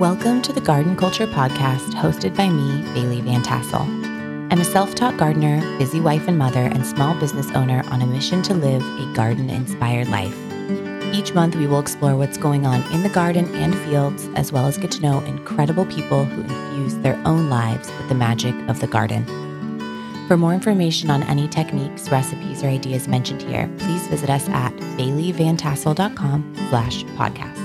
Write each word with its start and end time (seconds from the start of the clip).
Welcome 0.00 0.40
to 0.42 0.52
the 0.54 0.62
Garden 0.62 0.96
Culture 0.96 1.26
Podcast, 1.26 1.90
hosted 1.90 2.34
by 2.34 2.48
me, 2.48 2.80
Bailey 2.94 3.20
Van 3.20 3.42
Tassel. 3.42 3.82
I'm 4.50 4.58
a 4.58 4.64
self 4.64 4.94
taught 4.94 5.18
gardener, 5.18 5.60
busy 5.76 6.00
wife 6.00 6.26
and 6.26 6.38
mother, 6.38 6.62
and 6.62 6.86
small 6.86 7.14
business 7.20 7.50
owner 7.50 7.84
on 7.90 8.00
a 8.00 8.06
mission 8.06 8.40
to 8.44 8.54
live 8.54 8.80
a 8.98 9.12
garden 9.14 9.50
inspired 9.50 10.08
life. 10.08 10.34
Each 11.12 11.34
month, 11.34 11.54
we 11.54 11.66
will 11.66 11.80
explore 11.80 12.16
what's 12.16 12.38
going 12.38 12.64
on 12.64 12.82
in 12.94 13.02
the 13.02 13.10
garden 13.10 13.54
and 13.56 13.76
fields, 13.80 14.26
as 14.36 14.52
well 14.52 14.66
as 14.66 14.78
get 14.78 14.90
to 14.92 15.02
know 15.02 15.20
incredible 15.24 15.84
people 15.84 16.24
who 16.24 16.40
infuse 16.44 16.96
their 16.96 17.20
own 17.26 17.50
lives 17.50 17.90
with 17.98 18.08
the 18.08 18.14
magic 18.14 18.54
of 18.70 18.80
the 18.80 18.86
garden. 18.86 19.26
For 20.28 20.38
more 20.38 20.54
information 20.54 21.10
on 21.10 21.24
any 21.24 21.46
techniques, 21.46 22.08
recipes, 22.08 22.64
or 22.64 22.68
ideas 22.68 23.06
mentioned 23.06 23.42
here, 23.42 23.70
please 23.76 24.06
visit 24.06 24.30
us 24.30 24.48
at 24.48 24.74
baileyvantassel.com 24.96 26.54
slash 26.70 27.04
podcast. 27.04 27.59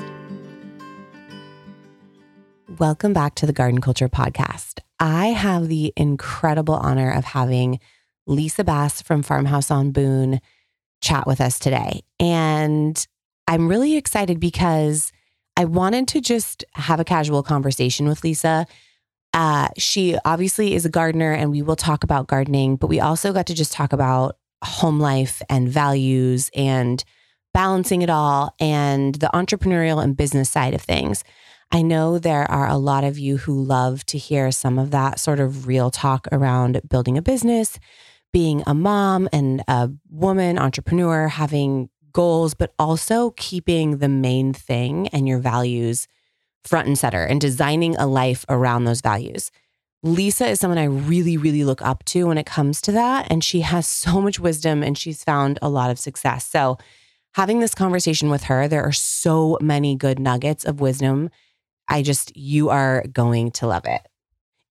Welcome 2.80 3.14
back 3.14 3.36
to 3.36 3.46
the 3.46 3.54
Garden 3.54 3.80
Culture 3.80 4.10
Podcast. 4.10 4.80
I 5.00 5.28
have 5.28 5.70
the 5.70 5.94
incredible 5.96 6.74
honor 6.74 7.10
of 7.10 7.24
having 7.24 7.80
Lisa 8.28 8.66
Bass 8.66 9.02
from 9.02 9.24
Farmhouse 9.24 9.72
on 9.72 9.92
Boone 9.92 10.42
chat 11.00 11.26
with 11.26 11.40
us 11.40 11.58
today. 11.58 12.02
And 12.20 13.08
I'm 13.48 13.70
really 13.70 13.96
excited 13.96 14.42
because 14.42 15.14
I 15.56 15.64
wanted 15.64 16.10
to 16.10 16.22
just 16.22 16.66
have 16.74 17.00
a 17.00 17.06
casual 17.06 17.44
conversation 17.44 18.10
with 18.10 18.26
Lisa. 18.26 18.66
Uh, 19.34 19.70
she 19.78 20.18
obviously 20.26 20.74
is 20.74 20.86
a 20.86 20.90
gardener, 20.90 21.32
and 21.32 21.52
we 21.52 21.62
will 21.62 21.78
talk 21.78 22.04
about 22.04 22.28
gardening, 22.28 22.76
but 22.76 22.88
we 22.88 23.00
also 23.00 23.32
got 23.32 23.46
to 23.46 23.54
just 23.54 23.72
talk 23.72 23.94
about 23.94 24.36
home 24.64 25.00
life 25.00 25.42
and 25.50 25.70
values 25.70 26.50
and 26.54 27.06
balancing 27.54 28.02
it 28.02 28.10
all 28.10 28.54
and 28.60 29.16
the 29.16 29.30
entrepreneurial 29.34 30.04
and 30.04 30.18
business 30.18 30.50
side 30.50 30.74
of 30.74 30.82
things. 30.82 31.24
I 31.72 31.82
know 31.82 32.20
there 32.20 32.50
are 32.50 32.68
a 32.68 32.78
lot 32.78 33.04
of 33.04 33.20
you 33.20 33.38
who 33.38 33.62
love 33.62 34.06
to 34.08 34.18
hear 34.18 34.52
some 34.52 34.80
of 34.80 34.92
that 34.92 35.20
sort 35.20 35.40
of 35.40 35.68
real 35.68 35.92
talk 35.92 36.28
around 36.32 36.82
building 36.90 37.18
a 37.18 37.22
business, 37.22 37.80
being 38.32 38.64
a 38.66 38.74
mom 38.74 39.28
and 39.34 39.64
a 39.68 39.92
woman 40.10 40.58
entrepreneur, 40.58 41.28
having 41.28 41.90
goals, 42.14 42.54
but 42.54 42.74
also 42.80 43.32
keeping 43.32 43.98
the 43.98 44.08
main 44.08 44.54
thing 44.54 45.10
and 45.10 45.28
your 45.28 45.40
values 45.40 46.08
front 46.64 46.88
and 46.88 46.98
center 46.98 47.24
and 47.24 47.42
designing 47.42 47.96
a 47.98 48.08
life 48.08 48.46
around 48.50 48.86
those 48.86 49.02
values. 49.02 49.52
Lisa 50.02 50.48
is 50.48 50.60
someone 50.60 50.78
I 50.78 50.86
really, 50.86 51.36
really 51.36 51.64
look 51.64 51.82
up 51.82 52.06
to 52.06 52.28
when 52.28 52.38
it 52.38 52.46
comes 52.46 52.80
to 52.82 52.92
that. 52.94 53.28
And 53.30 53.44
she 53.44 53.62
has 53.62 53.88
so 53.88 54.22
much 54.22 54.40
wisdom 54.40 54.84
and 54.84 54.98
she's 54.98 55.24
found 55.24 55.60
a 55.62 55.70
lot 55.70 55.90
of 55.90 56.00
success. 56.00 56.46
So, 56.46 56.78
having 57.34 57.60
this 57.60 57.76
conversation 57.76 58.30
with 58.30 58.44
her, 58.44 58.68
there 58.68 58.84
are 58.84 58.94
so 58.94 59.58
many 59.62 59.96
good 59.96 60.20
nuggets 60.20 60.64
of 60.64 60.80
wisdom 60.80 61.30
I 61.88 62.02
just, 62.02 62.36
you 62.36 62.70
are 62.70 63.06
going 63.12 63.52
to 63.52 63.68
love 63.68 63.86
it. 63.86 64.02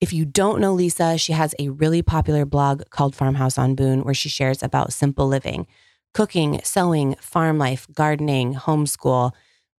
If 0.01 0.13
you 0.13 0.25
don't 0.25 0.61
know 0.61 0.75
Lisa, 0.75 1.17
she 1.17 1.33
has 1.33 1.55
a 1.59 1.71
really 1.71 2.03
popular 2.03 2.45
blog 2.45 2.83
called 2.91 3.15
Farmhouse 3.15 3.57
on 3.57 3.75
Boone 3.75 4.03
where 4.03 4.15
she 4.15 4.29
shares 4.29 4.63
about 4.63 4.93
simple 4.93 5.27
living, 5.27 5.67
cooking, 6.13 6.61
sewing, 6.63 7.15
farm 7.21 7.59
life, 7.59 7.87
gardening, 7.93 8.55
homeschool, 8.55 9.33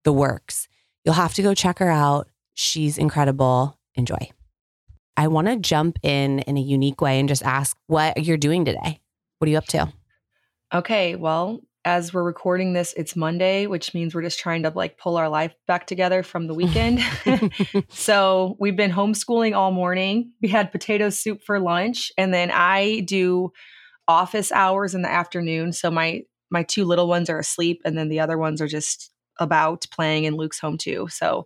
the 0.04 0.14
works. 0.14 0.68
You'll 1.04 1.16
have 1.16 1.34
to 1.36 1.44
go 1.44 1.54
check 1.54 1.80
her 1.80 1.92
out. 1.92 2.30
She's 2.54 2.98
incredible. 2.98 3.78
Enjoy. 3.96 4.30
I 5.18 5.28
want 5.28 5.48
to 5.48 5.58
jump 5.58 5.98
in 6.04 6.40
in 6.40 6.58
a 6.58 6.62
unique 6.62 7.02
way 7.02 7.20
and 7.20 7.30
just 7.30 7.44
ask 7.44 7.78
what 7.88 8.24
you're 8.24 8.38
doing 8.38 8.66
today. 8.66 9.00
What 9.38 9.48
are 9.48 9.52
you 9.52 9.58
up 9.58 9.68
to? 9.68 9.94
Okay, 10.74 11.16
well, 11.16 11.62
as 11.86 12.12
we're 12.12 12.24
recording 12.24 12.74
this, 12.74 12.96
it's 12.98 13.16
Monday, 13.16 13.68
which 13.68 13.94
means 13.94 14.16
we're 14.16 14.24
just 14.24 14.40
trying 14.40 14.64
to 14.64 14.72
like 14.72 14.98
pull 14.98 15.18
our 15.18 15.30
life 15.30 15.54
back 15.68 15.86
together 15.86 16.24
from 16.24 16.48
the 16.48 16.56
weekend. 16.56 17.00
so 17.90 18.58
we've 18.60 18.76
been 18.76 18.92
homeschooling 18.92 19.56
all 19.56 19.72
morning. 19.72 20.32
We 20.42 20.48
had 20.48 20.72
potato 20.72 21.12
soup 21.12 21.44
for 21.46 21.60
lunch, 21.60 22.12
and 22.18 22.34
then 22.34 22.50
I 22.52 23.02
do 23.02 23.52
office 24.08 24.52
hours 24.52 24.96
in 24.96 25.04
the 25.04 25.12
afternoon. 25.12 25.74
So 25.74 25.92
my 25.92 26.24
my 26.50 26.64
two 26.64 26.86
little 26.86 27.08
ones 27.08 27.30
are 27.30 27.40
asleep, 27.40 27.82
and 27.86 27.96
then 27.96 28.10
the 28.10 28.20
other 28.20 28.38
ones 28.38 28.62
are 28.62 28.68
just 28.68 29.12
about 29.40 29.86
playing, 29.92 30.26
and 30.26 30.36
Luke's 30.36 30.60
home 30.60 30.80
too. 30.80 31.08
So 31.12 31.46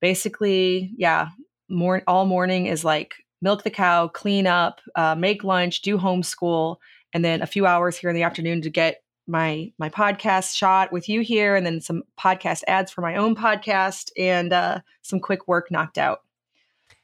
basically, 0.00 0.92
yeah, 0.96 1.28
more 1.68 2.02
all 2.06 2.24
morning 2.24 2.66
is 2.66 2.84
like 2.84 3.14
milk 3.42 3.64
the 3.64 3.70
cow, 3.70 4.06
clean 4.06 4.46
up, 4.46 4.80
uh, 4.94 5.16
make 5.16 5.42
lunch, 5.42 5.82
do 5.82 5.98
homeschool, 5.98 6.76
and 7.12 7.24
then 7.24 7.42
a 7.42 7.46
few 7.46 7.66
hours 7.66 7.96
here 7.96 8.10
in 8.10 8.16
the 8.16 8.22
afternoon 8.22 8.62
to 8.62 8.70
get 8.70 9.02
my 9.26 9.72
my 9.78 9.88
podcast 9.88 10.54
shot 10.54 10.92
with 10.92 11.08
you 11.08 11.20
here 11.20 11.56
and 11.56 11.66
then 11.66 11.80
some 11.80 12.02
podcast 12.18 12.62
ads 12.68 12.90
for 12.92 13.00
my 13.00 13.16
own 13.16 13.34
podcast 13.34 14.10
and 14.16 14.52
uh, 14.52 14.80
some 15.02 15.20
quick 15.20 15.48
work 15.48 15.70
knocked 15.70 15.98
out. 15.98 16.22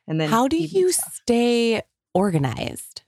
And 0.06 0.20
then 0.20 0.28
how 0.30 0.48
do 0.48 0.56
you 0.56 0.92
stuff. 0.92 1.14
stay 1.22 1.82
organized? 2.14 3.02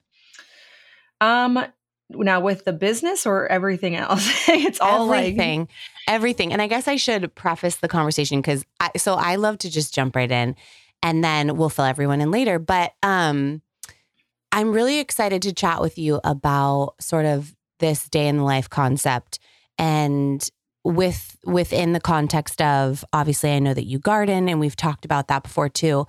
Um 1.21 1.65
now 2.11 2.39
with 2.41 2.65
the 2.65 2.73
business 2.73 3.25
or 3.27 3.47
everything 3.47 3.97
else? 3.97 4.29
It's 4.49 4.81
all 4.81 5.13
everything 5.13 5.61
like- 5.61 5.69
everything 6.07 6.53
and 6.53 6.61
i 6.61 6.67
guess 6.67 6.87
i 6.87 6.97
should 6.97 7.35
preface 7.35 7.77
the 7.77 7.89
conversation 7.89 8.39
because 8.39 8.63
i 8.79 8.91
so 8.99 9.15
i 9.15 9.37
love 9.37 9.57
to 9.57 9.71
just 9.71 9.95
jump 9.95 10.15
right 10.15 10.31
in 10.31 10.55
and 11.03 11.25
then 11.25 11.57
we'll 11.57 11.71
fill 11.71 11.87
everyone 11.87 12.21
in 12.21 12.31
later. 12.31 12.59
But 12.59 12.93
um 13.03 13.63
i'm 14.53 14.71
really 14.73 14.99
excited 14.99 15.41
to 15.43 15.53
chat 15.55 15.81
with 15.81 15.97
you 15.99 16.21
about 16.25 16.95
sort 17.01 17.25
of 17.25 17.55
this 17.85 18.09
day 18.09 18.29
in 18.29 18.39
the 18.39 18.45
life 18.45 18.71
concept. 18.71 19.39
And 19.77 20.49
with 20.85 21.37
within 21.45 21.93
the 21.93 22.01
context 22.01 22.63
of 22.63 23.05
obviously 23.13 23.53
I 23.53 23.59
know 23.59 23.75
that 23.75 23.85
you 23.85 23.99
garden 23.99 24.49
and 24.49 24.59
we've 24.59 24.77
talked 24.77 25.05
about 25.05 25.29
that 25.29 25.43
before 25.43 25.69
too. 25.69 26.07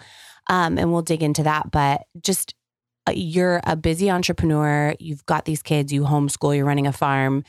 Um, 0.47 0.77
and 0.77 0.93
we'll 0.93 1.01
dig 1.01 1.21
into 1.21 1.43
that, 1.43 1.71
but 1.71 2.03
just 2.21 2.55
uh, 3.07 3.13
you're 3.13 3.59
a 3.65 3.75
busy 3.75 4.09
entrepreneur, 4.09 4.95
you've 4.99 5.25
got 5.25 5.43
these 5.43 5.61
kids, 5.61 5.91
you 5.91 6.03
homeschool, 6.03 6.55
you're 6.55 6.65
running 6.65 6.87
a 6.87 6.93
farm. 6.93 7.43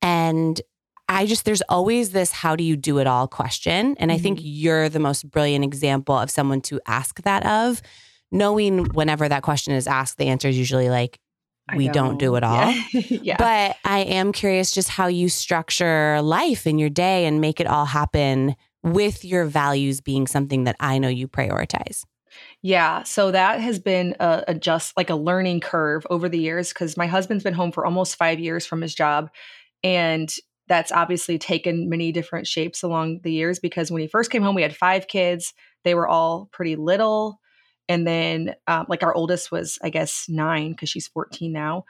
And 0.00 0.60
I 1.08 1.26
just 1.26 1.44
there's 1.44 1.62
always 1.62 2.10
this 2.10 2.30
how 2.30 2.54
do 2.54 2.62
you 2.62 2.76
do 2.76 2.98
it 2.98 3.08
all 3.08 3.26
question. 3.26 3.96
And 3.98 4.12
I 4.12 4.18
think 4.18 4.38
mm-hmm. 4.38 4.48
you're 4.48 4.88
the 4.88 5.00
most 5.00 5.28
brilliant 5.28 5.64
example 5.64 6.16
of 6.16 6.30
someone 6.30 6.60
to 6.62 6.80
ask 6.86 7.20
that 7.22 7.44
of 7.44 7.82
knowing 8.30 8.84
whenever 8.90 9.28
that 9.28 9.42
question 9.42 9.74
is 9.74 9.88
asked 9.88 10.18
the 10.18 10.28
answer 10.28 10.48
is 10.48 10.56
usually 10.56 10.88
like 10.88 11.18
we 11.76 11.88
don't 11.88 12.18
do 12.18 12.36
it 12.36 12.42
all. 12.42 12.56
Yeah. 12.56 12.82
yeah. 12.92 13.36
But 13.38 13.76
I 13.84 14.00
am 14.00 14.32
curious 14.32 14.72
just 14.72 14.88
how 14.88 15.06
you 15.06 15.28
structure 15.28 16.20
life 16.22 16.66
in 16.66 16.78
your 16.78 16.90
day 16.90 17.26
and 17.26 17.40
make 17.40 17.60
it 17.60 17.66
all 17.66 17.84
happen 17.84 18.56
with 18.82 19.24
your 19.24 19.44
values 19.44 20.00
being 20.00 20.26
something 20.26 20.64
that 20.64 20.76
I 20.80 20.98
know 20.98 21.08
you 21.08 21.28
prioritize. 21.28 22.04
Yeah, 22.62 23.02
so 23.02 23.30
that 23.30 23.60
has 23.60 23.78
been 23.78 24.16
a, 24.18 24.44
a 24.48 24.54
just 24.54 24.96
like 24.96 25.10
a 25.10 25.14
learning 25.14 25.60
curve 25.60 26.06
over 26.10 26.28
the 26.28 26.38
years 26.38 26.70
because 26.70 26.96
my 26.96 27.06
husband's 27.06 27.44
been 27.44 27.54
home 27.54 27.72
for 27.72 27.84
almost 27.84 28.16
five 28.16 28.40
years 28.40 28.64
from 28.64 28.80
his 28.80 28.94
job, 28.94 29.30
and 29.84 30.34
that's 30.66 30.92
obviously 30.92 31.38
taken 31.38 31.90
many 31.90 32.12
different 32.12 32.46
shapes 32.46 32.82
along 32.82 33.20
the 33.22 33.32
years. 33.32 33.58
Because 33.58 33.90
when 33.90 34.00
he 34.00 34.08
first 34.08 34.30
came 34.30 34.42
home, 34.42 34.54
we 34.54 34.62
had 34.62 34.74
five 34.74 35.08
kids; 35.08 35.52
they 35.84 35.94
were 35.94 36.08
all 36.08 36.48
pretty 36.52 36.76
little. 36.76 37.38
And 37.88 38.06
then, 38.06 38.54
um, 38.66 38.86
like, 38.88 39.02
our 39.02 39.14
oldest 39.14 39.50
was, 39.50 39.78
I 39.82 39.90
guess, 39.90 40.26
nine 40.28 40.72
because 40.72 40.88
she's 40.88 41.08
14 41.08 41.52
now. 41.52 41.84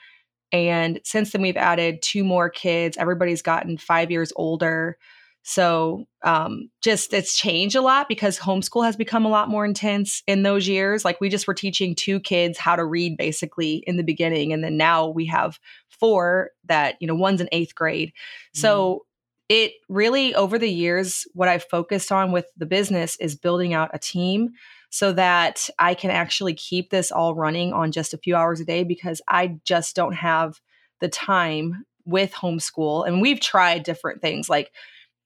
And 0.53 1.01
since 1.05 1.33
then, 1.33 1.43
we've 1.43 1.57
added 1.57 2.03
two 2.03 2.25
more 2.25 2.51
kids. 2.51 2.97
Everybody's 2.97 3.43
gotten 3.43 3.79
five 3.79 4.11
years 4.11 4.33
older. 4.37 4.99
So, 5.45 6.05
um, 6.23 6.71
just 6.83 7.13
it's 7.13 7.37
changed 7.37 7.75
a 7.75 7.81
lot 7.81 8.09
because 8.09 8.39
homeschool 8.39 8.85
has 8.85 8.97
become 8.97 9.25
a 9.25 9.31
lot 9.31 9.49
more 9.49 9.65
intense 9.65 10.23
in 10.27 10.43
those 10.43 10.69
years. 10.69 11.05
Like, 11.05 11.21
we 11.21 11.29
just 11.29 11.49
were 11.49 11.55
teaching 11.55 11.95
two 11.95 12.21
kids 12.21 12.59
how 12.59 12.77
to 12.77 12.85
read 12.85 13.17
basically 13.17 13.83
in 13.87 13.97
the 13.97 14.05
beginning. 14.05 14.53
And 14.53 14.63
then 14.63 14.77
now 14.77 15.09
we 15.09 15.27
have 15.27 15.59
four 15.89 16.51
that, 16.67 16.97
you 17.01 17.09
know, 17.09 17.15
one's 17.15 17.41
in 17.41 17.49
eighth 17.51 17.75
grade. 17.75 18.11
Mm-hmm. 18.11 18.61
So, 18.61 19.07
it 19.49 19.73
really, 19.89 20.35
over 20.35 20.59
the 20.59 20.71
years, 20.71 21.27
what 21.35 21.49
I've 21.49 21.65
focused 21.65 22.13
on 22.13 22.33
with 22.33 22.47
the 22.57 22.65
business 22.65 23.17
is 23.17 23.37
building 23.37 23.75
out 23.75 23.91
a 23.93 23.99
team 23.99 24.51
so 24.93 25.11
that 25.11 25.71
I 25.79 25.95
can 25.95 26.11
actually 26.11 26.53
keep 26.53 26.91
this 26.91 27.11
all 27.11 27.35
running 27.35 27.73
on 27.73 27.93
just 27.93 28.13
a 28.13 28.19
few 28.19 28.37
hours 28.37 28.61
a 28.61 28.65
day 28.67 28.85
because 28.85 29.23
I 29.27 29.59
just 29.65 29.97
don't 29.97 30.13
have 30.13 30.61
the 31.01 31.09
time 31.09 31.87
with 32.05 32.35
homeschool. 32.35 33.09
And 33.09 33.23
we've 33.23 33.41
tried 33.41 33.85
different 33.85 34.21
things 34.21 34.51
like 34.51 34.71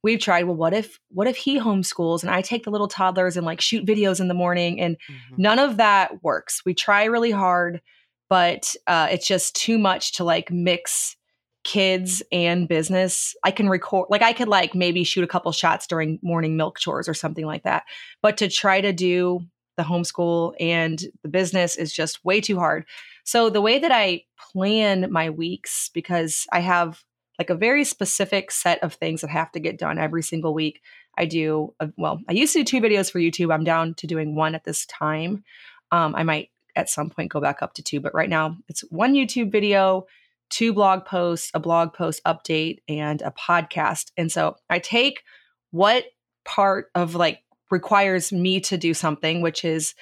we've 0.05 0.21
tried 0.21 0.45
well 0.45 0.55
what 0.55 0.73
if 0.73 1.01
what 1.09 1.27
if 1.27 1.37
he 1.37 1.59
homeschools 1.59 2.23
and 2.23 2.31
i 2.31 2.41
take 2.41 2.63
the 2.63 2.71
little 2.71 2.87
toddlers 2.87 3.37
and 3.37 3.45
like 3.45 3.61
shoot 3.61 3.85
videos 3.85 4.21
in 4.21 4.29
the 4.29 4.35
morning 4.35 4.79
and 4.79 4.97
mm-hmm. 4.97 5.43
none 5.43 5.59
of 5.59 5.79
that 5.79 6.23
works 6.23 6.63
we 6.65 6.75
try 6.75 7.05
really 7.05 7.33
hard 7.33 7.81
but 8.29 8.73
uh, 8.87 9.09
it's 9.11 9.27
just 9.27 9.57
too 9.57 9.79
much 9.79 10.13
to 10.13 10.23
like 10.23 10.51
mix 10.51 11.17
kids 11.65 12.23
and 12.31 12.69
business 12.69 13.35
i 13.43 13.51
can 13.51 13.69
record 13.69 14.07
like 14.09 14.23
i 14.23 14.33
could 14.33 14.47
like 14.47 14.77
maybe 14.77 15.03
shoot 15.03 15.25
a 15.25 15.27
couple 15.27 15.51
shots 15.51 15.89
during 15.89 16.21
morning 16.23 16.57
milk 16.57 16.79
chores 16.79 17.09
or 17.09 17.15
something 17.15 17.47
like 17.47 17.65
that 17.65 17.83
but 18.23 18.37
to 18.37 18.49
try 18.49 18.81
to 18.81 18.93
do 18.93 19.41
the 19.77 19.83
homeschool 19.83 20.55
and 20.59 21.05
the 21.23 21.29
business 21.29 21.77
is 21.77 21.93
just 21.93 22.25
way 22.25 22.41
too 22.41 22.59
hard. 22.59 22.85
So 23.25 23.51
the 23.51 23.61
way 23.61 23.79
that 23.79 23.93
I 23.93 24.25
plan 24.53 25.11
my 25.11 25.31
weeks, 25.31 25.91
because 25.93 26.47
I 26.53 26.61
have 26.61 27.03
like 27.39 27.51
a 27.51 27.55
very 27.55 27.85
specific 27.85 28.51
set 28.51 28.83
of 28.83 28.95
things 28.95 29.21
that 29.21 29.31
have 29.31 29.53
to 29.53 29.61
get 29.61 29.79
done 29.79 29.99
every 29.99 30.23
single 30.23 30.55
week, 30.55 30.81
I 31.19 31.27
do, 31.27 31.75
a, 31.81 31.91
well, 31.97 32.21
I 32.29 32.33
used 32.33 32.53
to 32.55 32.61
do 32.61 32.65
two 32.65 32.81
videos 32.81 33.11
for 33.11 33.19
YouTube. 33.19 33.53
I'm 33.53 33.65
down 33.65 33.95
to 33.95 34.07
doing 34.07 34.35
one 34.35 34.55
at 34.55 34.65
this 34.65 34.87
time. 34.87 35.45
Um, 35.93 36.15
I 36.15 36.23
might 36.23 36.51
at 36.75 36.91
some 36.91 37.11
point 37.11 37.31
go 37.31 37.41
back 37.41 37.63
up 37.63 37.75
to 37.75 37.83
two, 37.83 38.01
but 38.01 38.15
right 38.15 38.29
now 38.29 38.57
it's 38.69 38.83
one 38.91 39.15
YouTube 39.15 39.51
video, 39.51 40.07
two 40.51 40.73
blog 40.73 41.05
posts, 41.05 41.51
a 41.55 41.61
blog 41.61 41.93
post 41.93 42.23
update, 42.25 42.79
and 42.89 43.23
a 43.23 43.33
podcast. 43.33 44.13
And 44.17 44.31
so 44.31 44.57
I 44.71 44.79
take 44.79 45.23
what 45.71 46.05
part 46.45 46.91
of 46.95 47.15
like 47.15 47.41
requires 47.71 48.33
me 48.33 48.61
to 48.61 48.77
do 48.77 48.95
something, 48.95 49.41
which 49.41 49.65
is 49.65 49.95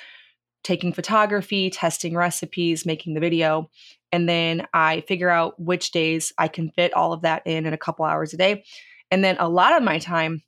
taking 0.62 0.92
photography, 0.92 1.70
testing 1.70 2.14
recipes, 2.14 2.86
making 2.86 3.14
the 3.14 3.20
video. 3.20 3.70
And 4.12 4.28
then 4.28 4.66
I 4.72 5.02
figure 5.02 5.28
out 5.28 5.60
which 5.60 5.90
days 5.90 6.32
I 6.38 6.48
can 6.48 6.70
fit 6.70 6.94
all 6.94 7.12
of 7.12 7.22
that 7.22 7.42
in 7.44 7.66
in 7.66 7.74
a 7.74 7.78
couple 7.78 8.04
hours 8.04 8.32
a 8.32 8.36
day. 8.36 8.64
And 9.10 9.22
then 9.22 9.36
a 9.38 9.48
lot 9.48 9.76
of 9.76 9.82
my 9.82 9.98
time 9.98 10.42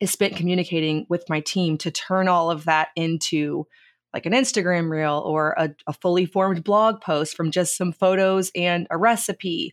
is 0.00 0.10
spent 0.10 0.36
communicating 0.36 1.06
with 1.08 1.24
my 1.28 1.40
team 1.40 1.78
to 1.78 1.90
turn 1.90 2.28
all 2.28 2.50
of 2.50 2.64
that 2.64 2.88
into 2.96 3.66
like 4.12 4.26
an 4.26 4.32
Instagram 4.32 4.90
reel 4.90 5.22
or 5.24 5.54
a, 5.56 5.70
a 5.86 5.92
fully 5.92 6.26
formed 6.26 6.62
blog 6.64 7.00
post 7.00 7.36
from 7.36 7.50
just 7.50 7.76
some 7.76 7.92
photos 7.92 8.50
and 8.54 8.86
a 8.90 8.96
recipe. 8.96 9.72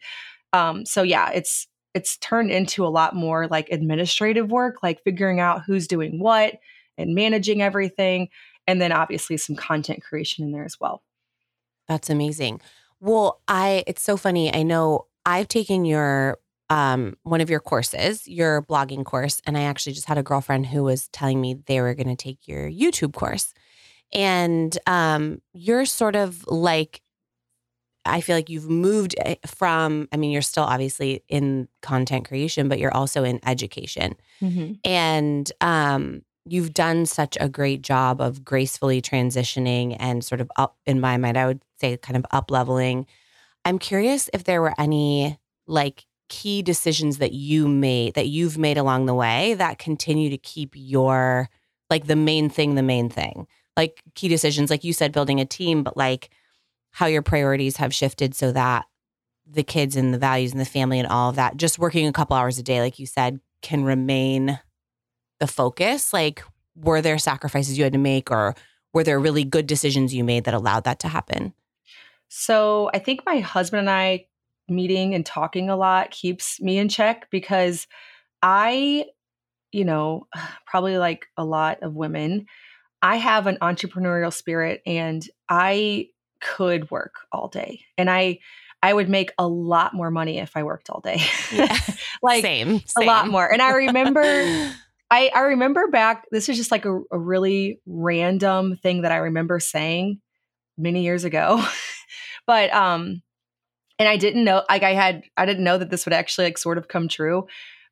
Um, 0.53 0.85
so 0.85 1.03
yeah, 1.03 1.29
it's 1.31 1.67
it's 1.93 2.17
turned 2.17 2.51
into 2.51 2.85
a 2.85 2.89
lot 2.89 3.15
more 3.15 3.47
like 3.47 3.69
administrative 3.69 4.49
work, 4.49 4.77
like 4.81 5.03
figuring 5.03 5.39
out 5.39 5.63
who's 5.65 5.87
doing 5.87 6.19
what 6.19 6.55
and 6.97 7.15
managing 7.15 7.61
everything. 7.61 8.29
And 8.67 8.81
then 8.81 8.91
obviously 8.91 9.37
some 9.37 9.55
content 9.55 10.03
creation 10.03 10.45
in 10.45 10.51
there 10.51 10.63
as 10.63 10.79
well. 10.79 11.03
That's 11.87 12.09
amazing. 12.09 12.61
Well, 12.99 13.41
I 13.47 13.83
it's 13.87 14.01
so 14.01 14.15
funny. 14.15 14.53
I 14.53 14.63
know 14.63 15.07
I've 15.25 15.47
taken 15.47 15.85
your 15.85 16.37
um 16.69 17.17
one 17.23 17.41
of 17.41 17.49
your 17.49 17.59
courses, 17.59 18.27
your 18.27 18.61
blogging 18.61 19.03
course, 19.03 19.41
and 19.45 19.57
I 19.57 19.63
actually 19.63 19.93
just 19.93 20.07
had 20.07 20.17
a 20.17 20.23
girlfriend 20.23 20.67
who 20.67 20.83
was 20.83 21.07
telling 21.09 21.41
me 21.41 21.55
they 21.65 21.81
were 21.81 21.95
going 21.95 22.07
to 22.07 22.15
take 22.15 22.47
your 22.47 22.69
YouTube 22.69 23.13
course. 23.13 23.53
And 24.13 24.77
um 24.87 25.41
you're 25.53 25.85
sort 25.85 26.15
of 26.15 26.45
like 26.47 27.01
I 28.05 28.21
feel 28.21 28.35
like 28.35 28.49
you've 28.49 28.69
moved 28.69 29.15
eh, 29.19 29.35
from, 29.45 30.07
I 30.11 30.17
mean, 30.17 30.31
you're 30.31 30.41
still 30.41 30.63
obviously 30.63 31.23
in 31.29 31.67
content 31.81 32.27
creation, 32.27 32.67
but 32.67 32.79
you're 32.79 32.93
also 32.93 33.23
in 33.23 33.39
education. 33.45 34.15
Mm-hmm. 34.41 34.73
And 34.83 35.51
um, 35.61 36.23
you've 36.45 36.73
done 36.73 37.05
such 37.05 37.37
a 37.39 37.47
great 37.47 37.81
job 37.81 38.19
of 38.19 38.43
gracefully 38.43 39.01
transitioning 39.01 39.95
and 39.99 40.23
sort 40.23 40.41
of 40.41 40.51
up, 40.55 40.77
in 40.85 40.99
my 40.99 41.17
mind, 41.17 41.37
I 41.37 41.45
would 41.45 41.61
say 41.79 41.95
kind 41.97 42.17
of 42.17 42.25
up 42.31 42.49
leveling. 42.49 43.05
I'm 43.65 43.77
curious 43.77 44.29
if 44.33 44.45
there 44.45 44.61
were 44.61 44.73
any 44.79 45.37
like 45.67 46.07
key 46.29 46.61
decisions 46.63 47.19
that 47.19 47.33
you 47.33 47.67
made, 47.67 48.15
that 48.15 48.27
you've 48.27 48.57
made 48.57 48.77
along 48.77 49.05
the 49.05 49.13
way 49.13 49.53
that 49.55 49.77
continue 49.77 50.29
to 50.31 50.37
keep 50.37 50.73
your, 50.75 51.49
like 51.89 52.07
the 52.07 52.15
main 52.15 52.49
thing, 52.49 52.75
the 52.75 52.81
main 52.81 53.09
thing. 53.09 53.45
Like 53.77 54.01
key 54.15 54.27
decisions, 54.27 54.69
like 54.69 54.83
you 54.83 54.93
said, 54.93 55.11
building 55.11 55.39
a 55.39 55.45
team, 55.45 55.83
but 55.83 55.95
like, 55.95 56.29
how 56.91 57.05
your 57.05 57.21
priorities 57.21 57.77
have 57.77 57.93
shifted 57.93 58.35
so 58.35 58.51
that 58.51 58.85
the 59.49 59.63
kids 59.63 59.95
and 59.95 60.13
the 60.13 60.17
values 60.17 60.51
and 60.51 60.61
the 60.61 60.65
family 60.65 60.99
and 60.99 61.07
all 61.07 61.29
of 61.29 61.35
that, 61.35 61.57
just 61.57 61.79
working 61.79 62.07
a 62.07 62.13
couple 62.13 62.35
hours 62.35 62.57
a 62.57 62.63
day, 62.63 62.81
like 62.81 62.99
you 62.99 63.05
said, 63.05 63.39
can 63.61 63.83
remain 63.83 64.59
the 65.39 65.47
focus? 65.47 66.13
Like, 66.13 66.43
were 66.75 67.01
there 67.01 67.17
sacrifices 67.17 67.77
you 67.77 67.83
had 67.83 67.93
to 67.93 67.99
make, 67.99 68.31
or 68.31 68.55
were 68.93 69.03
there 69.03 69.19
really 69.19 69.43
good 69.43 69.67
decisions 69.67 70.13
you 70.13 70.23
made 70.23 70.45
that 70.45 70.53
allowed 70.53 70.85
that 70.85 70.99
to 70.99 71.07
happen? 71.07 71.53
So, 72.29 72.89
I 72.93 72.99
think 72.99 73.25
my 73.25 73.39
husband 73.39 73.81
and 73.81 73.89
I 73.89 74.27
meeting 74.69 75.13
and 75.13 75.25
talking 75.25 75.69
a 75.69 75.75
lot 75.75 76.11
keeps 76.11 76.61
me 76.61 76.77
in 76.77 76.89
check 76.89 77.29
because 77.29 77.87
I, 78.41 79.05
you 79.71 79.85
know, 79.85 80.27
probably 80.65 80.97
like 80.97 81.27
a 81.37 81.43
lot 81.45 81.83
of 81.83 81.93
women, 81.93 82.45
I 83.01 83.17
have 83.17 83.47
an 83.47 83.57
entrepreneurial 83.61 84.31
spirit 84.31 84.81
and 84.85 85.27
I 85.49 86.09
could 86.41 86.91
work 86.91 87.15
all 87.31 87.47
day. 87.47 87.85
And 87.97 88.09
I 88.09 88.39
I 88.83 88.93
would 88.93 89.09
make 89.09 89.31
a 89.37 89.47
lot 89.47 89.93
more 89.93 90.09
money 90.09 90.39
if 90.39 90.57
I 90.57 90.63
worked 90.63 90.89
all 90.89 91.01
day. 91.01 91.21
Yeah. 91.51 91.77
like 92.23 92.41
same, 92.41 92.79
same, 92.79 93.03
a 93.03 93.05
lot 93.05 93.27
more. 93.27 93.51
And 93.51 93.61
I 93.61 93.71
remember 93.71 94.21
I, 95.11 95.29
I 95.35 95.41
remember 95.41 95.87
back, 95.87 96.25
this 96.31 96.47
is 96.49 96.57
just 96.57 96.71
like 96.71 96.85
a, 96.85 97.01
a 97.11 97.19
really 97.19 97.79
random 97.85 98.77
thing 98.77 99.01
that 99.01 99.11
I 99.11 99.17
remember 99.17 99.59
saying 99.59 100.19
many 100.77 101.03
years 101.03 101.23
ago. 101.25 101.63
but 102.47 102.73
um 102.73 103.21
and 103.99 104.09
I 104.09 104.17
didn't 104.17 104.43
know 104.43 104.63
like 104.67 104.83
I 104.83 104.93
had 104.93 105.23
I 105.37 105.45
didn't 105.45 105.63
know 105.63 105.77
that 105.77 105.91
this 105.91 106.05
would 106.05 106.13
actually 106.13 106.45
like 106.45 106.57
sort 106.57 106.77
of 106.77 106.87
come 106.87 107.07
true. 107.07 107.45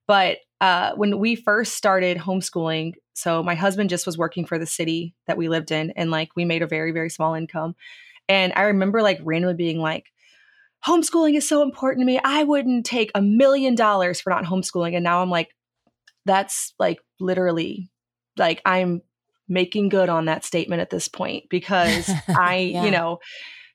But 0.07 0.39
uh, 0.59 0.93
when 0.95 1.19
we 1.19 1.35
first 1.35 1.75
started 1.75 2.17
homeschooling, 2.17 2.93
so 3.13 3.43
my 3.43 3.53
husband 3.53 3.91
just 3.91 4.07
was 4.07 4.17
working 4.17 4.43
for 4.43 4.57
the 4.57 4.65
city 4.65 5.13
that 5.27 5.37
we 5.37 5.49
lived 5.49 5.71
in, 5.71 5.91
and 5.91 6.09
like 6.09 6.29
we 6.35 6.45
made 6.45 6.63
a 6.63 6.67
very 6.67 6.91
very 6.91 7.11
small 7.11 7.35
income. 7.35 7.75
And 8.29 8.53
I 8.55 8.63
remember 8.63 9.01
like 9.01 9.19
randomly 9.23 9.55
being 9.55 9.79
like, 9.79 10.05
homeschooling 10.85 11.35
is 11.35 11.49
so 11.49 11.61
important 11.61 12.03
to 12.03 12.05
me. 12.05 12.19
I 12.23 12.43
wouldn't 12.43 12.85
take 12.85 13.11
a 13.15 13.21
million 13.21 13.75
dollars 13.75 14.21
for 14.21 14.29
not 14.29 14.45
homeschooling. 14.45 14.95
And 14.95 15.03
now 15.03 15.21
I'm 15.21 15.29
like, 15.29 15.49
that's 16.25 16.73
like 16.79 16.99
literally 17.19 17.89
like 18.37 18.61
I'm 18.65 19.01
making 19.49 19.89
good 19.89 20.09
on 20.09 20.25
that 20.25 20.45
statement 20.45 20.81
at 20.81 20.91
this 20.91 21.07
point 21.07 21.45
because 21.49 22.09
I, 22.29 22.57
yeah. 22.57 22.85
you 22.85 22.91
know, 22.91 23.19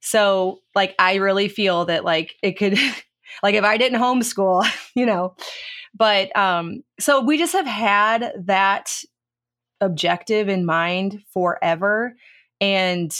so 0.00 0.60
like 0.74 0.94
I 0.98 1.16
really 1.16 1.48
feel 1.48 1.86
that 1.86 2.04
like 2.04 2.34
it 2.42 2.52
could 2.52 2.78
like 3.42 3.54
if 3.54 3.64
I 3.64 3.76
didn't 3.76 4.00
homeschool, 4.00 4.66
you 4.94 5.04
know. 5.04 5.34
But 5.96 6.34
um 6.36 6.82
so 7.00 7.20
we 7.20 7.38
just 7.38 7.52
have 7.52 7.66
had 7.66 8.32
that 8.46 8.90
objective 9.80 10.48
in 10.48 10.64
mind 10.64 11.22
forever 11.32 12.14
and 12.60 13.14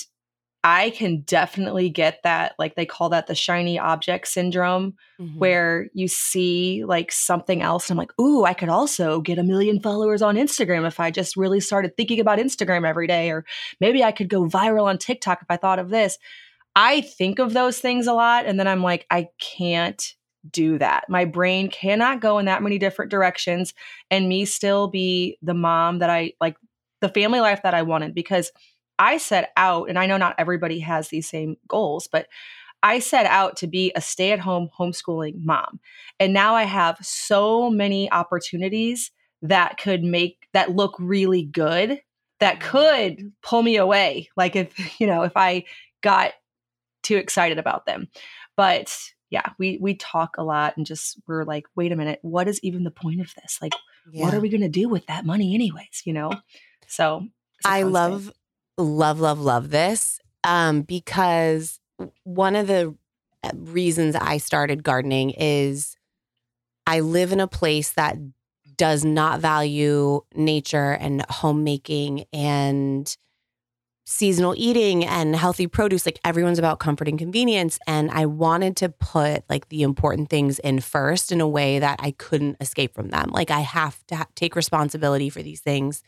I 0.67 0.91
can 0.91 1.21
definitely 1.21 1.91
get 1.91 2.23
that. 2.23 2.55
Like 2.59 2.75
they 2.75 2.87
call 2.87 3.11
that 3.11 3.27
the 3.27 3.35
shiny 3.35 3.79
object 3.79 4.27
syndrome, 4.27 4.95
mm-hmm. 5.21 5.39
where 5.39 5.89
you 5.93 6.09
see 6.09 6.87
like 6.87 7.13
something 7.13 7.61
else. 7.61 7.91
And 7.91 7.95
I'm 7.95 8.03
like, 8.03 8.19
ooh, 8.19 8.45
I 8.45 8.55
could 8.55 8.71
also 8.71 9.21
get 9.21 9.39
a 9.39 9.43
million 9.43 9.79
followers 9.79 10.23
on 10.23 10.37
Instagram 10.37 10.87
if 10.87 10.99
I 10.99 11.11
just 11.11 11.37
really 11.37 11.61
started 11.61 11.99
thinking 11.99 12.19
about 12.19 12.39
Instagram 12.39 12.89
every 12.89 13.07
day. 13.07 13.31
Or 13.31 13.45
maybe 13.79 14.03
I 14.03 14.11
could 14.11 14.31
go 14.31 14.47
viral 14.47 14.87
on 14.87 14.97
TikTok 14.97 15.43
if 15.43 15.51
I 15.51 15.59
thought 15.59 15.79
of 15.79 15.91
this. 15.91 16.17
I 16.75 17.03
think 17.03 17.39
of 17.39 17.53
those 17.53 17.79
things 17.79 18.07
a 18.07 18.15
lot. 18.15 18.47
And 18.47 18.59
then 18.59 18.67
I'm 18.67 18.83
like, 18.83 19.07
I 19.11 19.29
can't 19.39 20.03
do 20.51 20.79
that. 20.79 21.05
My 21.11 21.27
brain 21.27 21.69
cannot 21.69 22.23
go 22.23 22.39
in 22.39 22.47
that 22.47 22.63
many 22.63 22.79
different 22.79 23.11
directions 23.11 23.75
and 24.11 24.31
me 24.31 24.47
still 24.47 24.89
be 24.89 25.37
the 25.43 25.55
mom 25.55 25.99
that 25.99 26.09
I 26.09 26.33
like, 26.41 26.57
the 27.03 27.09
family 27.11 27.41
life 27.41 27.61
that 27.65 27.75
I 27.75 27.83
wanted 27.83 28.15
because 28.15 28.51
I 28.99 29.19
set 29.19 29.53
out, 29.57 29.89
and 29.89 29.99
I 29.99 30.07
know 30.07 30.17
not 30.17 30.37
everybody 30.39 30.81
has 30.81 31.09
these 31.09 31.29
same 31.29 31.57
goals, 31.69 32.09
but 32.11 32.27
I 32.83 32.99
set 32.99 33.27
out 33.27 33.57
to 33.59 33.67
be 33.67 33.93
a 33.97 34.01
stay 34.01 34.33
at 34.33 34.41
home 34.41 34.69
homeschooling 34.79 35.43
mom. 35.43 35.81
And 36.21 36.35
now 36.35 36.55
I 36.55 36.65
have 36.65 36.99
so 37.01 37.71
many 37.71 38.13
opportunities 38.13 39.11
that 39.41 39.79
could 39.79 40.03
make 40.03 40.49
that 40.53 40.77
look 40.77 40.95
really 40.99 41.45
good 41.45 42.01
that 42.41 42.61
mm-hmm. 42.61 42.69
could 42.69 43.33
pull 43.43 43.63
me 43.63 43.77
away. 43.77 44.29
Like 44.37 44.55
if, 44.55 44.75
you 45.01 45.07
know, 45.07 45.23
if 45.23 45.33
I 45.35 45.65
got 46.03 46.33
too 47.03 47.17
excited 47.17 47.59
about 47.59 47.87
them. 47.87 48.09
But 48.57 48.95
yeah, 49.31 49.51
we 49.59 49.79
we 49.81 49.95
talk 49.95 50.37
a 50.37 50.45
lot 50.45 50.77
and 50.77 50.87
just 50.87 51.21
we're 51.27 51.45
like, 51.45 51.65
wait 51.75 51.91
a 51.91 51.97
minute, 51.97 52.19
what 52.23 52.49
is 52.49 52.61
even 52.63 52.85
the 52.85 52.91
point 52.91 53.21
of 53.21 53.35
this? 53.35 53.59
Like, 53.61 53.73
yeah. 54.13 54.25
what 54.25 54.35
are 54.35 54.41
we 54.41 54.49
gonna 54.49 54.69
do 54.69 54.89
with 54.89 55.07
that 55.07 55.25
money 55.25 55.55
anyways? 55.55 56.03
You 56.05 56.13
know? 56.13 56.33
So 56.87 57.27
I 57.65 57.83
love 57.83 58.31
love, 58.79 59.21
love, 59.21 59.41
love 59.41 59.71
this 59.71 60.21
um, 60.43 60.83
because 60.83 61.81
one 62.25 62.57
of 62.57 62.67
the 62.67 62.95
uh, 63.43 63.51
reasons 63.55 64.17
I 64.17 64.39
started 64.39 64.83
gardening 64.83 65.31
is 65.31 65.97
I 66.87 67.01
live 67.01 67.33
in 67.33 67.41
a 67.41 67.47
place 67.47 67.93
that 67.93 68.17
does 68.77 69.05
not 69.05 69.41
value 69.41 70.21
nature 70.35 70.93
and 70.93 71.25
homemaking 71.31 72.25
and 72.33 73.17
seasonal 74.07 74.55
eating 74.57 75.05
and 75.05 75.35
healthy 75.35 75.67
produce. 75.67 76.05
Like 76.05 76.21
everyone's 76.25 76.59
about 76.59 76.79
comfort 76.79 77.09
and 77.09 77.19
convenience 77.19 77.79
and 77.87 78.11
i 78.11 78.27
wanted 78.27 78.77
to 78.79 78.91
put 78.91 79.45
like 79.49 79.69
the 79.71 79.83
important 79.83 80.29
things 80.29 80.59
in 80.59 80.81
first 80.81 81.33
in 81.33 81.41
a 81.41 81.49
way 81.49 81.79
that 81.79 81.99
i 82.03 82.11
couldn't 82.11 82.57
escape 82.61 82.95
from 82.95 83.09
them. 83.09 83.31
Like 83.31 83.51
i 83.51 83.61
have 83.61 84.05
to 84.09 84.17
ha- 84.17 84.27
take 84.35 84.57
responsibility 84.57 85.31
for 85.31 85.43
these 85.43 85.61
things 85.61 86.03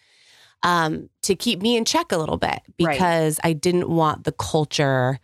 um, 0.62 1.08
to 1.22 1.34
keep 1.34 1.60
me 1.60 1.76
in 1.76 1.84
check 1.84 2.12
a 2.12 2.16
little 2.16 2.38
bit 2.38 2.60
because 2.76 3.38
right. 3.42 3.50
I 3.50 3.52
didn't 3.52 3.88
want 3.88 4.24
the 4.24 4.32
culture 4.32 5.20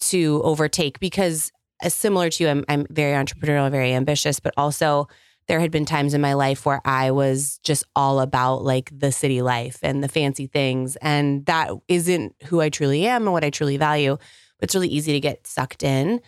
to 0.00 0.40
overtake. 0.42 0.98
Because 1.00 1.52
uh, 1.82 1.88
similar 1.88 2.30
to 2.30 2.44
you, 2.44 2.50
I'm, 2.50 2.64
I'm 2.68 2.86
very 2.90 3.12
entrepreneurial, 3.12 3.70
very 3.70 3.92
ambitious, 3.92 4.40
but 4.40 4.54
also 4.56 5.08
there 5.48 5.60
had 5.60 5.70
been 5.70 5.84
times 5.84 6.14
in 6.14 6.20
my 6.20 6.34
life 6.34 6.64
where 6.64 6.80
I 6.84 7.10
was 7.10 7.58
just 7.62 7.84
all 7.96 8.20
about 8.20 8.62
like 8.62 8.90
the 8.96 9.10
city 9.10 9.42
life 9.42 9.78
and 9.82 10.02
the 10.02 10.08
fancy 10.08 10.46
things. 10.46 10.96
And 10.96 11.44
that 11.46 11.70
isn't 11.88 12.34
who 12.44 12.60
I 12.60 12.68
truly 12.68 13.06
am 13.06 13.24
and 13.24 13.32
what 13.32 13.44
I 13.44 13.50
truly 13.50 13.76
value. 13.76 14.16
But 14.58 14.64
it's 14.64 14.74
really 14.74 14.88
easy 14.88 15.12
to 15.12 15.20
get 15.20 15.46
sucked 15.46 15.82
in. 15.82 16.20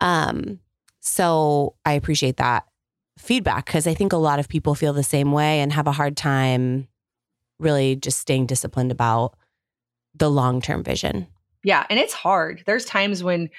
Um, 0.00 0.60
so 1.00 1.74
I 1.84 1.92
appreciate 1.92 2.38
that 2.38 2.64
feedback 3.18 3.66
because 3.66 3.86
I 3.86 3.94
think 3.94 4.12
a 4.12 4.16
lot 4.16 4.38
of 4.38 4.48
people 4.48 4.74
feel 4.74 4.92
the 4.92 5.02
same 5.02 5.32
way 5.32 5.60
and 5.60 5.72
have 5.72 5.86
a 5.86 5.92
hard 5.92 6.16
time 6.16 6.88
really 7.60 7.96
just 7.96 8.18
staying 8.18 8.46
disciplined 8.46 8.92
about 8.92 9.36
the 10.14 10.30
long 10.30 10.60
term 10.60 10.82
vision. 10.82 11.26
Yeah. 11.62 11.86
And 11.90 11.98
it's 11.98 12.14
hard. 12.14 12.62
There's 12.66 12.84
times 12.84 13.22
when 13.22 13.50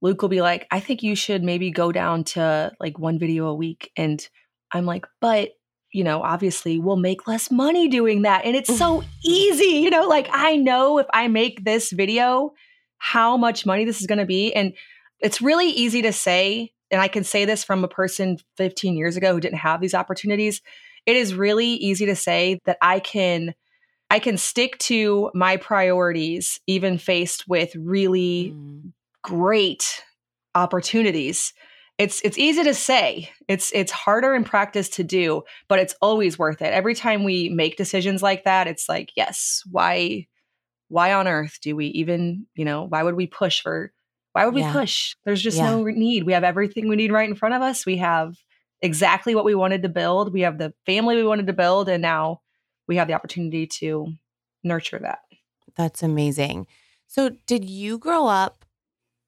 Luke 0.00 0.22
will 0.22 0.28
be 0.28 0.42
like, 0.42 0.66
I 0.70 0.80
think 0.80 1.02
you 1.02 1.14
should 1.14 1.42
maybe 1.42 1.70
go 1.70 1.92
down 1.92 2.24
to 2.24 2.72
like 2.78 2.98
one 2.98 3.18
video 3.18 3.46
a 3.46 3.54
week. 3.54 3.90
And 3.96 4.26
I'm 4.72 4.84
like, 4.84 5.06
but 5.20 5.50
you 5.90 6.04
know, 6.04 6.22
obviously 6.22 6.78
we'll 6.78 6.96
make 6.96 7.26
less 7.26 7.50
money 7.50 7.88
doing 7.88 8.22
that. 8.22 8.44
And 8.44 8.54
it's 8.54 8.76
so 8.76 9.02
easy, 9.24 9.80
you 9.80 9.90
know, 9.90 10.06
like 10.06 10.28
I 10.30 10.56
know 10.56 10.98
if 10.98 11.06
I 11.12 11.28
make 11.28 11.64
this 11.64 11.90
video, 11.90 12.52
how 12.98 13.36
much 13.36 13.64
money 13.64 13.84
this 13.84 14.00
is 14.00 14.06
going 14.06 14.18
to 14.18 14.26
be. 14.26 14.52
And 14.52 14.74
it's 15.20 15.40
really 15.40 15.68
easy 15.70 16.02
to 16.02 16.12
say, 16.12 16.72
and 16.90 17.00
I 17.00 17.08
can 17.08 17.24
say 17.24 17.44
this 17.44 17.64
from 17.64 17.84
a 17.84 17.88
person 17.88 18.38
15 18.56 18.96
years 18.96 19.16
ago 19.16 19.32
who 19.32 19.40
didn't 19.40 19.58
have 19.58 19.80
these 19.80 19.94
opportunities. 19.94 20.60
It 21.08 21.16
is 21.16 21.34
really 21.34 21.66
easy 21.66 22.06
to 22.06 22.14
say 22.14 22.60
that 22.66 22.76
I 22.82 23.00
can 23.00 23.54
I 24.10 24.18
can 24.18 24.36
stick 24.36 24.78
to 24.78 25.30
my 25.34 25.56
priorities 25.56 26.60
even 26.66 26.98
faced 26.98 27.48
with 27.48 27.74
really 27.74 28.52
mm. 28.54 28.92
great 29.22 30.02
opportunities 30.54 31.52
it's 31.98 32.20
it's 32.22 32.38
easy 32.38 32.62
to 32.62 32.74
say 32.74 33.30
it's 33.48 33.72
it's 33.74 33.92
harder 33.92 34.34
in 34.34 34.44
practice 34.44 34.88
to 34.88 35.04
do 35.04 35.42
but 35.68 35.78
it's 35.78 35.94
always 36.00 36.38
worth 36.38 36.62
it 36.62 36.72
every 36.72 36.94
time 36.94 37.24
we 37.24 37.48
make 37.48 37.76
decisions 37.76 38.22
like 38.22 38.44
that 38.44 38.66
it's 38.66 38.88
like 38.88 39.10
yes 39.16 39.62
why 39.70 40.26
why 40.88 41.12
on 41.12 41.28
earth 41.28 41.58
do 41.60 41.76
we 41.76 41.86
even 41.86 42.46
you 42.54 42.64
know 42.64 42.84
why 42.84 43.02
would 43.02 43.16
we 43.16 43.26
push 43.26 43.60
for 43.60 43.92
why 44.32 44.44
would 44.44 44.54
we 44.54 44.62
yeah. 44.62 44.72
push 44.72 45.16
there's 45.24 45.42
just 45.42 45.58
yeah. 45.58 45.70
no 45.70 45.82
need 45.84 46.24
we 46.24 46.32
have 46.32 46.44
everything 46.44 46.88
we 46.88 46.96
need 46.96 47.12
right 47.12 47.28
in 47.28 47.34
front 47.34 47.54
of 47.54 47.62
us 47.62 47.84
we 47.84 47.96
have 47.96 48.34
exactly 48.82 49.34
what 49.34 49.44
we 49.44 49.54
wanted 49.54 49.82
to 49.82 49.88
build 49.88 50.32
we 50.32 50.42
have 50.42 50.58
the 50.58 50.72
family 50.86 51.16
we 51.16 51.24
wanted 51.24 51.46
to 51.46 51.52
build 51.52 51.88
and 51.88 52.02
now 52.02 52.40
we 52.86 52.96
have 52.96 53.08
the 53.08 53.14
opportunity 53.14 53.66
to 53.66 54.12
nurture 54.62 54.98
that 54.98 55.20
that's 55.76 56.02
amazing 56.02 56.66
so 57.06 57.30
did 57.46 57.64
you 57.64 57.98
grow 57.98 58.26
up 58.26 58.64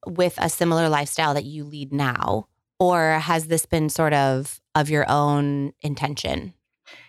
with 0.05 0.35
a 0.37 0.49
similar 0.49 0.89
lifestyle 0.89 1.33
that 1.33 1.45
you 1.45 1.63
lead 1.63 1.93
now 1.93 2.47
or 2.81 3.19
has 3.19 3.45
this 3.45 3.67
been 3.67 3.89
sort 3.89 4.11
of 4.11 4.59
of 4.73 4.89
your 4.89 5.05
own 5.07 5.71
intention? 5.83 6.55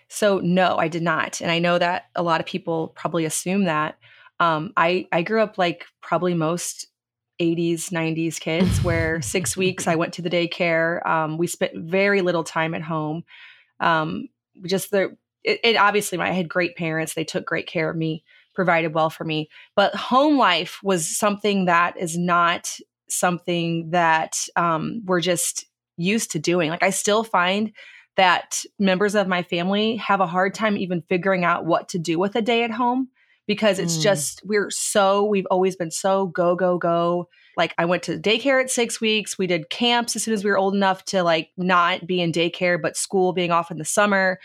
So 0.08 0.38
no, 0.40 0.76
I 0.76 0.88
did 0.88 1.02
not, 1.02 1.40
and 1.40 1.50
I 1.50 1.60
know 1.60 1.78
that 1.78 2.10
a 2.14 2.22
lot 2.22 2.40
of 2.40 2.46
people 2.46 2.88
probably 2.88 3.24
assume 3.24 3.64
that. 3.64 3.96
Um, 4.38 4.74
I 4.76 5.08
I 5.12 5.22
grew 5.22 5.40
up 5.40 5.56
like 5.56 5.86
probably 6.02 6.34
most 6.34 6.88
80s 7.42 7.90
90s 7.90 8.38
kids, 8.38 8.82
where 8.82 9.20
six 9.22 9.56
weeks 9.56 9.86
I 9.86 9.96
went 9.96 10.14
to 10.14 10.22
the 10.22 10.30
daycare. 10.30 11.04
Um, 11.06 11.38
we 11.38 11.46
spent 11.46 11.72
very 11.76 12.20
little 12.20 12.44
time 12.44 12.74
at 12.74 12.82
home. 12.82 13.24
Um, 13.80 14.28
just 14.64 14.90
the 14.90 15.16
it, 15.44 15.58
it 15.64 15.76
obviously 15.76 16.18
I 16.18 16.30
had 16.30 16.48
great 16.48 16.76
parents; 16.76 17.14
they 17.14 17.24
took 17.24 17.44
great 17.44 17.66
care 17.66 17.90
of 17.90 17.96
me, 17.96 18.24
provided 18.54 18.94
well 18.94 19.10
for 19.10 19.24
me. 19.24 19.48
But 19.74 19.94
home 19.94 20.38
life 20.38 20.78
was 20.82 21.06
something 21.06 21.66
that 21.66 21.96
is 21.98 22.16
not 22.16 22.68
something 23.08 23.90
that 23.90 24.36
um, 24.56 25.02
we're 25.04 25.20
just 25.20 25.66
used 25.96 26.30
to 26.32 26.38
doing. 26.38 26.70
Like 26.70 26.82
I 26.82 26.90
still 26.90 27.24
find 27.24 27.72
that 28.16 28.62
members 28.78 29.14
of 29.14 29.26
my 29.26 29.42
family 29.42 29.96
have 29.96 30.20
a 30.20 30.26
hard 30.26 30.54
time 30.54 30.76
even 30.76 31.02
figuring 31.08 31.44
out 31.44 31.64
what 31.64 31.88
to 31.90 31.98
do 31.98 32.18
with 32.18 32.36
a 32.36 32.42
day 32.42 32.62
at 32.62 32.70
home 32.70 33.08
because 33.46 33.78
it's 33.78 33.98
mm. 33.98 34.02
just 34.02 34.40
we're 34.44 34.70
so 34.70 35.24
we've 35.24 35.46
always 35.50 35.76
been 35.76 35.90
so 35.90 36.26
go 36.26 36.54
go 36.54 36.78
go. 36.78 37.28
Like 37.56 37.74
i 37.78 37.84
went 37.84 38.02
to 38.04 38.18
daycare 38.18 38.62
at 38.62 38.70
six 38.70 39.00
weeks. 39.00 39.38
We 39.38 39.46
did 39.46 39.70
camps 39.70 40.16
as 40.16 40.24
soon 40.24 40.34
as 40.34 40.44
we 40.44 40.50
were 40.50 40.58
old 40.58 40.74
enough 40.74 41.04
to 41.06 41.22
like 41.22 41.50
not 41.56 42.06
be 42.06 42.20
in 42.20 42.32
daycare 42.32 42.80
but 42.80 42.96
school 42.96 43.32
being 43.32 43.50
off 43.50 43.70
in 43.70 43.78
the 43.78 43.84
summer. 43.84 44.38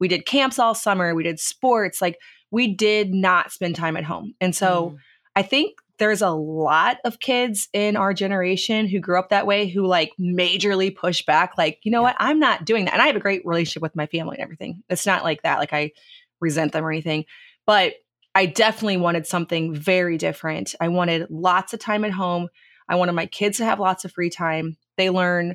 We 0.00 0.08
did 0.08 0.26
camps 0.26 0.58
all 0.58 0.74
summer. 0.74 1.14
We 1.14 1.24
did 1.24 1.40
sports. 1.40 2.00
Like 2.00 2.18
we 2.50 2.74
did 2.74 3.12
not 3.12 3.52
spend 3.52 3.76
time 3.76 3.96
at 3.96 4.04
home. 4.04 4.34
And 4.40 4.54
so 4.54 4.90
mm. 4.90 4.98
i 5.36 5.42
think 5.42 5.76
there's 5.98 6.22
a 6.22 6.30
lot 6.30 6.98
of 7.04 7.18
kids 7.18 7.68
in 7.72 7.96
our 7.96 8.14
generation 8.14 8.86
who 8.86 9.00
grew 9.00 9.18
up 9.18 9.30
that 9.30 9.48
way 9.48 9.66
who 9.66 9.84
like 9.84 10.12
majorly 10.18 10.94
push 10.94 11.24
back 11.24 11.58
like 11.58 11.80
you 11.82 11.90
know 11.90 12.02
what? 12.02 12.16
I'm 12.18 12.38
not 12.38 12.64
doing 12.64 12.86
that. 12.86 12.94
And 12.94 13.02
i 13.02 13.06
have 13.06 13.16
a 13.16 13.20
great 13.20 13.44
relationship 13.44 13.82
with 13.82 13.96
my 13.96 14.06
family 14.06 14.36
and 14.36 14.42
everything. 14.42 14.82
It's 14.88 15.06
not 15.06 15.22
like 15.22 15.42
that 15.42 15.58
like 15.58 15.72
i 15.72 15.92
resent 16.40 16.72
them 16.72 16.84
or 16.84 16.90
anything. 16.90 17.24
But 17.66 17.94
i 18.38 18.46
definitely 18.46 18.96
wanted 18.96 19.26
something 19.26 19.74
very 19.74 20.16
different 20.16 20.74
i 20.80 20.88
wanted 20.88 21.26
lots 21.30 21.72
of 21.72 21.80
time 21.80 22.04
at 22.04 22.12
home 22.12 22.48
i 22.88 22.94
wanted 22.94 23.12
my 23.12 23.26
kids 23.26 23.58
to 23.58 23.64
have 23.64 23.80
lots 23.80 24.04
of 24.04 24.12
free 24.12 24.30
time 24.30 24.76
they 24.96 25.10
learn 25.10 25.54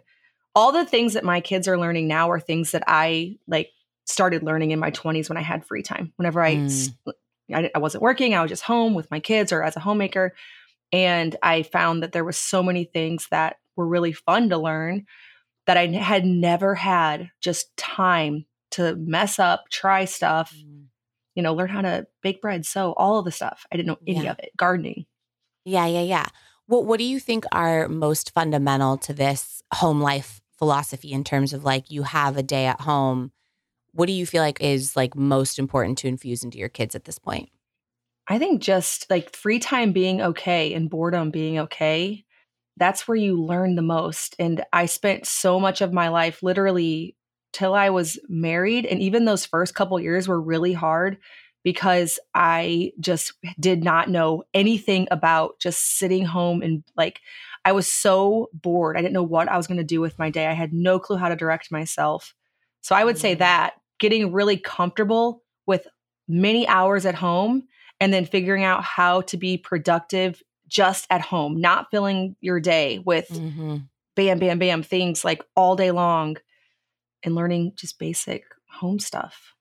all 0.55 0.71
the 0.71 0.85
things 0.85 1.13
that 1.13 1.23
my 1.23 1.41
kids 1.41 1.67
are 1.67 1.79
learning 1.79 2.07
now 2.07 2.29
are 2.29 2.39
things 2.39 2.71
that 2.71 2.83
i 2.87 3.35
like 3.47 3.69
started 4.05 4.43
learning 4.43 4.71
in 4.71 4.79
my 4.79 4.91
20s 4.91 5.29
when 5.29 5.37
i 5.37 5.41
had 5.41 5.65
free 5.65 5.81
time 5.81 6.11
whenever 6.17 6.41
i 6.41 6.55
mm. 6.55 6.93
I, 7.51 7.69
I 7.73 7.79
wasn't 7.79 8.03
working. 8.03 8.33
I 8.33 8.41
was 8.41 8.49
just 8.49 8.63
home 8.63 8.93
with 8.93 9.09
my 9.11 9.19
kids 9.19 9.51
or 9.51 9.63
as 9.63 9.75
a 9.75 9.81
homemaker. 9.81 10.33
And 10.91 11.35
I 11.41 11.63
found 11.63 12.03
that 12.03 12.11
there 12.11 12.23
was 12.23 12.37
so 12.37 12.61
many 12.61 12.85
things 12.85 13.27
that 13.31 13.57
were 13.75 13.87
really 13.87 14.13
fun 14.13 14.49
to 14.49 14.57
learn 14.57 15.05
that 15.65 15.77
I 15.77 15.87
had 15.87 16.25
never 16.25 16.75
had 16.75 17.31
just 17.41 17.75
time 17.77 18.45
to 18.71 18.95
mess 18.95 19.39
up, 19.39 19.65
try 19.71 20.05
stuff, 20.05 20.53
mm. 20.55 20.82
You 21.35 21.43
know, 21.43 21.53
learn 21.53 21.69
how 21.69 21.81
to 21.81 22.07
bake 22.21 22.41
bread, 22.41 22.65
sew, 22.65 22.93
all 22.93 23.19
of 23.19 23.25
the 23.25 23.31
stuff. 23.31 23.65
I 23.71 23.77
didn't 23.77 23.87
know 23.87 23.99
any 24.07 24.23
yeah. 24.25 24.31
of 24.31 24.39
it. 24.39 24.51
Gardening. 24.57 25.05
Yeah, 25.65 25.85
yeah, 25.85 26.01
yeah. 26.01 26.27
What 26.67 26.85
what 26.85 26.97
do 26.97 27.05
you 27.05 27.19
think 27.19 27.45
are 27.51 27.87
most 27.87 28.31
fundamental 28.31 28.97
to 28.99 29.13
this 29.13 29.61
home 29.73 30.01
life 30.01 30.41
philosophy 30.57 31.11
in 31.11 31.23
terms 31.23 31.53
of 31.53 31.63
like 31.63 31.91
you 31.91 32.03
have 32.03 32.37
a 32.37 32.43
day 32.43 32.65
at 32.65 32.81
home 32.81 33.31
what 33.93 34.07
do 34.07 34.13
you 34.13 34.25
feel 34.25 34.41
like 34.41 34.59
is 34.61 34.95
like 34.95 35.15
most 35.15 35.59
important 35.59 35.97
to 35.99 36.07
infuse 36.07 36.43
into 36.43 36.57
your 36.57 36.69
kids 36.69 36.95
at 36.95 37.05
this 37.05 37.19
point? 37.19 37.49
I 38.27 38.39
think 38.39 38.61
just 38.61 39.09
like 39.09 39.35
free 39.35 39.59
time 39.59 39.91
being 39.91 40.21
okay 40.21 40.73
and 40.73 40.89
boredom 40.89 41.29
being 41.29 41.59
okay. 41.59 42.25
That's 42.77 43.07
where 43.07 43.17
you 43.17 43.41
learn 43.41 43.75
the 43.75 43.81
most. 43.81 44.35
And 44.39 44.63
I 44.73 44.87
spent 44.87 45.27
so 45.27 45.59
much 45.59 45.81
of 45.81 45.93
my 45.93 46.07
life 46.07 46.41
literally 46.41 47.15
till 47.53 47.73
I 47.73 47.89
was 47.91 48.19
married. 48.27 48.85
And 48.85 49.01
even 49.01 49.25
those 49.25 49.45
first 49.45 49.75
couple 49.75 49.99
years 49.99 50.27
were 50.27 50.41
really 50.41 50.73
hard 50.73 51.17
because 51.63 52.19
I 52.35 52.91
just 52.99 53.33
did 53.59 53.83
not 53.83 54.09
know 54.09 54.43
anything 54.53 55.07
about 55.11 55.59
just 55.59 55.97
sitting 55.97 56.25
home 56.25 56.61
and 56.61 56.83
like 56.97 57.21
I 57.63 57.71
was 57.71 57.87
so 57.87 58.49
bored. 58.53 58.97
I 58.97 59.01
didn't 59.01 59.13
know 59.13 59.23
what 59.23 59.47
I 59.47 59.55
was 59.55 59.67
going 59.67 59.77
to 59.77 59.83
do 59.83 60.01
with 60.01 60.19
my 60.19 60.29
day. 60.29 60.47
I 60.47 60.53
had 60.53 60.73
no 60.73 60.99
clue 60.99 61.15
how 61.15 61.29
to 61.29 61.35
direct 61.35 61.71
myself. 61.71 62.35
So 62.81 62.93
I 62.95 63.05
would 63.05 63.17
say 63.17 63.35
mm. 63.35 63.39
that 63.39 63.75
getting 63.99 64.33
really 64.33 64.57
comfortable 64.57 65.43
with 65.65 65.87
many 66.27 66.67
hours 66.67 67.05
at 67.05 67.15
home 67.15 67.63
and 68.01 68.13
then 68.13 68.25
figuring 68.25 68.65
out 68.65 68.83
how 68.83 69.21
to 69.21 69.37
be 69.37 69.57
productive 69.57 70.43
just 70.67 71.07
at 71.09 71.21
home, 71.21 71.61
not 71.61 71.87
filling 71.91 72.35
your 72.41 72.59
day 72.59 72.99
with 72.99 73.29
mm-hmm. 73.29 73.77
bam, 74.15 74.39
bam, 74.39 74.59
bam 74.59 74.83
things 74.83 75.23
like 75.23 75.41
all 75.55 75.77
day 75.77 75.91
long 75.91 76.35
and 77.23 77.35
learning 77.35 77.73
just 77.75 77.99
basic 77.99 78.43
home 78.69 78.99
stuff. 78.99 79.53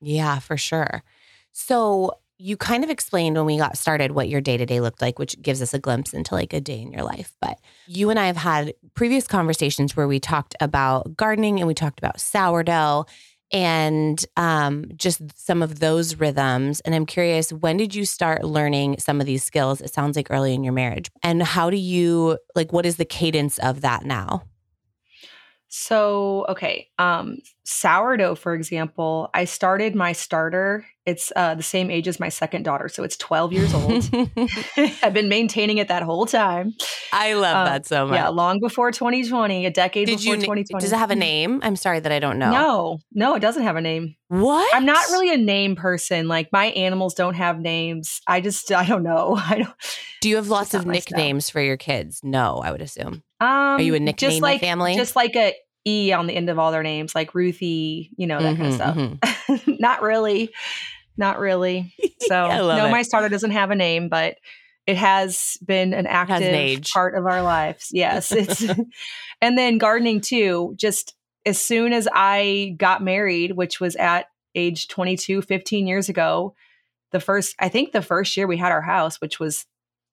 Yeah, 0.00 0.38
for 0.38 0.56
sure. 0.56 1.02
So, 1.52 2.12
you 2.40 2.56
kind 2.56 2.84
of 2.84 2.90
explained 2.90 3.36
when 3.36 3.46
we 3.46 3.58
got 3.58 3.76
started 3.76 4.12
what 4.12 4.28
your 4.28 4.40
day 4.40 4.56
to 4.56 4.64
day 4.64 4.80
looked 4.80 5.02
like, 5.02 5.18
which 5.18 5.40
gives 5.42 5.60
us 5.60 5.74
a 5.74 5.78
glimpse 5.78 6.14
into 6.14 6.34
like 6.34 6.52
a 6.52 6.60
day 6.60 6.80
in 6.80 6.92
your 6.92 7.02
life. 7.02 7.34
But 7.40 7.58
you 7.88 8.10
and 8.10 8.18
I 8.18 8.26
have 8.26 8.36
had 8.36 8.74
previous 8.94 9.26
conversations 9.26 9.96
where 9.96 10.06
we 10.06 10.20
talked 10.20 10.54
about 10.60 11.16
gardening 11.16 11.58
and 11.58 11.66
we 11.66 11.74
talked 11.74 11.98
about 11.98 12.20
sourdough 12.20 13.06
and 13.50 14.24
um, 14.36 14.84
just 14.94 15.20
some 15.36 15.62
of 15.62 15.80
those 15.80 16.16
rhythms. 16.16 16.80
And 16.80 16.94
I'm 16.94 17.06
curious, 17.06 17.52
when 17.52 17.76
did 17.76 17.94
you 17.94 18.04
start 18.04 18.44
learning 18.44 18.98
some 18.98 19.20
of 19.20 19.26
these 19.26 19.42
skills? 19.42 19.80
It 19.80 19.92
sounds 19.92 20.16
like 20.16 20.28
early 20.30 20.54
in 20.54 20.62
your 20.62 20.74
marriage. 20.74 21.10
And 21.22 21.42
how 21.42 21.70
do 21.70 21.76
you, 21.76 22.38
like, 22.54 22.72
what 22.72 22.86
is 22.86 22.96
the 22.96 23.04
cadence 23.04 23.58
of 23.58 23.80
that 23.80 24.04
now? 24.04 24.42
So, 25.68 26.46
okay, 26.48 26.88
um, 26.98 27.38
sourdough, 27.68 28.34
for 28.34 28.54
example, 28.54 29.28
I 29.34 29.44
started 29.44 29.94
my 29.94 30.12
starter. 30.12 30.86
It's 31.04 31.30
uh, 31.36 31.54
the 31.54 31.62
same 31.62 31.90
age 31.90 32.08
as 32.08 32.18
my 32.18 32.30
second 32.30 32.62
daughter, 32.62 32.88
so 32.88 33.02
it's 33.02 33.16
12 33.16 33.52
years 33.52 33.74
old. 33.74 34.08
I've 35.02 35.12
been 35.12 35.28
maintaining 35.28 35.78
it 35.78 35.88
that 35.88 36.02
whole 36.02 36.24
time. 36.26 36.74
I 37.12 37.34
love 37.34 37.56
um, 37.56 37.66
that 37.66 37.86
so 37.86 38.06
much. 38.06 38.16
Yeah, 38.16 38.28
long 38.28 38.60
before 38.60 38.90
2020, 38.90 39.66
a 39.66 39.70
decade 39.70 40.06
Did 40.06 40.18
before 40.18 40.34
you, 40.36 40.40
2020. 40.40 40.82
Does 40.82 40.92
it 40.92 40.98
have 40.98 41.10
a 41.10 41.14
name? 41.14 41.60
I'm 41.62 41.76
sorry 41.76 42.00
that 42.00 42.10
I 42.10 42.18
don't 42.18 42.38
know. 42.38 42.50
No, 42.50 42.98
no, 43.12 43.34
it 43.34 43.40
doesn't 43.40 43.62
have 43.62 43.76
a 43.76 43.82
name. 43.82 44.16
What? 44.28 44.74
I'm 44.74 44.86
not 44.86 45.06
really 45.10 45.32
a 45.32 45.38
name 45.38 45.76
person. 45.76 46.26
Like 46.26 46.50
my 46.52 46.66
animals 46.66 47.14
don't 47.14 47.34
have 47.34 47.60
names. 47.60 48.20
I 48.26 48.40
just, 48.40 48.72
I 48.72 48.86
don't 48.86 49.02
know. 49.02 49.36
I 49.38 49.58
don't. 49.58 49.74
Do 50.20 50.30
you 50.30 50.36
have 50.36 50.48
lots 50.48 50.74
of 50.74 50.86
nicknames 50.86 51.50
for 51.50 51.60
your 51.60 51.76
kids? 51.76 52.20
No, 52.24 52.56
I 52.64 52.72
would 52.72 52.82
assume. 52.82 53.22
Um, 53.40 53.48
Are 53.48 53.82
you 53.82 53.94
a 53.94 54.00
nickname 54.00 54.30
just 54.30 54.42
like, 54.42 54.60
family? 54.60 54.96
Just 54.96 55.14
like 55.14 55.36
a 55.36 55.54
E 55.88 56.12
on 56.12 56.26
the 56.26 56.34
end 56.34 56.50
of 56.50 56.58
all 56.58 56.72
their 56.72 56.82
names, 56.82 57.14
like 57.14 57.34
Ruthie, 57.34 58.10
you 58.16 58.26
know, 58.26 58.40
that 58.40 58.56
mm-hmm, 58.56 58.78
kind 58.78 59.16
of 59.20 59.20
stuff. 59.20 59.58
Mm-hmm. 59.60 59.72
not 59.80 60.02
really. 60.02 60.50
Not 61.16 61.38
really. 61.38 61.94
So, 62.20 62.48
no, 62.48 62.86
it. 62.86 62.90
my 62.90 63.02
starter 63.02 63.30
doesn't 63.30 63.52
have 63.52 63.70
a 63.70 63.74
name, 63.74 64.10
but 64.10 64.36
it 64.86 64.96
has 64.96 65.56
been 65.64 65.94
an 65.94 66.06
active 66.06 66.42
an 66.42 66.82
part 66.82 67.14
of 67.14 67.24
our 67.24 67.42
lives. 67.42 67.90
Yes. 67.92 68.32
It's, 68.32 68.66
and 69.40 69.56
then 69.56 69.78
gardening 69.78 70.20
too, 70.20 70.74
just 70.76 71.14
as 71.46 71.58
soon 71.58 71.94
as 71.94 72.06
I 72.12 72.74
got 72.76 73.02
married, 73.02 73.52
which 73.52 73.80
was 73.80 73.96
at 73.96 74.26
age 74.54 74.88
22, 74.88 75.40
15 75.40 75.86
years 75.86 76.10
ago, 76.10 76.54
the 77.12 77.20
first, 77.20 77.54
I 77.58 77.70
think 77.70 77.92
the 77.92 78.02
first 78.02 78.36
year 78.36 78.46
we 78.46 78.58
had 78.58 78.72
our 78.72 78.82
house, 78.82 79.20
which 79.22 79.40
was 79.40 79.64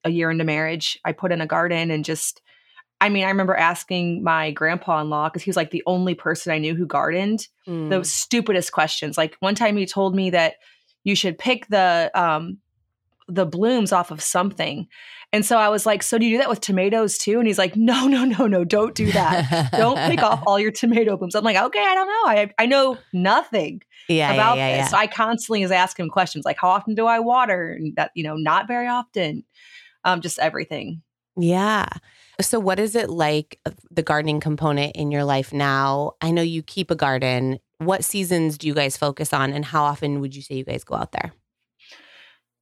a 0.05 0.10
year 0.10 0.32
into 0.32 0.46
marriage, 0.46 1.00
I 1.03 1.12
put 1.12 1.34
in 1.34 1.41
a 1.41 1.48
garden 1.48 1.91
and 1.91 2.05
just, 2.05 2.41
I 3.05 3.09
mean, 3.09 3.24
I 3.24 3.27
remember 3.29 3.55
asking 3.55 4.24
my 4.24 4.50
grandpa 4.50 5.00
in 5.01 5.12
law, 5.12 5.29
because 5.29 5.43
he 5.43 5.50
was 5.50 5.55
like 5.55 5.69
the 5.69 5.83
only 5.85 6.15
person 6.15 6.51
I 6.51 6.57
knew 6.57 6.74
who 6.74 6.88
gardened, 6.88 7.47
mm. 7.67 7.88
the 7.91 8.03
stupidest 8.03 8.71
questions. 8.71 9.15
Like 9.15 9.35
one 9.41 9.53
time 9.53 9.77
he 9.77 9.85
told 9.85 10.15
me 10.15 10.31
that 10.31 10.55
you 11.03 11.15
should 11.15 11.38
pick 11.38 11.67
the, 11.67 12.09
um, 12.15 12.57
the 13.27 13.45
blooms 13.45 13.91
off 13.91 14.09
of 14.09 14.24
something. 14.24 14.88
And 15.31 15.45
so 15.45 15.59
I 15.59 15.69
was 15.69 15.85
like, 15.85 16.01
So 16.01 16.17
do 16.17 16.25
you 16.25 16.33
do 16.33 16.38
that 16.39 16.50
with 16.50 16.62
tomatoes 16.62 17.19
too? 17.19 17.38
And 17.38 17.45
he's 17.45 17.59
like, 17.59 17.75
No, 17.75 18.07
no, 18.07 18.25
no, 18.25 18.47
no, 18.47 18.63
don't 18.63 18.95
do 18.95 19.12
that. 19.12 19.71
don't 19.71 19.97
pick 20.09 20.24
off 20.24 20.41
all 20.47 20.59
your 20.59 20.71
tomato 20.71 21.15
blooms. 21.15 21.35
I'm 21.35 21.43
like, 21.43 21.57
Okay, 21.57 21.85
I 21.85 21.93
don't 21.93 22.07
know. 22.07 22.41
I, 22.41 22.53
I 22.57 22.65
know 22.65 22.97
nothing 23.13 23.83
yeah, 24.09 24.33
about 24.33 24.57
yeah, 24.57 24.69
yeah, 24.69 24.81
this. 24.81 24.89
So 24.89 24.97
I 24.97 25.05
constantly 25.05 25.62
is 25.62 25.69
asking 25.69 26.09
questions 26.09 26.43
like, 26.43 26.57
How 26.59 26.69
often 26.69 26.95
do 26.95 27.05
I 27.05 27.19
water? 27.19 27.69
And 27.69 27.95
that, 27.97 28.09
you 28.15 28.24
know, 28.24 28.35
not 28.35 28.67
very 28.67 28.88
often. 28.88 29.43
Um, 30.03 30.21
just 30.21 30.39
everything. 30.39 31.03
Yeah. 31.38 31.88
So, 32.41 32.59
what 32.59 32.79
is 32.79 32.95
it 32.95 33.09
like 33.09 33.59
the 33.89 34.03
gardening 34.03 34.39
component 34.39 34.95
in 34.95 35.11
your 35.11 35.23
life 35.23 35.53
now? 35.53 36.13
I 36.21 36.31
know 36.31 36.41
you 36.41 36.61
keep 36.63 36.91
a 36.91 36.95
garden. 36.95 37.59
What 37.77 38.03
seasons 38.03 38.57
do 38.57 38.67
you 38.67 38.73
guys 38.73 38.97
focus 38.97 39.33
on, 39.33 39.53
and 39.53 39.63
how 39.63 39.83
often 39.83 40.19
would 40.19 40.35
you 40.35 40.41
say 40.41 40.55
you 40.55 40.65
guys 40.65 40.83
go 40.83 40.95
out 40.95 41.11
there? 41.11 41.33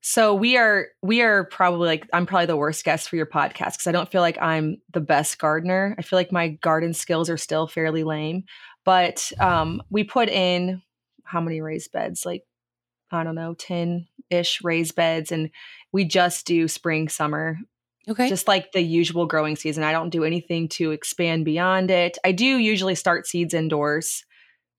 So 0.06 0.36
we 0.36 0.58
are 0.58 0.88
we 1.02 1.22
are 1.22 1.46
probably 1.46 1.88
like 1.88 2.08
I'm 2.12 2.26
probably 2.26 2.48
the 2.48 2.58
worst 2.58 2.84
guest 2.84 3.08
for 3.08 3.16
your 3.16 3.26
podcast 3.26 3.72
because 3.72 3.88
I 3.88 3.94
don't 3.94 4.12
feel 4.12 4.20
like 4.20 4.38
I'm 4.42 4.82
the 4.92 5.00
best 5.00 5.40
gardener. 5.40 5.96
I 5.98 6.02
feel 6.02 6.20
like 6.20 6.32
my 6.32 6.50
garden 6.50 6.94
skills 6.94 7.30
are 7.30 7.38
still 7.38 7.68
fairly 7.68 8.04
lame. 8.04 8.44
But 8.84 9.32
um, 9.40 9.82
we 9.90 10.04
put 10.04 10.28
in 10.28 10.82
how 11.24 11.40
many 11.40 11.62
raised 11.62 11.94
beds? 11.94 12.26
Like 12.26 12.44
I 13.12 13.24
don't 13.24 13.36
know, 13.36 13.54
ten 13.54 14.08
ish 14.30 14.62
raised 14.62 14.94
beds, 14.96 15.32
and 15.32 15.50
we 15.94 16.04
just 16.04 16.46
do 16.46 16.68
spring 16.68 17.08
summer. 17.08 17.58
Okay. 18.10 18.28
Just 18.28 18.48
like 18.48 18.72
the 18.74 18.82
usual 18.82 19.26
growing 19.26 19.56
season. 19.56 19.84
I 19.84 19.94
don't 19.94 20.10
do 20.10 20.24
anything 20.26 20.68
to 20.70 20.92
expand 20.92 21.46
beyond 21.46 21.90
it. 21.90 22.18
I 22.26 22.34
do 22.34 22.46
usually 22.46 22.96
start 22.96 23.28
seeds 23.28 23.54
indoors, 23.54 24.26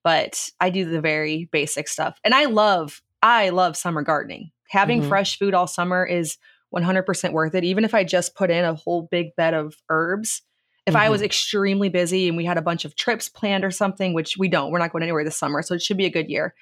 but 0.02 0.50
I 0.60 0.70
do 0.70 0.84
the 0.84 1.00
very 1.00 1.48
basic 1.50 1.88
stuff. 1.88 2.18
And 2.22 2.34
I 2.34 2.44
love 2.46 3.00
I 3.22 3.48
love 3.48 3.76
summer 3.76 4.02
gardening. 4.02 4.50
Having 4.68 5.00
mm-hmm. 5.00 5.08
fresh 5.08 5.38
food 5.38 5.54
all 5.54 5.66
summer 5.66 6.04
is 6.04 6.36
100% 6.74 7.32
worth 7.32 7.54
it. 7.54 7.64
Even 7.64 7.84
if 7.84 7.94
I 7.94 8.04
just 8.04 8.34
put 8.34 8.50
in 8.50 8.64
a 8.64 8.74
whole 8.74 9.08
big 9.10 9.34
bed 9.36 9.54
of 9.54 9.74
herbs, 9.88 10.42
if 10.86 10.92
mm-hmm. 10.92 11.02
I 11.02 11.08
was 11.08 11.20
mm-hmm. 11.20 11.26
extremely 11.26 11.88
busy 11.88 12.28
and 12.28 12.36
we 12.36 12.44
had 12.44 12.58
a 12.58 12.62
bunch 12.62 12.84
of 12.84 12.96
trips 12.96 13.30
planned 13.30 13.64
or 13.64 13.70
something, 13.70 14.12
which 14.12 14.36
we 14.36 14.48
don't, 14.48 14.70
we're 14.70 14.78
not 14.78 14.92
going 14.92 15.02
anywhere 15.02 15.24
this 15.24 15.38
summer, 15.38 15.62
so 15.62 15.74
it 15.74 15.82
should 15.82 15.96
be 15.96 16.04
a 16.04 16.10
good 16.10 16.28
year. 16.28 16.54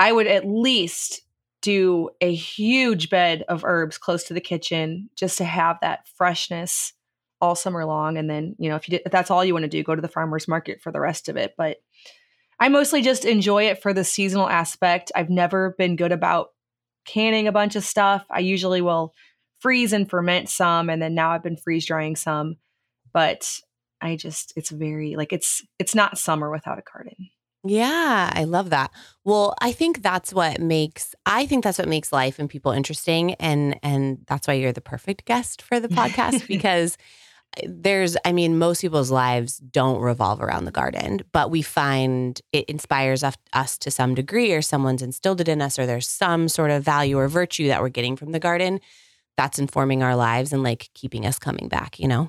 I 0.00 0.12
would 0.12 0.26
at 0.26 0.46
least 0.46 1.22
do 1.62 2.10
a 2.20 2.34
huge 2.34 3.08
bed 3.08 3.44
of 3.48 3.64
herbs 3.64 3.96
close 3.96 4.24
to 4.24 4.34
the 4.34 4.40
kitchen 4.40 5.08
just 5.16 5.38
to 5.38 5.44
have 5.44 5.78
that 5.80 6.06
freshness 6.16 6.92
all 7.40 7.54
summer 7.54 7.84
long. 7.84 8.18
And 8.18 8.28
then, 8.28 8.54
you 8.58 8.68
know, 8.68 8.76
if 8.76 8.88
you 8.88 8.92
did, 8.92 9.02
if 9.06 9.12
that's 9.12 9.30
all 9.30 9.44
you 9.44 9.54
want 9.54 9.64
to 9.64 9.68
do, 9.68 9.82
go 9.82 9.94
to 9.94 10.02
the 10.02 10.08
farmer's 10.08 10.46
market 10.46 10.80
for 10.82 10.92
the 10.92 11.00
rest 11.00 11.28
of 11.28 11.36
it. 11.36 11.54
But 11.56 11.78
I 12.60 12.68
mostly 12.68 13.02
just 13.02 13.24
enjoy 13.24 13.64
it 13.64 13.80
for 13.80 13.92
the 13.92 14.04
seasonal 14.04 14.48
aspect. 14.48 15.10
I've 15.14 15.30
never 15.30 15.74
been 15.78 15.96
good 15.96 16.12
about 16.12 16.48
canning 17.04 17.48
a 17.48 17.52
bunch 17.52 17.74
of 17.74 17.84
stuff. 17.84 18.24
I 18.30 18.40
usually 18.40 18.80
will 18.80 19.14
freeze 19.58 19.92
and 19.92 20.08
ferment 20.08 20.48
some, 20.48 20.90
and 20.90 21.00
then 21.00 21.14
now 21.14 21.30
I've 21.30 21.42
been 21.42 21.56
freeze 21.56 21.86
drying 21.86 22.14
some. 22.16 22.56
But 23.12 23.48
I 24.00 24.16
just, 24.16 24.52
it's 24.56 24.70
very 24.70 25.16
like 25.16 25.32
it's 25.32 25.66
it's 25.78 25.94
not 25.94 26.18
summer 26.18 26.50
without 26.50 26.78
a 26.78 26.82
garden. 26.82 27.30
Yeah, 27.64 28.30
I 28.32 28.44
love 28.44 28.70
that. 28.70 28.90
Well, 29.24 29.54
I 29.60 29.72
think 29.72 30.02
that's 30.02 30.32
what 30.34 30.60
makes 30.60 31.14
I 31.26 31.46
think 31.46 31.62
that's 31.62 31.78
what 31.78 31.88
makes 31.88 32.12
life 32.12 32.38
and 32.38 32.50
people 32.50 32.72
interesting 32.72 33.34
and 33.34 33.78
and 33.82 34.18
that's 34.26 34.48
why 34.48 34.54
you're 34.54 34.72
the 34.72 34.80
perfect 34.80 35.24
guest 35.26 35.62
for 35.62 35.78
the 35.78 35.88
podcast 35.88 36.46
because 36.48 36.98
eh, 37.56 37.66
there's, 37.68 38.16
I 38.24 38.32
mean, 38.32 38.58
most 38.58 38.80
people's 38.80 39.12
lives 39.12 39.58
don't 39.58 40.00
revolve 40.00 40.40
around 40.40 40.64
the 40.64 40.72
garden, 40.72 41.20
but 41.30 41.52
we 41.52 41.62
find 41.62 42.40
it 42.52 42.64
inspires 42.64 43.22
us 43.22 43.78
to 43.78 43.90
some 43.92 44.16
degree, 44.16 44.52
or 44.52 44.62
someone's 44.62 45.02
instilled 45.02 45.40
it 45.40 45.48
in 45.48 45.62
us, 45.62 45.78
or 45.78 45.86
there's 45.86 46.08
some 46.08 46.48
sort 46.48 46.72
of 46.72 46.82
value 46.82 47.16
or 47.16 47.28
virtue 47.28 47.68
that 47.68 47.80
we're 47.80 47.90
getting 47.90 48.16
from 48.16 48.32
the 48.32 48.40
garden 48.40 48.80
that's 49.36 49.58
informing 49.58 50.02
our 50.02 50.16
lives 50.16 50.52
and 50.52 50.62
like 50.62 50.90
keeping 50.94 51.26
us 51.26 51.38
coming 51.38 51.68
back, 51.68 51.98
you 51.98 52.08
know? 52.08 52.28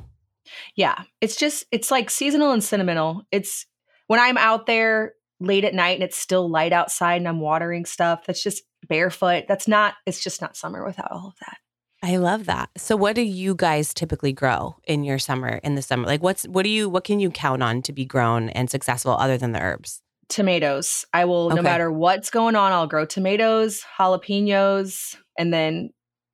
Yeah. 0.76 1.04
It's 1.22 1.36
just, 1.36 1.65
it's 1.72 1.91
like 1.91 2.10
seasonal 2.10 2.52
and 2.52 2.63
sentimental. 2.63 3.24
It's 3.32 3.65
when 4.08 4.19
I'm 4.19 4.38
out 4.38 4.67
there 4.67 5.13
late 5.39 5.65
at 5.65 5.74
night 5.74 5.96
and 5.96 6.04
it's 6.04 6.17
still 6.17 6.50
light 6.50 6.74
outside 6.74 7.17
and 7.17 7.28
I'm 7.28 7.39
watering 7.39 7.86
stuff, 7.86 8.26
that's 8.26 8.43
just 8.43 8.63
barefoot. 8.88 9.46
That's 9.48 9.67
not, 9.67 9.96
it's 10.06 10.24
just 10.24 10.41
not 10.41 10.56
summer 10.56 10.86
without 10.86 11.12
all 11.12 11.28
of 11.28 11.36
that. 11.41 11.58
I 12.04 12.17
love 12.17 12.48
that. 12.48 12.69
So 12.78 12.98
what 12.98 13.15
do 13.15 13.22
you 13.22 13.56
guys 13.56 13.93
typically 13.93 14.34
grow 14.34 14.76
in 14.84 15.06
your 15.06 15.17
summer 15.17 15.62
in 15.63 15.76
the 15.76 15.82
summer? 15.82 16.06
Like 16.06 16.22
what's 16.22 16.43
what 16.43 16.63
do 16.63 16.69
you 16.69 16.89
what 16.89 17.06
can 17.06 17.22
you 17.22 17.32
count 17.32 17.63
on 17.63 17.82
to 17.84 17.93
be 17.93 18.04
grown 18.04 18.50
and 18.50 18.69
successful 18.69 19.13
other 19.13 19.38
than 19.38 19.54
the 19.54 19.62
herbs? 19.62 20.02
Tomatoes. 20.28 21.06
I 21.13 21.24
will 21.24 21.46
okay. 21.46 21.56
no 21.56 21.62
matter 21.62 21.89
what's 21.89 22.30
going 22.30 22.58
on, 22.58 22.74
I'll 22.74 22.88
grow 22.88 23.06
tomatoes, 23.06 23.86
jalapenos, 23.98 25.15
and 25.39 25.54
then 25.54 25.91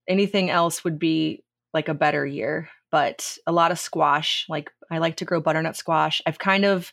anything 0.07 0.49
else 0.49 0.83
would 0.83 0.97
be 0.97 1.43
like 1.71 1.87
a 1.87 1.93
better 1.93 2.25
year. 2.25 2.69
But 2.91 3.37
a 3.45 3.51
lot 3.51 3.71
of 3.71 3.77
squash. 3.77 4.47
Like 4.49 4.71
I 4.89 4.97
like 4.97 5.17
to 5.17 5.25
grow 5.25 5.39
butternut 5.39 5.75
squash. 5.75 6.19
I've 6.25 6.39
kind 6.39 6.65
of 6.65 6.91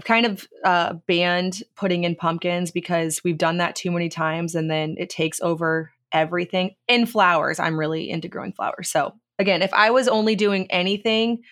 I've 0.00 0.04
kind 0.06 0.24
of 0.24 0.48
uh, 0.64 0.94
banned 1.06 1.62
putting 1.76 2.04
in 2.04 2.16
pumpkins 2.16 2.70
because 2.70 3.20
we've 3.22 3.36
done 3.36 3.58
that 3.58 3.76
too 3.76 3.90
many 3.90 4.08
times 4.08 4.54
and 4.54 4.70
then 4.70 4.94
it 4.96 5.10
takes 5.10 5.42
over 5.42 5.92
everything 6.10 6.74
in 6.88 7.04
flowers. 7.04 7.60
I'm 7.60 7.78
really 7.78 8.08
into 8.08 8.26
growing 8.26 8.54
flowers. 8.54 8.88
So, 8.90 9.12
again, 9.38 9.60
if 9.60 9.74
I 9.74 9.90
was 9.90 10.08
only 10.08 10.36
doing 10.36 10.70
anything, 10.70 11.42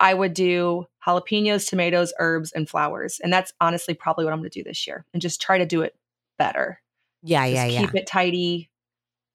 I 0.00 0.14
would 0.14 0.32
do 0.32 0.86
jalapenos, 1.06 1.68
tomatoes, 1.68 2.14
herbs, 2.18 2.50
and 2.52 2.66
flowers. 2.66 3.20
And 3.22 3.30
that's 3.30 3.52
honestly 3.60 3.92
probably 3.92 4.24
what 4.24 4.32
I'm 4.32 4.40
going 4.40 4.48
to 4.48 4.58
do 4.58 4.64
this 4.64 4.86
year 4.86 5.04
and 5.12 5.20
just 5.20 5.42
try 5.42 5.58
to 5.58 5.66
do 5.66 5.82
it 5.82 5.94
better. 6.38 6.80
Yeah, 7.22 7.44
just 7.44 7.54
yeah, 7.54 7.66
yeah. 7.66 7.80
Keep 7.80 7.94
it 7.94 8.06
tidy 8.06 8.70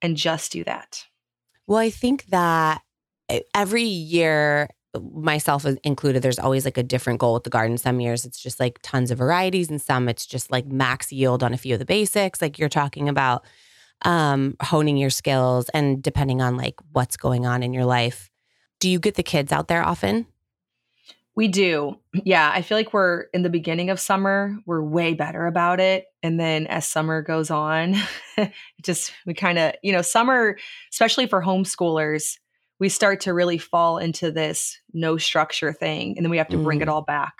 and 0.02 0.18
just 0.18 0.52
do 0.52 0.64
that. 0.64 1.06
Well, 1.68 1.78
I 1.78 1.92
think 1.92 2.26
that 2.28 2.82
eh, 3.30 3.42
every 3.54 3.84
year, 3.84 4.68
myself 5.02 5.66
included, 5.84 6.22
there's 6.22 6.40
always 6.40 6.66
like 6.66 6.78
a 6.78 6.84
different 6.84 7.20
goal 7.20 7.34
with 7.34 7.44
the 7.44 7.50
garden. 7.50 7.78
Some 7.78 8.00
years 8.00 8.26
it's 8.26 8.40
just 8.40 8.60
like 8.60 8.80
tons 8.82 9.12
of 9.12 9.18
varieties, 9.18 9.70
and 9.70 9.82
some 9.82 10.10
it's 10.10 10.26
just 10.26 10.52
like 10.52 10.66
max 10.68 11.12
yield 11.12 11.44
on 11.44 11.54
a 11.54 11.58
few 11.58 11.74
of 11.74 11.80
the 11.80 11.86
basics, 11.86 12.42
like 12.42 12.60
you're 12.60 12.70
talking 12.70 13.10
about 13.10 13.44
um, 14.04 14.56
honing 14.62 14.98
your 14.98 15.10
skills 15.10 15.70
and 15.70 16.02
depending 16.04 16.42
on 16.42 16.58
like 16.58 16.76
what's 16.92 17.18
going 17.18 17.46
on 17.46 17.64
in 17.64 17.74
your 17.74 17.86
life. 17.86 18.30
Do 18.80 18.90
you 18.90 19.00
get 19.00 19.16
the 19.16 19.24
kids 19.24 19.52
out 19.52 19.68
there 19.68 19.84
often? 19.84 20.28
We 21.36 21.48
do. 21.48 21.96
Yeah. 22.14 22.52
I 22.54 22.62
feel 22.62 22.78
like 22.78 22.94
we're 22.94 23.22
in 23.34 23.42
the 23.42 23.50
beginning 23.50 23.90
of 23.90 24.00
summer, 24.00 24.56
we're 24.68 24.84
way 24.84 25.16
better 25.16 25.48
about 25.48 25.80
it. 25.80 26.06
And 26.22 26.40
then 26.40 26.68
as 26.68 26.86
summer 26.88 27.24
goes 27.24 27.50
on, 27.50 27.96
just 28.84 29.14
we 29.26 29.34
kind 29.34 29.58
of, 29.58 29.74
you 29.82 29.92
know, 29.92 30.04
summer, 30.04 30.58
especially 30.92 31.26
for 31.26 31.42
homeschoolers, 31.42 32.38
we 32.84 32.90
start 32.90 33.22
to 33.22 33.34
really 33.34 33.58
fall 33.58 33.98
into 33.98 34.30
this 34.30 34.78
no 34.92 35.16
structure 35.16 35.72
thing. 35.72 36.18
And 36.18 36.26
then 36.26 36.30
we 36.30 36.38
have 36.38 36.50
to 36.50 36.58
mm. 36.58 36.66
bring 36.66 36.82
it 36.82 36.90
mm. 36.90 36.92
all 36.92 37.02
back 37.02 37.34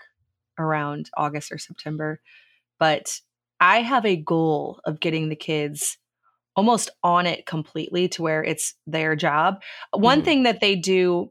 around 0.58 1.10
August 1.18 1.52
or 1.52 1.58
September. 1.58 2.18
But 2.78 3.20
I 3.60 3.82
have 3.82 4.06
a 4.06 4.16
goal 4.16 4.80
of 4.86 5.00
getting 5.00 5.28
the 5.28 5.36
kids 5.36 5.98
almost 6.56 6.88
on 7.02 7.26
it 7.26 7.44
completely 7.44 8.08
to 8.08 8.22
where 8.22 8.42
it's 8.42 8.74
their 8.86 9.14
job. 9.14 9.60
One 9.92 10.22
mm. 10.22 10.24
thing 10.24 10.42
that 10.44 10.62
they 10.62 10.76
do 10.76 11.30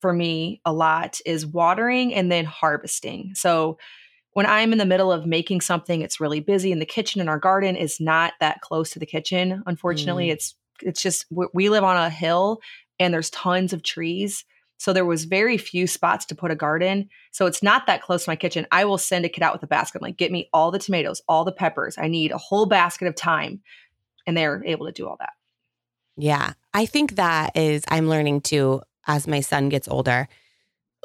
for 0.00 0.12
me 0.12 0.60
a 0.64 0.72
lot 0.72 1.18
is 1.26 1.44
watering 1.44 2.14
and 2.14 2.30
then 2.30 2.44
harvesting. 2.44 3.32
So 3.34 3.76
when 4.34 4.46
I'm 4.46 4.70
in 4.70 4.78
the 4.78 4.86
middle 4.86 5.10
of 5.10 5.26
making 5.26 5.62
something, 5.62 6.00
it's 6.00 6.20
really 6.20 6.38
busy 6.38 6.70
in 6.70 6.78
the 6.78 6.86
kitchen 6.86 7.20
and 7.20 7.28
our 7.28 7.40
garden 7.40 7.74
is 7.74 7.98
not 7.98 8.34
that 8.38 8.60
close 8.60 8.90
to 8.90 9.00
the 9.00 9.04
kitchen. 9.04 9.64
Unfortunately, 9.66 10.28
mm. 10.28 10.34
it's 10.34 10.54
it's 10.80 11.02
just 11.02 11.26
we 11.52 11.68
live 11.68 11.82
on 11.82 11.96
a 11.96 12.08
hill 12.08 12.60
and 12.98 13.12
there's 13.12 13.30
tons 13.30 13.72
of 13.72 13.82
trees. 13.82 14.44
So 14.80 14.92
there 14.92 15.04
was 15.04 15.24
very 15.24 15.58
few 15.58 15.86
spots 15.88 16.24
to 16.26 16.36
put 16.36 16.52
a 16.52 16.56
garden. 16.56 17.08
So 17.32 17.46
it's 17.46 17.62
not 17.62 17.86
that 17.86 18.00
close 18.00 18.24
to 18.24 18.30
my 18.30 18.36
kitchen. 18.36 18.66
I 18.70 18.84
will 18.84 18.98
send 18.98 19.24
a 19.24 19.28
kid 19.28 19.42
out 19.42 19.52
with 19.52 19.62
a 19.64 19.66
basket. 19.66 19.98
I'm 19.98 20.06
like, 20.06 20.16
get 20.16 20.30
me 20.30 20.48
all 20.52 20.70
the 20.70 20.78
tomatoes, 20.78 21.20
all 21.28 21.44
the 21.44 21.52
peppers. 21.52 21.98
I 21.98 22.06
need 22.06 22.30
a 22.30 22.38
whole 22.38 22.66
basket 22.66 23.08
of 23.08 23.16
thyme 23.16 23.60
and 24.26 24.36
they're 24.36 24.62
able 24.64 24.86
to 24.86 24.92
do 24.92 25.08
all 25.08 25.16
that. 25.18 25.32
Yeah. 26.16 26.52
I 26.72 26.86
think 26.86 27.16
that 27.16 27.56
is, 27.56 27.82
I'm 27.88 28.08
learning 28.08 28.42
too 28.42 28.82
as 29.06 29.26
my 29.26 29.40
son 29.40 29.68
gets 29.68 29.88
older. 29.88 30.28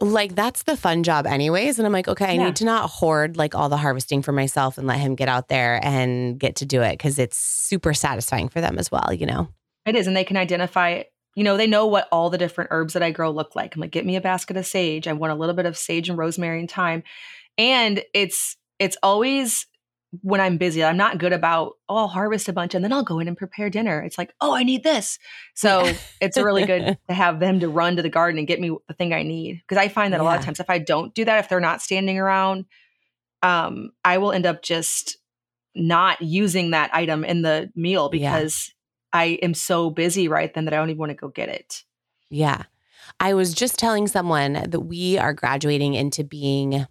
Like 0.01 0.35
that's 0.35 0.63
the 0.63 0.77
fun 0.77 1.03
job, 1.03 1.25
anyways. 1.25 1.79
And 1.79 1.85
I'm 1.85 1.93
like, 1.93 2.07
okay, 2.07 2.25
I 2.25 2.33
yeah. 2.33 2.45
need 2.45 2.55
to 2.57 2.65
not 2.65 2.89
hoard 2.89 3.37
like 3.37 3.55
all 3.55 3.69
the 3.69 3.77
harvesting 3.77 4.21
for 4.21 4.33
myself 4.33 4.77
and 4.77 4.85
let 4.85 4.99
him 4.99 5.15
get 5.15 5.29
out 5.29 5.47
there 5.47 5.79
and 5.83 6.39
get 6.39 6.57
to 6.57 6.65
do 6.65 6.81
it 6.81 6.93
because 6.93 7.17
it's 7.17 7.37
super 7.37 7.93
satisfying 7.93 8.49
for 8.49 8.61
them 8.61 8.77
as 8.77 8.91
well, 8.91 9.13
you 9.13 9.25
know? 9.25 9.47
It 9.85 9.95
is. 9.95 10.07
And 10.07 10.15
they 10.15 10.23
can 10.23 10.37
identify, 10.37 11.03
you 11.35 11.43
know, 11.43 11.57
they 11.57 11.67
know 11.67 11.85
what 11.87 12.07
all 12.11 12.29
the 12.29 12.37
different 12.37 12.69
herbs 12.71 12.93
that 12.93 13.03
I 13.03 13.11
grow 13.11 13.31
look 13.31 13.55
like. 13.55 13.75
I'm 13.75 13.81
like, 13.81 13.91
get 13.91 14.05
me 14.05 14.15
a 14.15 14.21
basket 14.21 14.57
of 14.57 14.65
sage. 14.65 15.07
I 15.07 15.13
want 15.13 15.33
a 15.33 15.35
little 15.35 15.55
bit 15.55 15.65
of 15.65 15.77
sage 15.77 16.09
and 16.09 16.17
rosemary 16.17 16.59
and 16.59 16.69
thyme. 16.69 17.03
And 17.57 18.03
it's 18.13 18.57
it's 18.79 18.97
always 19.01 19.67
when 20.21 20.39
I'm 20.39 20.57
busy, 20.57 20.83
I'm 20.83 20.97
not 20.97 21.17
good 21.17 21.33
about, 21.33 21.73
oh, 21.89 21.95
I'll 21.95 22.07
harvest 22.07 22.47
a 22.47 22.53
bunch 22.53 22.75
and 22.75 22.83
then 22.83 22.93
I'll 22.93 23.03
go 23.03 23.17
in 23.17 23.27
and 23.27 23.35
prepare 23.35 23.69
dinner. 23.71 23.99
It's 24.01 24.17
like, 24.17 24.31
oh, 24.41 24.53
I 24.53 24.61
need 24.61 24.83
this. 24.83 25.17
So 25.55 25.91
it's 26.21 26.37
really 26.37 26.65
good 26.65 26.99
to 27.09 27.13
have 27.13 27.39
them 27.39 27.59
to 27.61 27.69
run 27.69 27.95
to 27.95 28.03
the 28.03 28.09
garden 28.09 28.37
and 28.37 28.47
get 28.47 28.59
me 28.59 28.75
the 28.87 28.93
thing 28.93 29.11
I 29.11 29.23
need. 29.23 29.63
Because 29.67 29.81
I 29.81 29.87
find 29.87 30.13
that 30.13 30.17
yeah. 30.17 30.23
a 30.23 30.25
lot 30.25 30.37
of 30.37 30.45
times 30.45 30.59
if 30.59 30.69
I 30.69 30.77
don't 30.77 31.15
do 31.15 31.25
that, 31.25 31.39
if 31.39 31.49
they're 31.49 31.59
not 31.59 31.81
standing 31.81 32.19
around, 32.19 32.65
um, 33.41 33.89
I 34.05 34.19
will 34.19 34.31
end 34.31 34.45
up 34.45 34.61
just 34.61 35.17
not 35.75 36.21
using 36.21 36.71
that 36.71 36.93
item 36.93 37.25
in 37.25 37.41
the 37.41 37.71
meal 37.75 38.09
because 38.09 38.69
yeah. 38.69 38.82
I 39.13 39.37
am 39.41 39.53
so 39.53 39.89
busy 39.89 40.27
right 40.27 40.53
then 40.53 40.65
that 40.65 40.73
I 40.73 40.77
don't 40.77 40.89
even 40.89 40.99
want 40.99 41.11
to 41.11 41.15
go 41.15 41.27
get 41.27 41.47
it. 41.47 41.83
Yeah. 42.29 42.63
I 43.19 43.35
was 43.35 43.53
just 43.53 43.77
telling 43.77 44.07
someone 44.07 44.53
that 44.53 44.81
we 44.81 45.17
are 45.17 45.33
graduating 45.33 45.93
into 45.93 46.23
being 46.23 46.87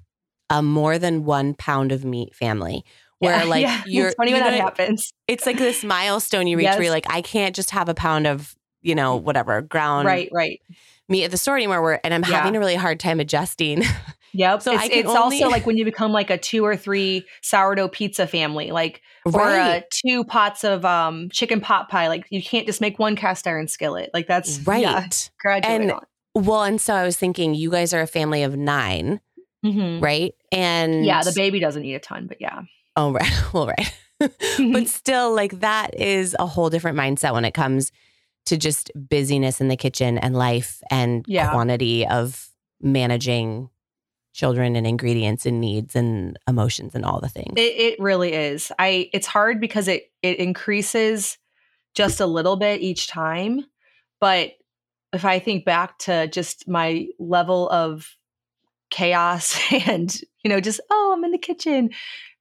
a 0.49 0.63
more 0.63 0.99
than 0.99 1.25
one 1.25 1.55
pound 1.55 1.91
of 1.93 2.05
meat 2.05 2.35
family. 2.35 2.85
Where 3.19 3.39
yeah, 3.39 3.45
like 3.49 3.63
yeah. 3.63 3.83
you're 3.87 4.07
it's 4.09 4.17
funny 4.17 4.33
when 4.33 4.43
that 4.43 4.55
happens. 4.55 5.13
It's 5.27 5.47
like 5.47 5.59
this 5.59 5.83
milestone 5.83 6.47
you 6.47 6.57
reach 6.57 6.65
yes. 6.65 6.77
where 6.77 6.85
you're 6.85 6.93
like, 6.93 7.11
I 7.11 7.23
can't 7.23 7.57
just 7.57 7.71
have 7.71 7.89
a 7.89 7.95
pound 7.95 8.27
of, 8.27 8.55
you 8.83 8.95
know, 8.95 9.17
whatever, 9.17 9.61
ground 9.61 10.07
right, 10.07 10.29
right. 10.33 10.61
meat 11.09 11.25
at 11.25 11.31
the 11.31 11.37
store 11.37 11.57
anymore 11.57 11.83
where 11.83 12.01
and 12.05 12.15
I'm 12.15 12.23
yeah. 12.23 12.39
having 12.39 12.57
a 12.57 12.59
really 12.61 12.77
hard 12.77 13.01
time 13.01 13.19
adjusting. 13.21 13.83
Yep. 14.35 14.63
So 14.63 14.73
it's, 14.73 14.89
it's 14.91 15.09
only... 15.09 15.43
also 15.43 15.51
like 15.51 15.67
when 15.67 15.77
you 15.77 15.85
become 15.85 16.13
like 16.13 16.31
a 16.31 16.39
two 16.39 16.65
or 16.65 16.77
three 16.77 17.27
sourdough 17.43 17.89
pizza 17.89 18.27
family, 18.27 18.71
like 18.71 19.03
right. 19.27 19.35
or 19.35 19.49
uh, 19.49 19.81
two 19.91 20.25
pots 20.25 20.65
of 20.65 20.85
um, 20.85 21.29
chicken 21.31 21.61
pot 21.61 21.89
pie. 21.89 22.09
Like 22.09 22.27
you 22.31 22.43
can't 22.43 22.67
just 22.67 22.81
make 22.81 22.99
one 22.99 23.17
cast 23.17 23.47
iron 23.47 23.69
skillet. 23.69 24.11
Like 24.15 24.27
that's 24.27 24.61
right. 24.67 24.83
Yeah, 24.83 25.07
and, 25.45 25.93
on. 25.93 26.01
Well, 26.35 26.63
and 26.63 26.81
so 26.81 26.95
I 26.95 27.05
was 27.05 27.17
thinking, 27.17 27.55
you 27.55 27.71
guys 27.71 27.93
are 27.93 28.01
a 28.01 28.07
family 28.07 28.43
of 28.43 28.57
9 28.57 29.21
mm-hmm. 29.65 30.01
right? 30.03 30.35
And 30.51 31.05
yeah, 31.05 31.23
the 31.23 31.33
baby 31.35 31.61
doesn't 31.61 31.85
eat 31.85 31.95
a 31.95 32.01
ton, 32.01 32.27
but 32.27 32.41
yeah. 32.41 32.63
Oh, 32.97 33.13
right. 33.13 33.31
Well, 33.53 33.67
right. 33.67 33.93
but 34.73 34.87
still, 34.89 35.35
like 35.35 35.61
that 35.61 35.99
is 35.99 36.37
a 36.39 36.47
whole 36.47 36.71
different 36.71 36.97
mindset 36.97 37.33
when 37.33 37.45
it 37.45 37.53
comes 37.53 37.93
to 38.47 38.57
just 38.57 38.91
busyness 38.95 39.61
in 39.61 39.69
the 39.69 39.77
kitchen 39.77 40.19
and 40.19 40.35
life 40.35 40.83
and 40.91 41.25
yeah. 41.29 41.51
quantity 41.51 42.07
of 42.07 42.49
managing 42.81 43.69
children 44.33 44.77
and 44.77 44.87
ingredients 44.87 45.47
and 45.47 45.61
needs 45.61 45.95
and 45.95 46.39
emotions 46.49 46.95
and 46.95 47.05
all 47.05 47.21
the 47.21 47.29
things. 47.29 47.55
It, 47.57 47.61
it 47.61 48.01
really 48.01 48.33
is. 48.33 48.73
I 48.79 49.11
it's 49.13 49.27
hard 49.27 49.61
because 49.61 49.89
it 49.89 50.11
it 50.23 50.39
increases 50.39 51.39
just 51.95 52.21
a 52.21 52.27
little 52.27 52.57
bit 52.57 52.81
each 52.81 53.07
time, 53.07 53.67
but 54.21 54.53
if 55.13 55.25
I 55.27 55.39
think 55.39 55.65
back 55.65 55.99
to 56.01 56.27
just 56.29 56.67
my 56.67 57.09
level 57.19 57.69
of 57.69 58.17
chaos 58.91 59.59
and 59.87 60.15
you 60.43 60.49
know 60.49 60.61
just 60.61 60.81
oh 60.91 61.15
I'm 61.17 61.25
in 61.25 61.33
the 61.33 61.39
kitchen 61.39 61.91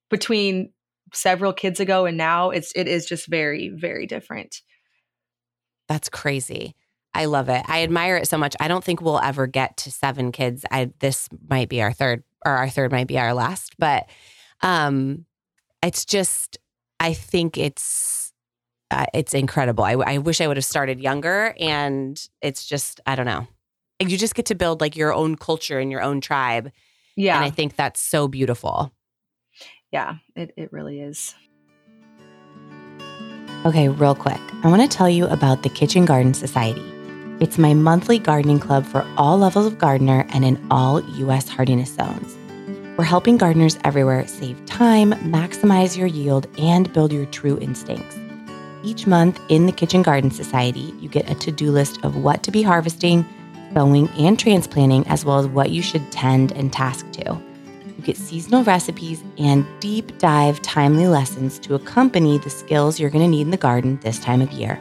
between 0.10 0.71
several 1.13 1.51
kids 1.51 1.82
ago 1.82 2.06
and 2.06 2.17
now 2.17 2.51
it's 2.51 2.71
it 2.75 2.88
is 2.88 3.06
just 3.06 3.27
very 3.27 3.69
very 3.69 4.08
different. 4.08 4.62
That's 5.89 6.08
crazy. 6.08 6.73
I 7.13 7.26
love 7.26 7.50
it. 7.50 7.63
I 7.67 7.84
admire 7.84 8.17
it 8.17 8.28
so 8.28 8.38
much. 8.38 8.56
I 8.60 8.67
don't 8.67 8.84
think 8.84 9.02
we'll 9.02 9.19
ever 9.19 9.47
get 9.47 9.78
to 9.78 9.91
seven 9.91 10.32
kids. 10.32 10.65
I 10.71 10.91
this 11.00 11.28
might 11.50 11.69
be 11.69 11.82
our 11.82 11.91
third 11.91 12.24
or 12.45 12.54
our 12.54 12.69
third 12.69 12.91
might 12.91 13.08
be 13.08 13.19
our 13.19 13.34
last, 13.34 13.76
but 13.78 14.08
um 14.62 15.26
it's 15.84 16.06
just 16.06 16.58
I 17.00 17.13
think 17.13 17.58
it's 17.58 18.32
uh, 18.91 19.06
it's 19.13 19.34
incredible. 19.34 19.84
I, 19.84 19.93
I 19.93 20.17
wish 20.17 20.41
I 20.41 20.47
would 20.47 20.58
have 20.58 20.65
started 20.65 21.00
younger 21.00 21.56
and 21.60 22.21
it's 22.41 22.65
just 22.65 23.02
I 23.06 23.15
don't 23.15 23.26
know. 23.26 23.47
You 24.00 24.17
just 24.17 24.36
get 24.36 24.47
to 24.47 24.56
build 24.56 24.82
like 24.82 24.95
your 24.95 25.13
own 25.13 25.36
culture 25.36 25.80
and 25.80 25.91
your 25.91 26.02
own 26.02 26.21
tribe. 26.21 26.71
Yeah. 27.15 27.36
And 27.36 27.45
I 27.45 27.50
think 27.50 27.76
that's 27.76 28.00
so 28.02 28.28
beautiful. 28.28 28.91
Yeah, 29.91 30.15
it 30.36 30.54
it 30.56 30.71
really 30.71 31.02
is. 31.02 31.36
Okay, 33.65 33.89
real 33.89 34.15
quick. 34.15 34.39
I 34.63 34.69
want 34.69 34.82
to 34.82 34.88
tell 34.88 35.10
you 35.10 35.28
about 35.28 35.62
the 35.63 35.69
Kitchen 35.69 36.06
Garden 36.06 36.34
Society. 36.34 36.82
It's 37.41 37.58
my 37.58 37.73
monthly 37.73 38.19
gardening 38.19 38.60
club 38.60 38.86
for 38.86 39.04
all 39.17 39.39
levels 39.39 39.65
of 39.65 39.80
gardener 39.80 40.27
and 40.30 40.45
in 40.45 40.63
all 40.69 41.01
U.S. 41.01 41.49
hardiness 41.49 41.91
zones. 41.91 42.38
We're 42.99 43.04
helping 43.04 43.38
gardeners 43.38 43.80
everywhere 43.84 44.27
save 44.27 44.63
time, 44.67 45.13
maximize 45.13 45.97
your 45.97 46.06
yield, 46.06 46.45
and 46.60 46.93
build 46.93 47.12
your 47.12 47.25
true 47.25 47.58
instincts. 47.58 48.15
Each 48.84 49.08
month 49.08 49.41
in 49.49 49.65
the 49.65 49.71
Kitchen 49.71 50.04
Garden 50.04 50.30
Society, 50.30 50.93
you 50.99 51.10
get 51.10 51.32
a 51.32 51.34
to 51.34 51.51
do 51.51 51.71
list 51.71 51.97
of 52.06 52.15
what 52.15 52.43
to 52.43 52.51
be 52.51 52.62
harvesting, 52.62 53.25
sowing, 53.73 54.08
and 54.10 54.38
transplanting, 54.38 55.08
as 55.08 55.25
well 55.25 55.39
as 55.39 55.47
what 55.47 55.71
you 55.71 55.82
should 55.82 56.12
tend 56.12 56.51
and 56.51 56.71
task 56.71 57.10
to. 57.13 57.41
You 57.88 58.04
get 58.04 58.17
seasonal 58.17 58.63
recipes 58.65 59.23
and 59.39 59.65
deep 59.80 60.15
dive 60.19 60.62
timely 60.62 61.08
lessons 61.08 61.58
to 61.60 61.73
accompany 61.73 62.38
the 62.38 62.51
skills 62.51 62.99
you're 62.99 63.10
going 63.10 63.25
to 63.25 63.27
need 63.27 63.41
in 63.41 63.49
the 63.49 63.58
garden 63.58 63.99
this 64.04 64.19
time 64.19 64.41
of 64.41 64.51
year. 64.51 64.80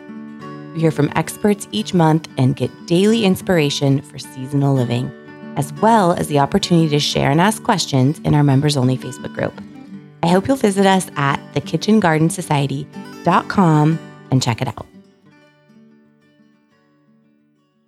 We 0.75 0.81
hear 0.81 0.91
from 0.91 1.11
experts 1.17 1.67
each 1.73 1.95
month 1.95 2.29
and 2.39 2.55
get 2.55 2.71
daily 2.87 3.25
inspiration 3.25 4.03
for 4.03 4.19
seasonal 4.19 4.75
living, 4.75 5.11
as 5.57 5.73
well 5.75 6.13
as 6.13 6.29
the 6.29 6.39
opportunity 6.39 6.89
to 6.91 7.01
share 7.01 7.31
and 7.31 7.41
ask 7.41 7.65
questions 7.65 8.19
in 8.21 8.35
our 8.35 8.45
members 8.45 8.77
only 8.77 8.97
Facebook 8.97 9.35
group. 9.35 9.55
I 10.23 10.29
hope 10.29 10.47
you'll 10.47 10.57
visit 10.57 10.87
us 10.87 11.11
at 11.17 11.41
thekitchengardensociety.com 11.55 13.99
and 14.31 14.43
check 14.43 14.63
it 14.63 14.69
out. 14.69 14.87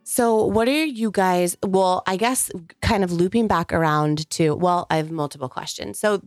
So, 0.02 0.44
what 0.44 0.68
are 0.68 0.84
you 0.84 1.10
guys? 1.10 1.56
Well, 1.64 2.02
I 2.06 2.16
guess 2.16 2.50
kind 2.82 3.02
of 3.04 3.12
looping 3.12 3.46
back 3.46 3.72
around 3.72 4.28
to, 4.30 4.54
well, 4.54 4.86
I 4.90 4.96
have 4.96 5.10
multiple 5.10 5.48
questions. 5.48 5.98
So, 5.98 6.20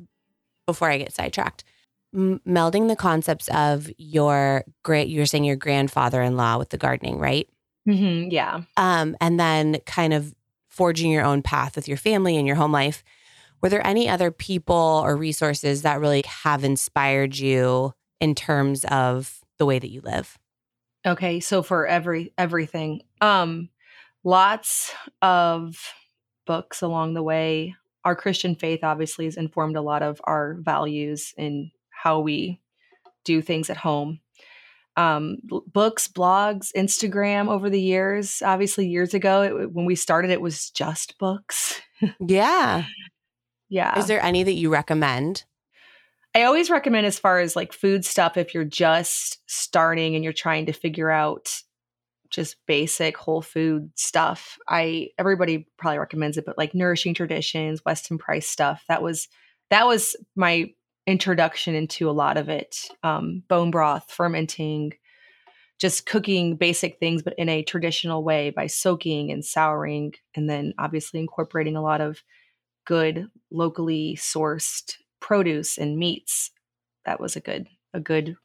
before 0.65 0.89
I 0.89 0.97
get 0.97 1.13
sidetracked, 1.13 1.63
melding 2.15 2.87
the 2.87 2.95
concepts 2.95 3.47
of 3.49 3.89
your 3.97 4.63
great 4.83 5.09
you're 5.09 5.25
saying 5.25 5.43
your 5.43 5.55
grandfather-in-law 5.55 6.57
with 6.57 6.69
the 6.69 6.77
gardening 6.77 7.19
right? 7.19 7.47
Mm-hmm, 7.87 8.29
yeah. 8.31 8.61
Um 8.77 9.15
and 9.19 9.39
then 9.39 9.79
kind 9.85 10.13
of 10.13 10.33
forging 10.69 11.11
your 11.11 11.23
own 11.23 11.41
path 11.41 11.75
with 11.75 11.87
your 11.87 11.97
family 11.97 12.37
and 12.37 12.47
your 12.47 12.55
home 12.55 12.71
life. 12.71 13.03
Were 13.61 13.69
there 13.69 13.85
any 13.85 14.09
other 14.09 14.31
people 14.31 15.01
or 15.03 15.15
resources 15.15 15.81
that 15.81 15.99
really 15.99 16.23
have 16.27 16.63
inspired 16.63 17.37
you 17.37 17.93
in 18.19 18.35
terms 18.35 18.85
of 18.85 19.39
the 19.57 19.65
way 19.65 19.79
that 19.79 19.89
you 19.89 20.01
live? 20.01 20.37
Okay 21.05 21.39
so 21.39 21.61
for 21.61 21.85
every 21.85 22.33
everything 22.37 23.01
um 23.21 23.69
lots 24.23 24.93
of 25.21 25.93
books 26.47 26.81
along 26.81 27.13
the 27.13 27.23
way. 27.23 27.75
Our 28.03 28.15
christian 28.15 28.55
faith 28.55 28.83
obviously 28.83 29.25
has 29.25 29.35
informed 29.35 29.75
a 29.75 29.81
lot 29.81 30.01
of 30.01 30.21
our 30.23 30.55
values 30.61 31.33
in 31.37 31.71
how 32.05 32.19
we 32.19 32.61
do 33.23 33.41
things 33.41 33.71
at 33.71 33.77
home. 33.77 34.19
Um, 34.95 35.39
books, 35.43 36.07
blogs, 36.07 36.71
Instagram 36.77 37.49
over 37.49 37.67
the 37.67 37.81
years. 37.81 38.43
Obviously, 38.45 38.87
years 38.87 39.15
ago, 39.15 39.41
it, 39.41 39.73
when 39.73 39.85
we 39.85 39.95
started, 39.95 40.29
it 40.29 40.39
was 40.39 40.69
just 40.69 41.17
books. 41.17 41.81
yeah. 42.19 42.85
Yeah. 43.69 43.97
Is 43.97 44.05
there 44.05 44.21
any 44.21 44.43
that 44.43 44.53
you 44.53 44.71
recommend? 44.71 45.43
I 46.35 46.43
always 46.43 46.69
recommend, 46.69 47.07
as 47.07 47.17
far 47.17 47.39
as 47.39 47.55
like 47.55 47.73
food 47.73 48.05
stuff, 48.05 48.37
if 48.37 48.53
you're 48.53 48.63
just 48.63 49.39
starting 49.47 50.13
and 50.13 50.23
you're 50.23 50.31
trying 50.31 50.67
to 50.67 50.73
figure 50.73 51.09
out 51.09 51.49
just 52.29 52.57
basic 52.67 53.17
whole 53.17 53.41
food 53.41 53.89
stuff. 53.95 54.57
I 54.67 55.09
everybody 55.17 55.67
probably 55.77 55.99
recommends 55.99 56.37
it, 56.37 56.45
but 56.45 56.57
like 56.57 56.75
nourishing 56.75 57.15
traditions, 57.15 57.83
Weston 57.83 58.19
Price 58.19 58.47
stuff. 58.47 58.83
That 58.89 59.01
was 59.01 59.27
that 59.71 59.87
was 59.87 60.15
my 60.35 60.71
introduction 61.07 61.75
into 61.75 62.09
a 62.09 62.11
lot 62.11 62.37
of 62.37 62.49
it 62.49 62.89
um, 63.03 63.43
bone 63.47 63.71
broth, 63.71 64.11
fermenting, 64.11 64.93
just 65.79 66.05
cooking 66.05 66.55
basic 66.55 66.99
things, 66.99 67.21
but 67.21 67.35
in 67.37 67.49
a 67.49 67.63
traditional 67.63 68.23
way 68.23 68.49
by 68.49 68.67
soaking 68.67 69.31
and 69.31 69.43
souring, 69.43 70.13
and 70.33 70.49
then 70.49 70.73
obviously 70.77 71.19
incorporating 71.19 71.75
a 71.75 71.81
lot 71.81 72.01
of 72.01 72.23
good 72.85 73.27
locally 73.51 74.15
sourced 74.19 74.95
produce 75.19 75.77
and 75.77 75.97
meats. 75.97 76.51
That 77.05 77.19
was 77.19 77.35
a 77.35 77.41
good 77.41 77.67
a 77.93 77.99
good 77.99 78.35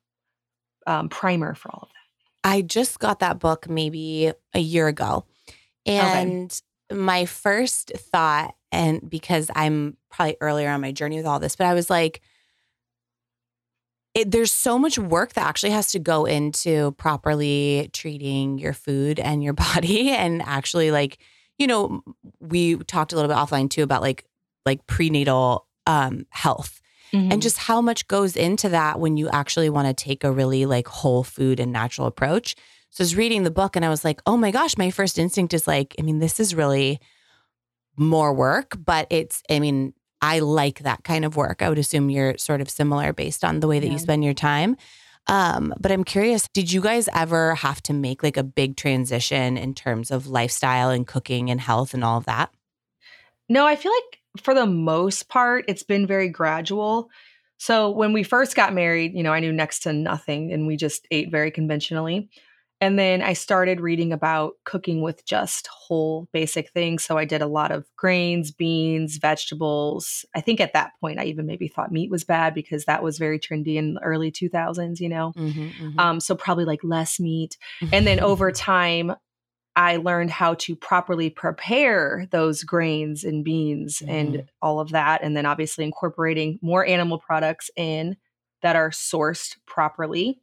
um, 0.86 1.08
primer 1.08 1.54
for 1.54 1.70
all 1.70 1.82
of 1.82 1.88
that. 1.88 2.50
I 2.50 2.62
just 2.62 2.98
got 2.98 3.20
that 3.20 3.38
book 3.38 3.68
maybe 3.68 4.32
a 4.54 4.60
year 4.60 4.88
ago, 4.88 5.24
and 5.86 6.52
okay. 6.90 7.00
my 7.00 7.26
first 7.26 7.92
thought, 7.96 8.54
and 8.72 9.08
because 9.08 9.50
I'm 9.54 9.96
probably 10.10 10.36
earlier 10.40 10.70
on 10.70 10.80
my 10.80 10.92
journey 10.92 11.16
with 11.16 11.26
all 11.26 11.38
this, 11.38 11.54
but 11.54 11.66
I 11.66 11.74
was 11.74 11.88
like, 11.88 12.22
it, 14.14 14.30
there's 14.30 14.52
so 14.52 14.78
much 14.78 14.98
work 14.98 15.34
that 15.34 15.46
actually 15.46 15.70
has 15.70 15.92
to 15.92 15.98
go 15.98 16.24
into 16.24 16.92
properly 16.92 17.90
treating 17.92 18.58
your 18.58 18.72
food 18.72 19.20
and 19.20 19.42
your 19.42 19.52
body 19.74 20.10
and 20.10 20.42
actually 20.42 20.90
like 20.90 21.18
you 21.58 21.66
know 21.66 22.02
we 22.40 22.76
talked 22.76 23.12
a 23.12 23.16
little 23.16 23.28
bit 23.28 23.36
offline 23.36 23.70
too 23.70 23.82
about 23.82 24.02
like 24.02 24.24
like 24.66 24.86
prenatal 24.86 25.66
um 25.86 26.26
health 26.30 26.80
mm-hmm. 27.12 27.30
and 27.30 27.42
just 27.42 27.58
how 27.58 27.80
much 27.80 28.06
goes 28.08 28.36
into 28.36 28.68
that 28.68 28.98
when 28.98 29.16
you 29.16 29.28
actually 29.30 29.70
want 29.70 29.86
to 29.86 30.04
take 30.04 30.24
a 30.24 30.32
really 30.32 30.66
like 30.66 30.88
whole 30.88 31.24
food 31.24 31.60
and 31.60 31.72
natural 31.72 32.06
approach 32.06 32.54
so 32.92 33.02
I 33.02 33.04
was 33.04 33.16
reading 33.16 33.44
the 33.44 33.50
book 33.52 33.76
and 33.76 33.84
I 33.84 33.88
was 33.88 34.04
like 34.04 34.20
oh 34.26 34.36
my 34.36 34.50
gosh 34.50 34.76
my 34.76 34.90
first 34.90 35.18
instinct 35.18 35.54
is 35.54 35.66
like 35.66 35.94
I 35.98 36.02
mean 36.02 36.18
this 36.18 36.40
is 36.40 36.54
really 36.54 37.00
more 37.96 38.32
work 38.32 38.76
but 38.82 39.06
it's 39.10 39.42
I 39.50 39.60
mean 39.60 39.94
I 40.22 40.40
like 40.40 40.80
that 40.80 41.04
kind 41.04 41.24
of 41.24 41.36
work. 41.36 41.62
I 41.62 41.68
would 41.68 41.78
assume 41.78 42.10
you're 42.10 42.36
sort 42.38 42.60
of 42.60 42.68
similar 42.70 43.12
based 43.12 43.44
on 43.44 43.60
the 43.60 43.68
way 43.68 43.80
that 43.80 43.86
Yeah. 43.86 43.92
you 43.92 43.98
spend 43.98 44.24
your 44.24 44.34
time. 44.34 44.76
Um, 45.26 45.74
but 45.78 45.92
I'm 45.92 46.04
curious, 46.04 46.48
did 46.48 46.72
you 46.72 46.80
guys 46.80 47.08
ever 47.14 47.54
have 47.54 47.82
to 47.84 47.92
make 47.92 48.22
like 48.22 48.36
a 48.36 48.42
big 48.42 48.76
transition 48.76 49.56
in 49.56 49.74
terms 49.74 50.10
of 50.10 50.26
lifestyle 50.26 50.90
and 50.90 51.06
cooking 51.06 51.50
and 51.50 51.60
health 51.60 51.94
and 51.94 52.02
all 52.02 52.18
of 52.18 52.24
that? 52.24 52.50
No, 53.48 53.66
I 53.66 53.76
feel 53.76 53.92
like 53.92 54.42
for 54.42 54.54
the 54.54 54.66
most 54.66 55.28
part, 55.28 55.64
it's 55.68 55.82
been 55.82 56.06
very 56.06 56.28
gradual. 56.28 57.10
So 57.58 57.90
when 57.90 58.12
we 58.12 58.22
first 58.22 58.56
got 58.56 58.72
married, 58.72 59.12
you 59.14 59.22
know, 59.22 59.32
I 59.32 59.40
knew 59.40 59.52
next 59.52 59.80
to 59.80 59.92
nothing 59.92 60.52
and 60.52 60.66
we 60.66 60.76
just 60.76 61.06
ate 61.10 61.30
very 61.30 61.50
conventionally. 61.50 62.30
And 62.82 62.98
then 62.98 63.20
I 63.20 63.34
started 63.34 63.80
reading 63.80 64.10
about 64.12 64.54
cooking 64.64 65.02
with 65.02 65.24
just 65.26 65.66
whole 65.66 66.28
basic 66.32 66.70
things. 66.70 67.04
So 67.04 67.18
I 67.18 67.26
did 67.26 67.42
a 67.42 67.46
lot 67.46 67.70
of 67.70 67.84
grains, 67.96 68.50
beans, 68.50 69.18
vegetables. 69.18 70.24
I 70.34 70.40
think 70.40 70.60
at 70.60 70.72
that 70.72 70.92
point, 71.00 71.18
I 71.20 71.24
even 71.24 71.44
maybe 71.44 71.68
thought 71.68 71.92
meat 71.92 72.10
was 72.10 72.24
bad 72.24 72.54
because 72.54 72.86
that 72.86 73.02
was 73.02 73.18
very 73.18 73.38
trendy 73.38 73.76
in 73.76 73.94
the 73.94 74.00
early 74.02 74.30
2000s, 74.30 74.98
you 75.00 75.10
know? 75.10 75.34
Mm-hmm, 75.36 75.98
Um, 76.00 76.20
so 76.20 76.34
probably 76.34 76.64
like 76.64 76.80
less 76.82 77.20
meat. 77.20 77.58
And 77.92 78.06
then 78.06 78.20
over 78.20 78.50
time, 78.52 79.14
I 79.76 79.96
learned 79.96 80.30
how 80.30 80.54
to 80.54 80.74
properly 80.74 81.30
prepare 81.30 82.26
those 82.30 82.64
grains 82.64 83.24
and 83.24 83.44
beans 83.44 84.02
and 84.08 84.36
Mhm. 84.36 84.46
all 84.62 84.80
of 84.80 84.90
that. 84.90 85.22
And 85.22 85.36
then 85.36 85.46
obviously 85.46 85.84
incorporating 85.84 86.58
more 86.62 86.84
animal 86.84 87.18
products 87.18 87.70
in 87.76 88.16
that 88.62 88.76
are 88.76 88.90
sourced 88.90 89.56
properly. 89.66 90.40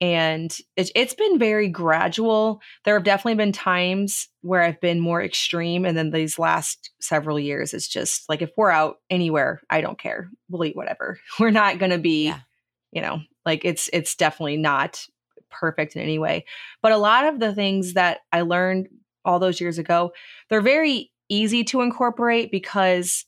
And 0.00 0.56
it, 0.76 0.90
it's 0.94 1.14
been 1.14 1.38
very 1.38 1.68
gradual. 1.68 2.60
There 2.84 2.94
have 2.94 3.04
definitely 3.04 3.34
been 3.34 3.52
times 3.52 4.28
where 4.40 4.62
I've 4.62 4.80
been 4.80 4.98
more 5.00 5.22
extreme. 5.22 5.84
And 5.84 5.96
then 5.96 6.10
these 6.10 6.38
last 6.38 6.90
several 7.00 7.38
years, 7.38 7.74
it's 7.74 7.88
just 7.88 8.28
like 8.28 8.40
if 8.40 8.50
we're 8.56 8.70
out 8.70 8.96
anywhere, 9.10 9.60
I 9.68 9.82
don't 9.82 9.98
care. 9.98 10.30
We'll 10.48 10.64
eat 10.64 10.76
whatever. 10.76 11.20
We're 11.38 11.50
not 11.50 11.78
going 11.78 11.90
to 11.90 11.98
be, 11.98 12.26
Yeah. 12.28 12.38
you 12.92 13.02
know, 13.02 13.20
like 13.44 13.64
it's, 13.64 13.90
it's 13.92 14.14
definitely 14.14 14.56
not 14.56 15.04
perfect 15.50 15.96
in 15.96 16.02
any 16.02 16.18
way. 16.18 16.46
But 16.80 16.92
a 16.92 16.96
lot 16.96 17.26
of 17.26 17.38
the 17.38 17.54
things 17.54 17.92
that 17.94 18.20
I 18.32 18.40
learned 18.42 18.88
all 19.24 19.38
those 19.38 19.60
years 19.60 19.76
ago, 19.78 20.12
they're 20.48 20.62
very 20.62 21.10
easy 21.28 21.62
to 21.64 21.82
incorporate 21.82 22.50
because 22.50 23.26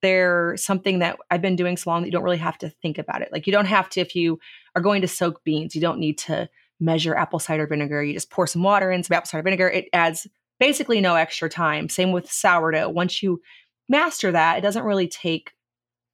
they're 0.00 0.56
something 0.56 0.98
that 1.00 1.18
I've 1.30 1.40
been 1.42 1.56
doing 1.56 1.76
so 1.76 1.90
long 1.90 2.02
that 2.02 2.08
you 2.08 2.12
don't 2.12 2.22
really 2.24 2.36
have 2.38 2.58
to 2.58 2.68
think 2.68 2.98
about 2.98 3.22
it. 3.22 3.30
Like 3.32 3.46
you 3.46 3.52
don't 3.52 3.64
have 3.66 3.88
to, 3.90 4.00
if 4.00 4.14
you 4.14 4.38
are 4.74 4.82
going 4.82 5.02
to 5.02 5.08
soak 5.08 5.42
beans, 5.44 5.74
you 5.74 5.80
don't 5.80 5.98
need 5.98 6.18
to 6.18 6.48
measure 6.80 7.14
apple 7.14 7.38
cider 7.38 7.66
vinegar. 7.66 8.02
You 8.02 8.12
just 8.12 8.30
pour 8.30 8.46
some 8.46 8.62
water 8.62 8.90
in, 8.90 9.02
some 9.02 9.14
apple 9.14 9.28
cider 9.28 9.42
vinegar. 9.42 9.68
It 9.68 9.88
adds 9.92 10.26
basically 10.58 11.00
no 11.00 11.14
extra 11.14 11.48
time. 11.48 11.88
Same 11.88 12.12
with 12.12 12.30
sourdough. 12.30 12.90
Once 12.90 13.22
you 13.22 13.40
master 13.88 14.32
that, 14.32 14.58
it 14.58 14.62
doesn't 14.62 14.84
really 14.84 15.08
take 15.08 15.52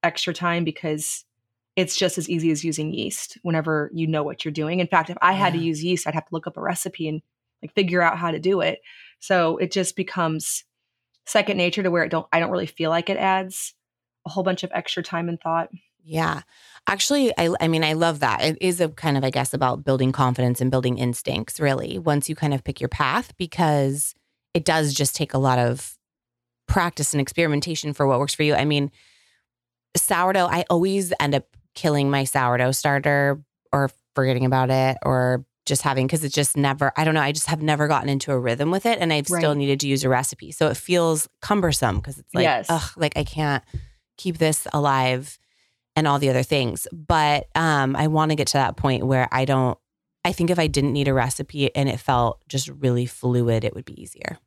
extra 0.02 0.32
time 0.32 0.64
because 0.64 1.24
it's 1.76 1.96
just 1.96 2.18
as 2.18 2.28
easy 2.28 2.50
as 2.50 2.64
using 2.64 2.92
yeast 2.92 3.38
whenever 3.42 3.90
you 3.94 4.06
know 4.06 4.22
what 4.22 4.44
you're 4.44 4.52
doing. 4.52 4.80
In 4.80 4.86
fact, 4.86 5.10
if 5.10 5.16
I 5.22 5.32
had 5.32 5.52
to 5.52 5.58
use 5.58 5.84
yeast, 5.84 6.06
I'd 6.06 6.14
have 6.14 6.26
to 6.26 6.34
look 6.34 6.46
up 6.46 6.56
a 6.56 6.60
recipe 6.60 7.08
and 7.08 7.22
like 7.62 7.74
figure 7.74 8.02
out 8.02 8.18
how 8.18 8.30
to 8.30 8.38
do 8.38 8.60
it. 8.60 8.80
So 9.18 9.56
it 9.58 9.70
just 9.70 9.96
becomes 9.96 10.64
second 11.26 11.56
nature 11.56 11.82
to 11.82 11.90
where 11.90 12.02
it 12.02 12.10
don't 12.10 12.26
I 12.32 12.40
don't 12.40 12.50
really 12.50 12.66
feel 12.66 12.90
like 12.90 13.08
it 13.08 13.16
adds 13.16 13.74
a 14.26 14.30
whole 14.30 14.42
bunch 14.42 14.62
of 14.62 14.70
extra 14.74 15.02
time 15.02 15.28
and 15.28 15.40
thought. 15.40 15.68
Yeah. 16.02 16.42
Actually, 16.86 17.32
I 17.38 17.54
I 17.60 17.68
mean, 17.68 17.84
I 17.84 17.92
love 17.92 18.20
that. 18.20 18.42
It 18.42 18.58
is 18.60 18.80
a 18.80 18.88
kind 18.88 19.16
of, 19.16 19.24
I 19.24 19.30
guess, 19.30 19.52
about 19.54 19.84
building 19.84 20.12
confidence 20.12 20.60
and 20.60 20.70
building 20.70 20.98
instincts, 20.98 21.60
really, 21.60 21.98
once 21.98 22.28
you 22.28 22.34
kind 22.34 22.54
of 22.54 22.64
pick 22.64 22.80
your 22.80 22.88
path, 22.88 23.36
because 23.36 24.14
it 24.54 24.64
does 24.64 24.94
just 24.94 25.14
take 25.14 25.34
a 25.34 25.38
lot 25.38 25.58
of 25.58 25.96
practice 26.66 27.12
and 27.12 27.20
experimentation 27.20 27.92
for 27.92 28.06
what 28.06 28.18
works 28.18 28.34
for 28.34 28.42
you. 28.42 28.54
I 28.54 28.64
mean, 28.64 28.90
sourdough, 29.96 30.46
I 30.46 30.64
always 30.70 31.12
end 31.20 31.34
up 31.34 31.44
killing 31.74 32.10
my 32.10 32.24
sourdough 32.24 32.72
starter 32.72 33.40
or 33.72 33.90
forgetting 34.14 34.44
about 34.44 34.70
it 34.70 34.96
or 35.04 35.44
just 35.66 35.82
having 35.82 36.06
because 36.06 36.24
it's 36.24 36.34
just 36.34 36.56
never 36.56 36.92
I 36.96 37.04
don't 37.04 37.14
know 37.14 37.20
I 37.20 37.30
just 37.30 37.46
have 37.46 37.62
never 37.62 37.86
gotten 37.86 38.08
into 38.08 38.32
a 38.32 38.38
rhythm 38.38 38.72
with 38.72 38.86
it 38.86 38.98
and 38.98 39.12
I've 39.12 39.28
still 39.28 39.54
needed 39.54 39.78
to 39.80 39.86
use 39.88 40.02
a 40.02 40.08
recipe 40.08 40.50
so 40.50 40.66
it 40.68 40.76
feels 40.76 41.28
cumbersome 41.42 41.96
because 41.96 42.18
it's 42.18 42.34
like 42.34 42.42
Yes. 42.42 42.66
ugh 42.68 42.90
like 42.96 43.16
I 43.16 43.22
can't 43.22 43.62
keep 44.16 44.38
this 44.38 44.66
alive 44.72 45.38
and 45.96 46.06
all 46.06 46.18
the 46.18 46.30
other 46.30 46.42
things 46.42 46.86
but 46.92 47.48
um 47.54 47.96
I 47.96 48.06
want 48.06 48.30
to 48.30 48.36
get 48.36 48.48
to 48.48 48.58
that 48.58 48.76
point 48.76 49.06
where 49.06 49.28
I 49.32 49.44
don't 49.44 49.78
I 50.24 50.32
think 50.32 50.50
if 50.50 50.58
I 50.58 50.66
didn't 50.66 50.92
need 50.92 51.08
a 51.08 51.14
recipe 51.14 51.74
and 51.74 51.88
it 51.88 51.98
felt 51.98 52.42
just 52.48 52.68
really 52.68 53.06
fluid 53.06 53.64
it 53.64 53.74
would 53.74 53.84
be 53.84 54.00
easier 54.00 54.38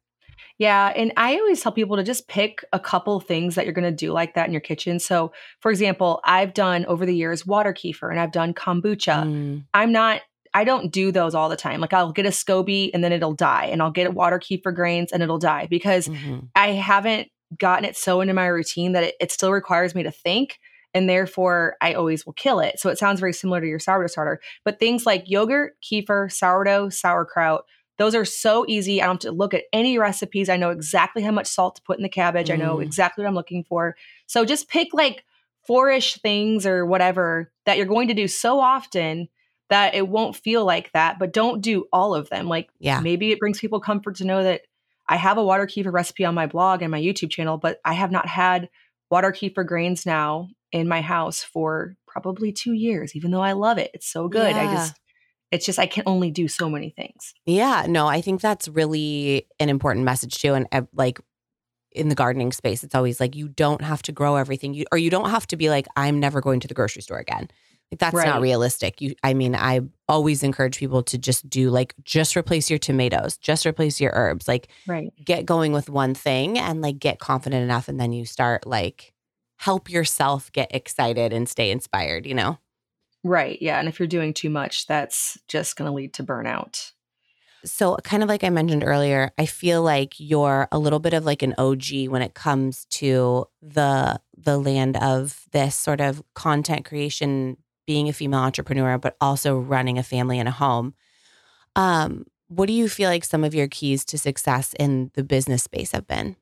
Yeah, 0.60 0.94
and 0.96 1.12
I 1.18 1.36
always 1.36 1.62
tell 1.62 1.72
people 1.72 1.98
to 1.98 2.04
just 2.04 2.28
pick 2.28 2.64
a 2.72 2.80
couple 2.80 3.20
things 3.20 3.56
that 3.56 3.66
you're 3.66 3.74
going 3.74 3.90
to 3.90 4.06
do 4.06 4.12
like 4.12 4.36
that 4.36 4.46
in 4.46 4.54
your 4.54 4.62
kitchen. 4.62 5.00
So, 5.00 5.34
for 5.62 5.72
example, 5.72 6.22
I've 6.26 6.54
done 6.54 6.86
over 6.86 7.06
the 7.06 7.16
years 7.16 7.46
water 7.46 7.74
kefir 7.74 8.12
and 8.12 8.20
I've 8.20 8.32
done 8.32 8.54
kombucha. 8.54 9.26
Mm, 9.26 9.66
I'm 9.74 9.92
not 9.92 10.22
I 10.54 10.64
don't 10.64 10.92
do 10.92 11.12
those 11.12 11.34
all 11.34 11.50
the 11.50 11.56
time. 11.56 11.82
Like 11.82 11.94
I'll 11.94 12.12
get 12.12 12.26
a 12.26 12.30
SCOBY 12.30 12.92
and 12.94 13.04
then 13.04 13.12
it'll 13.12 13.34
die 13.34 13.66
and 13.66 13.82
I'll 13.82 13.92
get 13.92 14.08
a 14.08 14.12
water 14.12 14.40
kefir 14.40 14.74
grains 14.74 15.12
and 15.12 15.24
it'll 15.24 15.40
die 15.40 15.68
because 15.68 16.08
mhm. 16.08 16.48
I 16.56 16.68
haven't 16.70 17.30
gotten 17.58 17.86
it 17.86 17.98
so 17.98 18.22
into 18.22 18.34
my 18.34 18.46
routine 18.46 18.92
that 18.94 19.04
it, 19.04 19.16
it 19.20 19.32
still 19.32 19.52
requires 19.52 19.96
me 19.96 20.04
to 20.04 20.12
think. 20.12 20.60
And 20.94 21.10
therefore, 21.10 21.76
I 21.82 21.94
always 21.94 22.26
will 22.26 22.34
kill 22.34 22.60
it. 22.60 22.80
So 22.80 22.90
it 22.90 22.98
sounds 22.98 23.20
very 23.20 23.34
similar 23.34 23.62
to 23.62 23.68
your 23.68 23.80
sourdough 23.80 24.08
starter. 24.08 24.40
But 24.64 24.80
things 24.80 25.06
like 25.06 25.30
yogurt, 25.30 25.74
kefir, 25.82 26.32
sourdough, 26.32 26.90
sauerkraut, 26.90 27.66
those 27.98 28.16
are 28.16 28.26
so 28.26 28.66
easy. 28.68 29.02
I 29.02 29.06
don't 29.06 29.16
have 29.24 29.32
to 29.32 29.38
look 29.38 29.54
at 29.54 29.66
any 29.72 29.98
recipes. 29.98 30.50
I 30.50 30.58
know 30.58 30.72
exactly 30.72 31.22
how 31.22 31.32
much 31.32 31.48
salt 31.48 31.76
to 31.78 31.82
put 31.84 31.98
in 31.98 32.04
the 32.04 32.10
cabbage. 32.10 32.50
I 32.50 32.56
know 32.56 32.78
Mm. 32.78 32.84
exactly 32.84 33.24
what 33.24 33.30
I'm 33.30 33.36
looking 33.36 33.64
for. 33.64 33.96
So 34.28 34.46
just 34.46 34.68
pick 34.68 34.90
like 34.94 35.24
four 35.66 35.90
ish 35.90 36.16
things 36.16 36.66
or 36.66 36.86
whatever 36.86 37.52
that 37.66 37.78
you're 37.78 37.86
going 37.86 38.08
to 38.10 38.14
do 38.14 38.28
so 38.28 38.60
often 38.60 39.30
that 39.70 39.96
it 39.96 40.08
won't 40.08 40.36
feel 40.36 40.66
like 40.66 40.92
that. 40.92 41.18
But 41.20 41.34
don't 41.34 41.62
do 41.62 41.86
all 41.94 42.14
of 42.14 42.30
them. 42.30 42.48
Like 42.48 42.70
yeah 42.80 43.00
maybe 43.00 43.32
it 43.32 43.40
brings 43.40 43.60
people 43.60 43.80
comfort 43.80 44.16
to 44.16 44.26
know 44.26 44.44
that 44.44 44.62
I 45.08 45.16
have 45.18 45.38
a 45.38 45.44
water 45.44 45.66
kefir 45.68 45.92
recipe 45.92 46.26
on 46.26 46.34
my 46.36 46.48
blog 46.48 46.82
and 46.82 46.92
my 46.92 47.00
YouTube 47.02 47.30
channel, 47.30 47.58
but 47.58 47.80
I 47.86 47.94
have 47.94 48.12
not 48.12 48.28
had 48.28 48.70
water 49.12 49.32
kefir 49.32 49.66
grains 49.66 50.06
now 50.06 50.50
in 50.74 50.88
my 50.88 51.00
house 51.02 51.44
for 51.44 51.96
probably 52.08 52.52
two 52.52 52.74
years, 52.74 53.16
even 53.16 53.32
though 53.32 53.42
I 53.42 53.54
love 53.54 53.78
it. 53.78 53.92
It's 53.94 54.12
so 54.12 54.28
good. 54.28 54.58
I 54.58 54.68
just, 54.68 55.00
it's 55.52 55.66
just, 55.66 55.80
I 55.80 55.86
can 55.86 56.04
only 56.06 56.32
do 56.32 56.48
so 56.48 56.70
many 56.70 56.90
things. 56.90 57.34
Yeah, 57.46 57.86
no, 57.88 58.08
I 58.08 58.22
think 58.22 58.42
that's 58.42 58.68
really 58.68 59.48
an 59.60 59.70
important 59.70 60.04
message 60.04 60.42
too. 60.42 60.56
And 60.56 60.68
uh, 60.72 60.82
like 60.94 61.20
in 61.92 62.10
the 62.10 62.16
gardening 62.16 62.52
space, 62.52 62.84
it's 62.84 62.96
always 62.96 63.20
like 63.20 63.36
you 63.36 63.48
don't 63.48 63.82
have 63.82 64.02
to 64.04 64.12
grow 64.12 64.36
everything, 64.36 64.74
you 64.74 64.86
or 64.92 64.98
you 64.98 65.12
don't 65.12 65.30
have 65.30 65.46
to 65.48 65.56
be 65.56 65.70
like 65.70 65.86
I'm 65.96 66.20
never 66.20 66.42
going 66.42 66.60
to 66.62 66.68
the 66.68 66.74
grocery 66.74 67.04
store 67.04 67.20
again. 67.20 67.48
Like 67.92 68.00
that's 68.00 68.16
not 68.16 68.42
realistic. 68.42 69.00
You, 69.02 69.14
I 69.22 69.36
mean, 69.36 69.56
I 69.56 69.82
always 70.08 70.42
encourage 70.42 70.80
people 70.80 71.04
to 71.04 71.20
just 71.20 71.48
do 71.48 71.70
like 71.70 71.94
just 72.04 72.36
replace 72.36 72.68
your 72.72 72.80
tomatoes, 72.80 73.38
just 73.38 73.68
replace 73.68 74.02
your 74.02 74.12
herbs, 74.16 74.48
like 74.48 74.70
Right. 74.88 75.14
get 75.24 75.46
going 75.46 75.72
with 75.74 75.90
one 75.92 76.16
thing 76.16 76.58
and 76.58 76.82
like 76.82 76.98
get 76.98 77.20
confident 77.20 77.64
enough, 77.64 77.88
and 77.88 78.00
then 78.00 78.12
you 78.12 78.26
start 78.26 78.66
like 78.66 79.14
help 79.63 79.89
yourself 79.89 80.52
get 80.52 80.73
excited 80.76 81.32
and 81.32 81.47
stay 81.47 81.71
inspired. 81.71 82.26
You 82.26 82.36
know. 82.36 82.58
Right. 83.23 83.58
Yeah. 83.62 83.80
And 83.80 83.88
if 83.88 83.99
you're 83.99 84.08
doing 84.08 84.34
too 84.34 84.49
much, 84.49 84.86
that's 84.86 85.38
just 85.47 85.78
going 85.78 85.89
to 85.89 85.95
lead 85.95 86.13
to 86.15 86.23
burnout. 86.23 86.91
So, 87.65 87.95
kind 88.04 88.21
of 88.21 88.28
like 88.28 88.43
I 88.43 88.49
mentioned 88.49 88.84
earlier, 88.86 89.32
I 89.38 89.45
feel 89.45 89.82
like 89.82 90.15
you're 90.17 90.67
a 90.73 90.78
little 90.78 90.99
bit 90.99 91.13
of 91.13 91.23
like 91.23 91.41
an 91.41 91.56
OG 91.58 92.10
when 92.10 92.21
it 92.21 92.34
comes 92.34 92.86
to 92.91 93.45
the 93.62 94.19
the 94.38 94.58
land 94.58 94.97
of 94.97 95.45
this 95.52 95.76
sort 95.76 96.02
of 96.02 96.21
content 96.34 96.84
creation, 96.84 97.56
being 97.88 98.10
a 98.10 98.13
female 98.13 98.41
entrepreneur, 98.41 98.97
but 98.97 99.15
also 99.21 99.58
running 99.58 99.97
a 99.97 100.04
family 100.04 100.39
and 100.39 100.49
a 100.49 100.52
home. 100.52 100.93
Um, 101.78 102.26
what 102.49 102.65
do 102.65 102.73
you 102.73 102.89
feel 102.89 103.10
like 103.10 103.23
some 103.23 103.45
of 103.45 103.56
your 103.56 103.69
keys 103.69 104.04
to 104.06 104.17
success 104.17 104.76
in 104.78 105.12
the 105.13 105.23
business 105.23 105.63
space 105.63 105.93
have 105.93 106.06
been? 106.06 106.36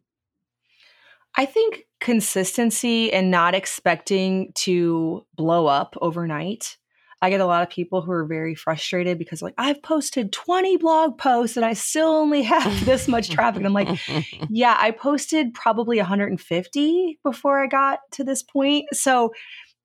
I 1.37 1.45
think 1.45 1.85
consistency 1.99 3.11
and 3.13 3.31
not 3.31 3.55
expecting 3.55 4.51
to 4.55 5.25
blow 5.35 5.67
up 5.67 5.95
overnight. 6.01 6.77
I 7.23 7.29
get 7.29 7.39
a 7.39 7.45
lot 7.45 7.61
of 7.61 7.69
people 7.69 8.01
who 8.01 8.11
are 8.11 8.25
very 8.25 8.55
frustrated 8.55 9.19
because, 9.19 9.43
like, 9.43 9.53
I've 9.57 9.83
posted 9.83 10.33
20 10.33 10.77
blog 10.77 11.19
posts 11.19 11.55
and 11.55 11.63
I 11.65 11.73
still 11.73 12.07
only 12.07 12.41
have 12.41 12.85
this 12.85 13.07
much 13.07 13.29
traffic. 13.29 13.57
And 13.57 13.67
I'm 13.67 13.73
like, 13.73 13.99
yeah, 14.49 14.75
I 14.77 14.89
posted 14.89 15.53
probably 15.53 15.97
150 15.97 17.19
before 17.23 17.63
I 17.63 17.67
got 17.67 17.99
to 18.13 18.23
this 18.23 18.41
point. 18.41 18.85
So, 18.91 19.33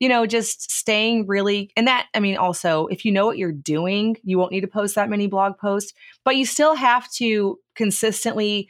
you 0.01 0.09
know, 0.09 0.25
just 0.27 0.71
staying 0.71 1.27
really, 1.27 1.71
and 1.77 1.87
that, 1.87 2.07
I 2.15 2.21
mean, 2.21 2.39
also, 2.39 2.87
if 2.87 3.05
you 3.05 3.13
know 3.13 3.27
what 3.27 3.39
you're 3.39 3.53
doing, 3.53 4.17
you 4.25 4.39
won't 4.39 4.53
need 4.53 4.63
to 4.63 4.67
post 4.67 4.95
that 4.95 5.11
many 5.11 5.27
blog 5.27 5.59
posts, 5.59 5.93
but 6.25 6.37
you 6.37 6.47
still 6.47 6.75
have 6.75 7.11
to 7.15 7.59
consistently. 7.75 8.69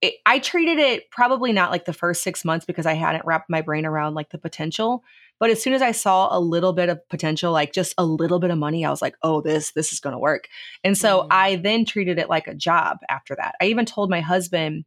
It, 0.00 0.14
I 0.26 0.38
treated 0.38 0.78
it 0.78 1.10
probably 1.10 1.52
not 1.52 1.70
like 1.70 1.84
the 1.84 1.92
first 1.92 2.22
six 2.22 2.44
months 2.44 2.64
because 2.64 2.86
I 2.86 2.94
hadn't 2.94 3.24
wrapped 3.24 3.50
my 3.50 3.62
brain 3.62 3.84
around 3.84 4.14
like 4.14 4.30
the 4.30 4.38
potential. 4.38 5.02
But 5.40 5.50
as 5.50 5.62
soon 5.62 5.72
as 5.72 5.82
I 5.82 5.92
saw 5.92 6.36
a 6.36 6.40
little 6.40 6.72
bit 6.72 6.88
of 6.88 7.06
potential, 7.08 7.52
like 7.52 7.72
just 7.72 7.94
a 7.98 8.04
little 8.04 8.38
bit 8.38 8.50
of 8.50 8.58
money, 8.58 8.84
I 8.84 8.90
was 8.90 9.02
like, 9.02 9.16
oh, 9.22 9.40
this, 9.40 9.72
this 9.72 9.92
is 9.92 10.00
going 10.00 10.12
to 10.12 10.18
work. 10.18 10.48
And 10.84 10.96
so 10.96 11.22
Mhm. 11.22 11.26
I 11.30 11.56
then 11.56 11.84
treated 11.84 12.18
it 12.18 12.28
like 12.28 12.46
a 12.48 12.54
job 12.54 12.98
after 13.08 13.34
that. 13.36 13.54
I 13.60 13.66
even 13.66 13.86
told 13.86 14.10
my 14.10 14.20
husband, 14.20 14.84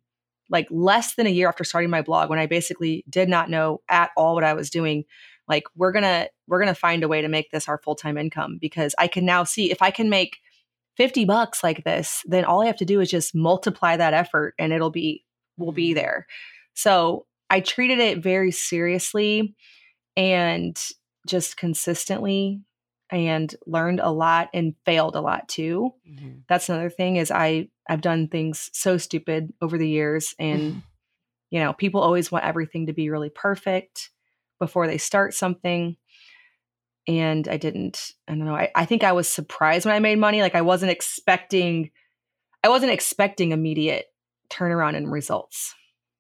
like 0.50 0.68
less 0.70 1.16
than 1.16 1.28
a 1.28 1.30
year 1.30 1.48
after 1.48 1.64
starting 1.64 1.90
my 1.90 2.02
blog 2.02 2.30
when 2.30 2.40
I 2.40 2.46
basically 2.46 3.06
did 3.10 3.30
not 3.30 3.50
know 3.50 3.82
at 3.90 4.12
all 4.18 4.36
what 4.36 4.44
I 4.44 4.54
was 4.54 4.70
doing 4.70 5.06
like 5.48 5.64
we're 5.76 5.92
going 5.92 6.04
to 6.04 6.30
we're 6.48 6.60
going 6.60 6.74
to 6.74 6.80
find 6.80 7.04
a 7.04 7.08
way 7.08 7.22
to 7.22 7.28
make 7.28 7.52
this 7.52 7.68
our 7.68 7.78
full-time 7.78 8.18
income 8.18 8.58
because 8.60 8.96
I 8.98 9.08
can 9.08 9.26
now 9.26 9.44
see 9.44 9.72
if 9.72 9.82
I 9.82 9.92
can 9.92 10.10
make 10.10 10.38
50 11.02 11.26
bucks 11.26 11.64
like 11.64 11.84
this, 11.84 12.22
then 12.28 12.46
all 12.46 12.62
I 12.62 12.68
have 12.68 12.78
to 12.78 12.86
do 12.86 13.02
is 13.02 13.10
just 13.10 13.34
multiply 13.34 13.98
that 13.98 14.14
effort 14.14 14.54
and 14.60 14.72
it'll 14.72 14.92
be 14.92 15.26
will 15.58 15.72
be 15.72 15.90
mm-hmm. 15.90 15.96
there. 15.96 16.28
So, 16.76 17.26
I 17.50 17.60
treated 17.60 17.98
it 17.98 18.20
very 18.20 18.52
seriously 18.52 19.56
and 20.16 20.78
just 21.28 21.58
consistently 21.58 22.62
and 23.10 23.54
learned 23.66 24.00
a 24.00 24.12
lot 24.12 24.50
and 24.54 24.76
failed 24.86 25.16
a 25.16 25.22
lot 25.22 25.50
too. 25.50 25.92
Mm-hmm. 26.08 26.42
That's 26.48 26.70
another 26.70 26.92
thing 26.92 27.16
is 27.16 27.32
I 27.32 27.70
I've 27.90 28.02
done 28.02 28.28
things 28.28 28.70
so 28.72 28.98
stupid 28.98 29.52
over 29.60 29.80
the 29.80 29.90
years 29.90 30.36
and 30.38 30.84
you 31.50 31.60
know, 31.60 31.74
people 31.74 32.00
always 32.02 32.32
want 32.32 32.46
everything 32.46 32.86
to 32.86 32.94
be 32.94 33.10
really 33.10 33.32
perfect 33.32 34.12
before 34.60 34.86
they 34.86 35.00
start 35.00 35.34
something. 35.34 35.98
And 37.08 37.48
I 37.48 37.58
didn't, 37.58 38.14
I 38.28 38.34
don't 38.34 38.46
know. 38.46 38.56
I, 38.56 38.70
I 38.76 38.86
think 38.86 39.04
I 39.04 39.12
was 39.12 39.28
surprised 39.28 39.86
when 39.86 39.96
I 39.96 40.00
made 40.00 40.20
money. 40.20 40.42
Like 40.42 40.56
I 40.56 40.62
wasn't 40.62 40.92
expecting 40.92 41.92
I 42.64 42.70
wasn't 42.70 42.92
expecting 42.92 43.52
immediate 43.52 44.08
turnaround 44.50 44.96
in 44.96 45.10
results. 45.10 45.74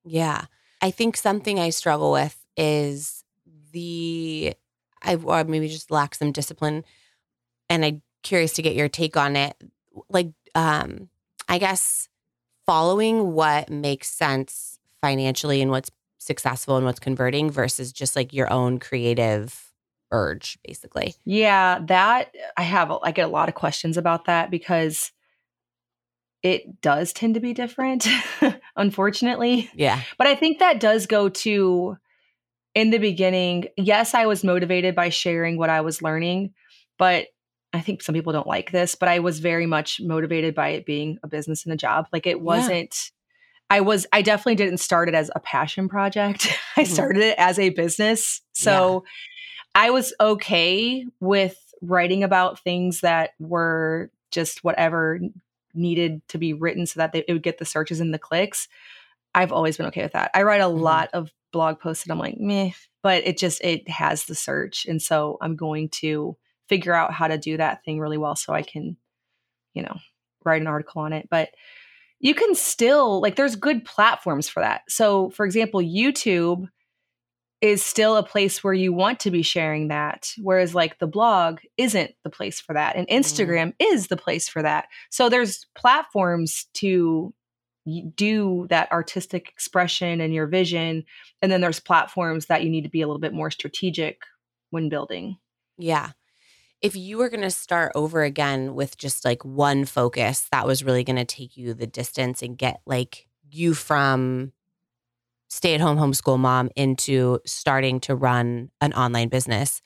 Yeah. 0.03 0.45
I 0.81 0.91
think 0.91 1.15
something 1.15 1.59
I 1.59 1.69
struggle 1.69 2.11
with 2.11 2.35
is 2.57 3.23
the 3.71 4.55
I 5.03 5.15
or 5.15 5.43
maybe 5.43 5.67
just 5.67 5.91
lack 5.91 6.15
some 6.15 6.31
discipline. 6.31 6.83
And 7.69 7.85
I'm 7.85 8.01
curious 8.23 8.53
to 8.53 8.61
get 8.61 8.75
your 8.75 8.89
take 8.89 9.17
on 9.17 9.35
it. 9.35 9.55
Like, 10.09 10.31
um, 10.55 11.09
I 11.47 11.57
guess 11.57 12.09
following 12.65 13.33
what 13.33 13.69
makes 13.69 14.09
sense 14.09 14.79
financially 15.01 15.61
and 15.61 15.71
what's 15.71 15.91
successful 16.17 16.77
and 16.77 16.85
what's 16.85 16.99
converting 16.99 17.49
versus 17.49 17.91
just 17.91 18.15
like 18.15 18.33
your 18.33 18.51
own 18.51 18.79
creative 18.79 19.70
urge, 20.11 20.57
basically. 20.63 21.15
Yeah, 21.25 21.79
that 21.87 22.33
I 22.57 22.63
have, 22.63 22.91
I 23.03 23.11
get 23.11 23.27
a 23.27 23.31
lot 23.31 23.49
of 23.49 23.55
questions 23.55 23.97
about 23.97 24.25
that 24.25 24.51
because 24.51 25.11
it 26.43 26.81
does 26.81 27.13
tend 27.13 27.35
to 27.35 27.39
be 27.39 27.53
different, 27.53 28.07
unfortunately. 28.75 29.69
Yeah. 29.75 30.01
But 30.17 30.27
I 30.27 30.35
think 30.35 30.59
that 30.59 30.79
does 30.79 31.05
go 31.05 31.29
to 31.29 31.97
in 32.73 32.89
the 32.89 32.97
beginning, 32.97 33.65
yes, 33.77 34.13
I 34.13 34.25
was 34.25 34.43
motivated 34.43 34.95
by 34.95 35.09
sharing 35.09 35.57
what 35.57 35.69
I 35.69 35.81
was 35.81 36.01
learning, 36.01 36.53
but 36.97 37.27
I 37.73 37.81
think 37.81 38.01
some 38.01 38.13
people 38.13 38.33
don't 38.33 38.47
like 38.47 38.71
this, 38.71 38.95
but 38.95 39.09
I 39.09 39.19
was 39.19 39.39
very 39.39 39.65
much 39.65 39.99
motivated 40.01 40.55
by 40.55 40.69
it 40.69 40.85
being 40.85 41.19
a 41.23 41.27
business 41.27 41.63
and 41.63 41.73
a 41.73 41.77
job. 41.77 42.07
Like 42.11 42.27
it 42.27 42.41
wasn't 42.41 42.95
yeah. 43.69 43.77
I 43.77 43.81
was 43.81 44.05
I 44.11 44.21
definitely 44.21 44.55
didn't 44.55 44.79
start 44.79 45.07
it 45.07 45.15
as 45.15 45.31
a 45.33 45.39
passion 45.39 45.87
project. 45.87 46.47
I 46.77 46.83
mm-hmm. 46.83 46.93
started 46.93 47.23
it 47.23 47.35
as 47.37 47.59
a 47.59 47.69
business. 47.69 48.41
So. 48.53 49.03
I 49.75 49.89
was 49.89 50.13
okay 50.19 51.05
with 51.19 51.57
writing 51.81 52.23
about 52.23 52.59
things 52.59 53.01
that 53.01 53.31
were 53.39 54.11
just 54.29 54.63
whatever 54.63 55.19
needed 55.73 56.21
to 56.29 56.37
be 56.37 56.53
written 56.53 56.85
so 56.85 56.99
that 56.99 57.11
they, 57.11 57.23
it 57.27 57.33
would 57.33 57.43
get 57.43 57.57
the 57.57 57.65
searches 57.65 57.99
and 57.99 58.13
the 58.13 58.19
clicks. 58.19 58.67
I've 59.33 59.51
always 59.51 59.77
been 59.77 59.85
okay 59.87 60.03
with 60.03 60.13
that. 60.13 60.31
I 60.33 60.43
write 60.43 60.61
a 60.61 60.65
mm-hmm. 60.65 60.81
lot 60.81 61.09
of 61.13 61.31
blog 61.51 61.79
posts 61.79 62.03
and 62.03 62.11
I'm 62.11 62.19
like, 62.19 62.37
meh, 62.39 62.71
but 63.01 63.25
it 63.25 63.37
just 63.37 63.61
it 63.63 63.87
has 63.89 64.25
the 64.25 64.35
search. 64.35 64.85
And 64.85 65.01
so 65.01 65.37
I'm 65.41 65.55
going 65.55 65.89
to 65.89 66.37
figure 66.67 66.93
out 66.93 67.13
how 67.13 67.27
to 67.27 67.37
do 67.37 67.57
that 67.57 67.83
thing 67.83 67.99
really 67.99 68.17
well 68.17 68.35
so 68.35 68.53
I 68.53 68.61
can, 68.61 68.97
you 69.73 69.83
know, 69.83 69.97
write 70.43 70.61
an 70.61 70.67
article 70.67 71.01
on 71.01 71.13
it. 71.13 71.27
But 71.29 71.49
you 72.19 72.35
can 72.35 72.55
still 72.55 73.21
like 73.21 73.35
there's 73.35 73.55
good 73.55 73.83
platforms 73.85 74.47
for 74.47 74.61
that. 74.61 74.81
So 74.89 75.29
for 75.31 75.45
example, 75.45 75.81
YouTube 75.81 76.67
is 77.61 77.83
still 77.83 78.17
a 78.17 78.23
place 78.23 78.63
where 78.63 78.73
you 78.73 78.91
want 78.91 79.19
to 79.19 79.31
be 79.31 79.43
sharing 79.43 79.87
that 79.89 80.33
whereas 80.41 80.73
like 80.73 80.97
the 80.97 81.07
blog 81.07 81.59
isn't 81.77 82.11
the 82.23 82.29
place 82.29 82.59
for 82.59 82.73
that 82.73 82.95
and 82.95 83.07
mm. 83.07 83.17
Instagram 83.17 83.67
mm. 83.67 83.73
is 83.79 84.07
the 84.07 84.17
place 84.17 84.49
for 84.49 84.61
that. 84.61 84.87
So 85.09 85.29
there's 85.29 85.65
platforms 85.75 86.65
to 86.75 87.33
do 88.15 88.67
that 88.69 88.91
artistic 88.91 89.49
expression 89.49 90.21
and 90.21 90.33
your 90.33 90.47
vision 90.47 91.03
and 91.41 91.51
then 91.51 91.61
there's 91.61 91.79
platforms 91.79 92.45
that 92.45 92.63
you 92.63 92.69
need 92.69 92.83
to 92.83 92.89
be 92.89 93.01
a 93.01 93.07
little 93.07 93.19
bit 93.19 93.33
more 93.33 93.49
strategic 93.49 94.21
when 94.69 94.87
building 94.87 95.35
yeah 95.79 96.11
if 96.79 96.95
you 96.95 97.17
were 97.17 97.29
going 97.29 97.41
to 97.41 97.49
start 97.49 97.91
over 97.95 98.23
again 98.23 98.75
with 98.75 98.97
just 98.97 99.25
like 99.25 99.43
one 99.43 99.85
focus 99.85 100.47
that 100.51 100.67
was 100.67 100.83
really 100.83 101.03
going 101.03 101.15
to 101.15 101.25
take 101.25 101.57
you 101.57 101.73
the 101.73 101.87
distance 101.87 102.43
and 102.43 102.55
get 102.55 102.81
like 102.85 103.27
you 103.49 103.73
from 103.73 104.51
stay 105.51 105.73
at 105.75 105.81
home 105.81 105.97
homeschool 105.97 106.39
mom 106.39 106.69
into 106.75 107.37
starting 107.45 107.99
to 107.99 108.15
run 108.15 108.69
an 108.79 108.93
online 108.93 109.27
business 109.27 109.81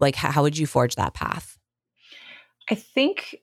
like 0.00 0.16
how 0.16 0.42
would 0.42 0.58
you 0.58 0.66
forge 0.66 0.96
that 0.96 1.14
path 1.14 1.58
i 2.70 2.74
think 2.74 3.36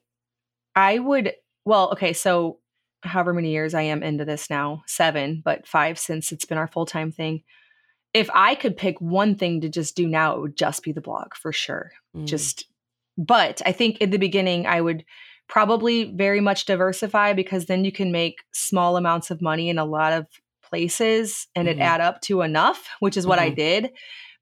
i 0.76 0.98
would 0.98 1.32
well 1.64 1.90
okay 1.90 2.12
so 2.12 2.58
however 3.02 3.32
many 3.32 3.50
years 3.50 3.74
I 3.74 3.82
am 3.82 4.02
into 4.02 4.24
this 4.24 4.50
now, 4.50 4.82
seven, 4.86 5.42
but 5.44 5.66
five 5.66 5.98
since 5.98 6.32
it's 6.32 6.44
been 6.44 6.58
our 6.58 6.66
full 6.66 6.86
time 6.86 7.12
thing. 7.12 7.42
If 8.14 8.28
I 8.34 8.54
could 8.54 8.76
pick 8.76 9.00
one 9.00 9.36
thing 9.36 9.60
to 9.60 9.68
just 9.68 9.94
do 9.94 10.06
now, 10.06 10.34
it 10.34 10.40
would 10.40 10.56
just 10.56 10.82
be 10.82 10.92
the 10.92 11.00
blog 11.00 11.34
for 11.34 11.52
sure. 11.52 11.92
Mm. 12.16 12.26
Just, 12.26 12.64
but 13.16 13.60
I 13.66 13.72
think 13.72 13.98
in 13.98 14.10
the 14.10 14.18
beginning, 14.18 14.66
I 14.66 14.80
would 14.80 15.04
probably 15.48 16.04
very 16.04 16.40
much 16.40 16.66
diversify 16.66 17.32
because 17.32 17.66
then 17.66 17.84
you 17.84 17.92
can 17.92 18.10
make 18.12 18.42
small 18.52 18.96
amounts 18.96 19.30
of 19.30 19.42
money 19.42 19.68
in 19.68 19.78
a 19.78 19.84
lot 19.84 20.12
of 20.12 20.26
places 20.68 21.46
and 21.54 21.68
mm-hmm. 21.68 21.80
it 21.80 21.82
add 21.82 22.00
up 22.00 22.20
to 22.22 22.42
enough, 22.42 22.88
which 23.00 23.16
is 23.16 23.26
what 23.26 23.38
mm-hmm. 23.38 23.52
I 23.52 23.54
did. 23.54 23.90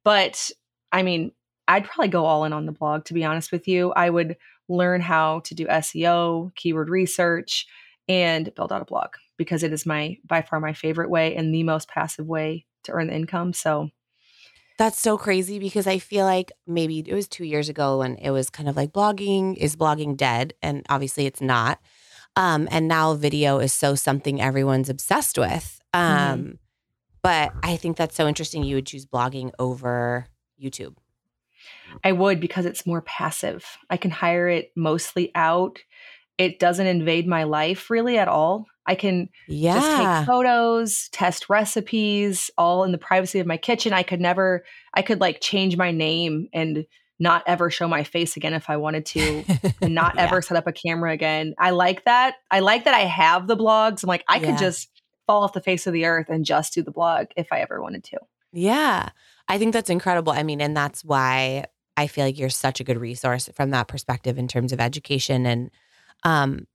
But 0.04 0.50
I 0.92 1.02
mean, 1.02 1.32
I'd 1.68 1.84
probably 1.84 2.08
go 2.08 2.24
all 2.26 2.44
in 2.44 2.52
on 2.52 2.66
the 2.66 2.72
blog, 2.72 3.04
to 3.06 3.14
be 3.14 3.24
honest 3.24 3.52
with 3.52 3.66
you. 3.66 3.92
I 3.92 4.10
would 4.10 4.36
learn 4.68 5.00
how 5.00 5.40
to 5.40 5.54
do 5.54 5.66
SEO, 5.66 6.54
keyword 6.54 6.90
research, 6.90 7.66
and 8.08 8.54
build 8.54 8.72
out 8.72 8.82
a 8.82 8.86
blog 8.86 9.10
because 9.36 9.62
it 9.62 9.72
is 9.72 9.84
my 9.84 10.16
by 10.24 10.42
far 10.42 10.60
my 10.60 10.72
favorite 10.72 11.10
way 11.10 11.34
and 11.36 11.54
the 11.54 11.62
most 11.62 11.88
passive 11.88 12.26
way 12.26 12.66
to 12.84 12.92
earn 12.92 13.08
the 13.08 13.14
income. 13.14 13.52
So 13.52 13.90
that's 14.78 15.00
so 15.00 15.16
crazy 15.16 15.58
because 15.58 15.86
I 15.86 15.98
feel 15.98 16.24
like 16.24 16.52
maybe 16.66 16.98
it 16.98 17.14
was 17.14 17.28
two 17.28 17.44
years 17.44 17.68
ago 17.68 17.98
when 17.98 18.16
it 18.16 18.30
was 18.30 18.50
kind 18.50 18.68
of 18.68 18.76
like 18.76 18.92
blogging 18.92 19.56
is 19.56 19.76
blogging 19.76 20.16
dead, 20.16 20.54
and 20.62 20.84
obviously 20.88 21.26
it's 21.26 21.40
not. 21.40 21.80
Um, 22.36 22.68
and 22.70 22.86
now 22.86 23.14
video 23.14 23.58
is 23.58 23.72
so 23.72 23.94
something 23.94 24.40
everyone's 24.40 24.90
obsessed 24.90 25.38
with. 25.38 25.80
Um, 25.94 26.38
mm-hmm. 26.38 26.50
But 27.22 27.52
I 27.62 27.76
think 27.76 27.96
that's 27.96 28.14
so 28.14 28.28
interesting. 28.28 28.62
You 28.62 28.76
would 28.76 28.86
choose 28.86 29.06
blogging 29.06 29.50
over 29.58 30.26
YouTube. 30.62 30.96
I 32.04 32.12
would 32.12 32.40
because 32.40 32.66
it's 32.66 32.86
more 32.86 33.00
passive. 33.00 33.64
I 33.90 33.96
can 33.96 34.10
hire 34.10 34.48
it 34.48 34.70
mostly 34.76 35.32
out 35.34 35.80
it 36.38 36.58
doesn't 36.58 36.86
invade 36.86 37.26
my 37.26 37.44
life 37.44 37.90
really 37.90 38.18
at 38.18 38.28
all. 38.28 38.66
I 38.86 38.94
can 38.94 39.28
yeah. 39.48 39.74
just 39.74 39.96
take 39.96 40.26
photos, 40.26 41.08
test 41.10 41.48
recipes, 41.48 42.50
all 42.56 42.84
in 42.84 42.92
the 42.92 42.98
privacy 42.98 43.40
of 43.40 43.46
my 43.46 43.56
kitchen. 43.56 43.92
I 43.92 44.02
could 44.02 44.20
never, 44.20 44.64
I 44.94 45.02
could 45.02 45.20
like 45.20 45.40
change 45.40 45.76
my 45.76 45.90
name 45.90 46.48
and 46.52 46.86
not 47.18 47.42
ever 47.46 47.70
show 47.70 47.88
my 47.88 48.04
face 48.04 48.36
again 48.36 48.54
if 48.54 48.68
I 48.68 48.76
wanted 48.76 49.06
to, 49.16 49.44
and 49.80 49.94
not 49.94 50.14
yeah. 50.14 50.24
ever 50.24 50.42
set 50.42 50.56
up 50.56 50.66
a 50.66 50.72
camera 50.72 51.12
again. 51.12 51.54
I 51.58 51.70
like 51.70 52.04
that. 52.04 52.36
I 52.50 52.60
like 52.60 52.84
that 52.84 52.94
I 52.94 53.00
have 53.00 53.46
the 53.46 53.56
blogs. 53.56 54.02
I'm 54.02 54.08
like, 54.08 54.24
I 54.28 54.36
yeah. 54.36 54.46
could 54.46 54.58
just 54.58 54.90
fall 55.26 55.42
off 55.42 55.52
the 55.52 55.60
face 55.60 55.86
of 55.86 55.92
the 55.92 56.04
earth 56.04 56.28
and 56.28 56.44
just 56.44 56.74
do 56.74 56.82
the 56.82 56.90
blog 56.90 57.26
if 57.36 57.48
I 57.52 57.60
ever 57.60 57.82
wanted 57.82 58.04
to. 58.04 58.18
Yeah. 58.52 59.10
I 59.48 59.58
think 59.58 59.72
that's 59.72 59.90
incredible. 59.90 60.32
I 60.32 60.42
mean, 60.42 60.60
and 60.60 60.76
that's 60.76 61.04
why 61.04 61.66
I 61.96 62.06
feel 62.06 62.24
like 62.24 62.38
you're 62.38 62.48
such 62.48 62.80
a 62.80 62.84
good 62.84 62.98
resource 62.98 63.48
from 63.54 63.70
that 63.70 63.88
perspective 63.88 64.38
in 64.38 64.48
terms 64.48 64.72
of 64.72 64.80
education 64.80 65.46
and 65.46 65.70
um, 66.22 66.66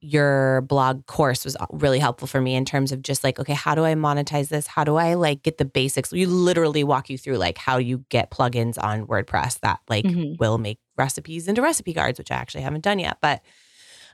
your 0.00 0.60
blog 0.62 1.06
course 1.06 1.44
was 1.44 1.56
really 1.70 1.98
helpful 1.98 2.28
for 2.28 2.40
me 2.40 2.54
in 2.54 2.64
terms 2.64 2.92
of 2.92 3.02
just 3.02 3.24
like, 3.24 3.40
okay, 3.40 3.54
how 3.54 3.74
do 3.74 3.84
I 3.84 3.94
monetize 3.94 4.48
this? 4.48 4.66
How 4.66 4.84
do 4.84 4.96
I 4.96 5.14
like 5.14 5.42
get 5.42 5.58
the 5.58 5.64
basics? 5.64 6.12
you 6.12 6.28
literally 6.28 6.84
walk 6.84 7.10
you 7.10 7.18
through 7.18 7.36
like 7.36 7.58
how 7.58 7.78
you 7.78 8.04
get 8.08 8.30
plugins 8.30 8.82
on 8.82 9.06
WordPress 9.06 9.60
that 9.60 9.80
like 9.88 10.04
mm-hmm. 10.04 10.34
will 10.38 10.58
make 10.58 10.78
recipes 10.96 11.48
into 11.48 11.62
recipe 11.62 11.94
cards, 11.94 12.18
which 12.18 12.30
I 12.30 12.36
actually 12.36 12.62
haven't 12.62 12.84
done 12.84 12.98
yet. 12.98 13.18
But 13.20 13.42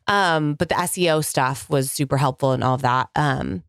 um, 0.07 0.55
but 0.55 0.69
the 0.69 0.75
SEO 0.75 1.25
stuff 1.25 1.69
was 1.71 1.91
super 1.91 2.17
helpful 2.17 2.53
and 2.53 2.63
all 2.63 2.75
of 2.75 2.83
that. 2.83 3.09
Um, 3.17 3.63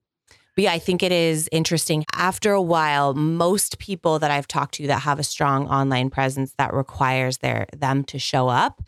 but 0.56 0.66
yeah, 0.66 0.74
I 0.74 0.80
think 0.80 1.04
it 1.04 1.12
is 1.12 1.50
interesting. 1.52 2.06
After 2.14 2.52
a 2.52 2.62
while, 2.62 3.14
most 3.14 3.78
people 3.78 4.20
that 4.20 4.32
I've 4.32 4.48
talked 4.48 4.76
to 4.76 4.88
that 4.88 5.00
have 5.02 5.20
a 5.20 5.24
strong 5.24 5.68
online 5.68 6.10
presence 6.10 6.54
that 6.58 6.74
requires 6.74 7.40
their 7.40 7.68
them 7.76 8.04
to 8.06 8.20
show 8.20 8.48
up 8.48 8.82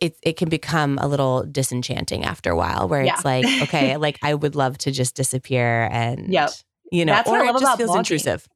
it 0.00 0.16
it 0.22 0.36
can 0.36 0.48
become 0.48 0.98
a 1.00 1.06
little 1.06 1.44
disenchanting 1.44 2.24
after 2.24 2.50
a 2.50 2.56
while 2.56 2.88
where 2.88 3.04
yeah. 3.04 3.14
it's 3.14 3.24
like 3.24 3.44
okay 3.62 3.96
like 3.96 4.18
i 4.22 4.34
would 4.34 4.54
love 4.54 4.76
to 4.78 4.90
just 4.90 5.14
disappear 5.14 5.88
and 5.90 6.32
yep. 6.32 6.50
you 6.90 7.04
know 7.04 7.12
That's 7.12 7.28
or 7.28 7.38
it 7.38 7.58
just 7.58 7.78
feels 7.78 7.90
blogging. 7.90 7.98
intrusive 7.98 8.48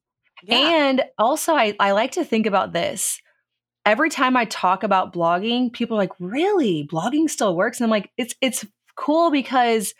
yeah. 0.43 0.57
and 0.57 1.03
also 1.17 1.53
I, 1.53 1.75
I 1.79 1.91
like 1.91 2.11
to 2.13 2.23
think 2.23 2.45
about 2.45 2.73
this 2.73 3.19
every 3.85 4.09
time 4.09 4.35
i 4.35 4.45
talk 4.45 4.83
about 4.83 5.13
blogging 5.13 5.71
people 5.71 5.97
are 5.97 6.01
like 6.01 6.13
really 6.19 6.87
blogging 6.91 7.29
still 7.29 7.55
works 7.55 7.79
and 7.79 7.85
i'm 7.85 7.91
like 7.91 8.09
it's 8.17 8.35
it's 8.41 8.65
cool 8.95 9.31
because 9.31 9.93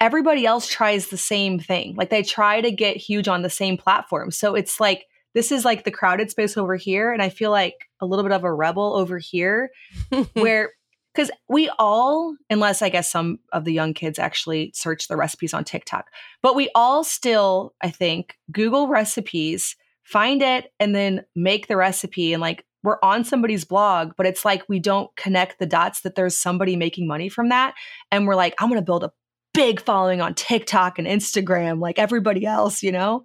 everybody 0.00 0.46
else 0.46 0.68
tries 0.68 1.08
the 1.08 1.16
same 1.16 1.58
thing. 1.58 1.94
Like 1.96 2.10
they 2.10 2.22
try 2.22 2.60
to 2.60 2.70
get 2.70 2.96
huge 2.96 3.28
on 3.28 3.42
the 3.42 3.50
same 3.50 3.76
platform. 3.76 4.30
So 4.30 4.54
it's 4.54 4.80
like 4.80 5.06
this 5.36 5.52
is 5.52 5.66
like 5.66 5.84
the 5.84 5.90
crowded 5.90 6.30
space 6.30 6.56
over 6.56 6.76
here 6.76 7.12
and 7.12 7.20
I 7.20 7.28
feel 7.28 7.50
like 7.50 7.90
a 8.00 8.06
little 8.06 8.22
bit 8.22 8.32
of 8.32 8.42
a 8.42 8.52
rebel 8.52 8.94
over 8.94 9.18
here 9.18 9.70
where 10.32 10.72
because 11.14 11.30
we 11.46 11.70
all, 11.78 12.34
unless 12.48 12.80
I 12.80 12.88
guess 12.88 13.10
some 13.10 13.38
of 13.52 13.64
the 13.64 13.72
young 13.72 13.92
kids 13.92 14.18
actually 14.18 14.72
search 14.74 15.08
the 15.08 15.16
recipes 15.16 15.52
on 15.52 15.64
TikTok, 15.64 16.06
but 16.42 16.54
we 16.54 16.70
all 16.74 17.04
still, 17.04 17.74
I 17.82 17.90
think, 17.90 18.38
Google 18.50 18.88
recipes, 18.88 19.76
find 20.04 20.40
it, 20.40 20.72
and 20.80 20.94
then 20.94 21.24
make 21.34 21.68
the 21.68 21.76
recipe. 21.76 22.32
And 22.32 22.40
like 22.40 22.64
we're 22.82 22.98
on 23.02 23.24
somebody's 23.24 23.64
blog, 23.64 24.12
but 24.16 24.24
it's 24.24 24.44
like 24.44 24.62
we 24.70 24.78
don't 24.78 25.14
connect 25.16 25.58
the 25.58 25.66
dots 25.66 26.00
that 26.02 26.14
there's 26.14 26.36
somebody 26.36 26.76
making 26.76 27.06
money 27.06 27.28
from 27.28 27.50
that. 27.50 27.74
And 28.10 28.26
we're 28.26 28.36
like, 28.36 28.54
I'm 28.58 28.68
going 28.68 28.80
to 28.80 28.84
build 28.84 29.04
a 29.04 29.12
big 29.52 29.82
following 29.82 30.22
on 30.22 30.34
TikTok 30.34 30.98
and 30.98 31.06
Instagram 31.06 31.78
like 31.78 31.98
everybody 31.98 32.46
else, 32.46 32.82
you 32.82 32.92
know? 32.92 33.22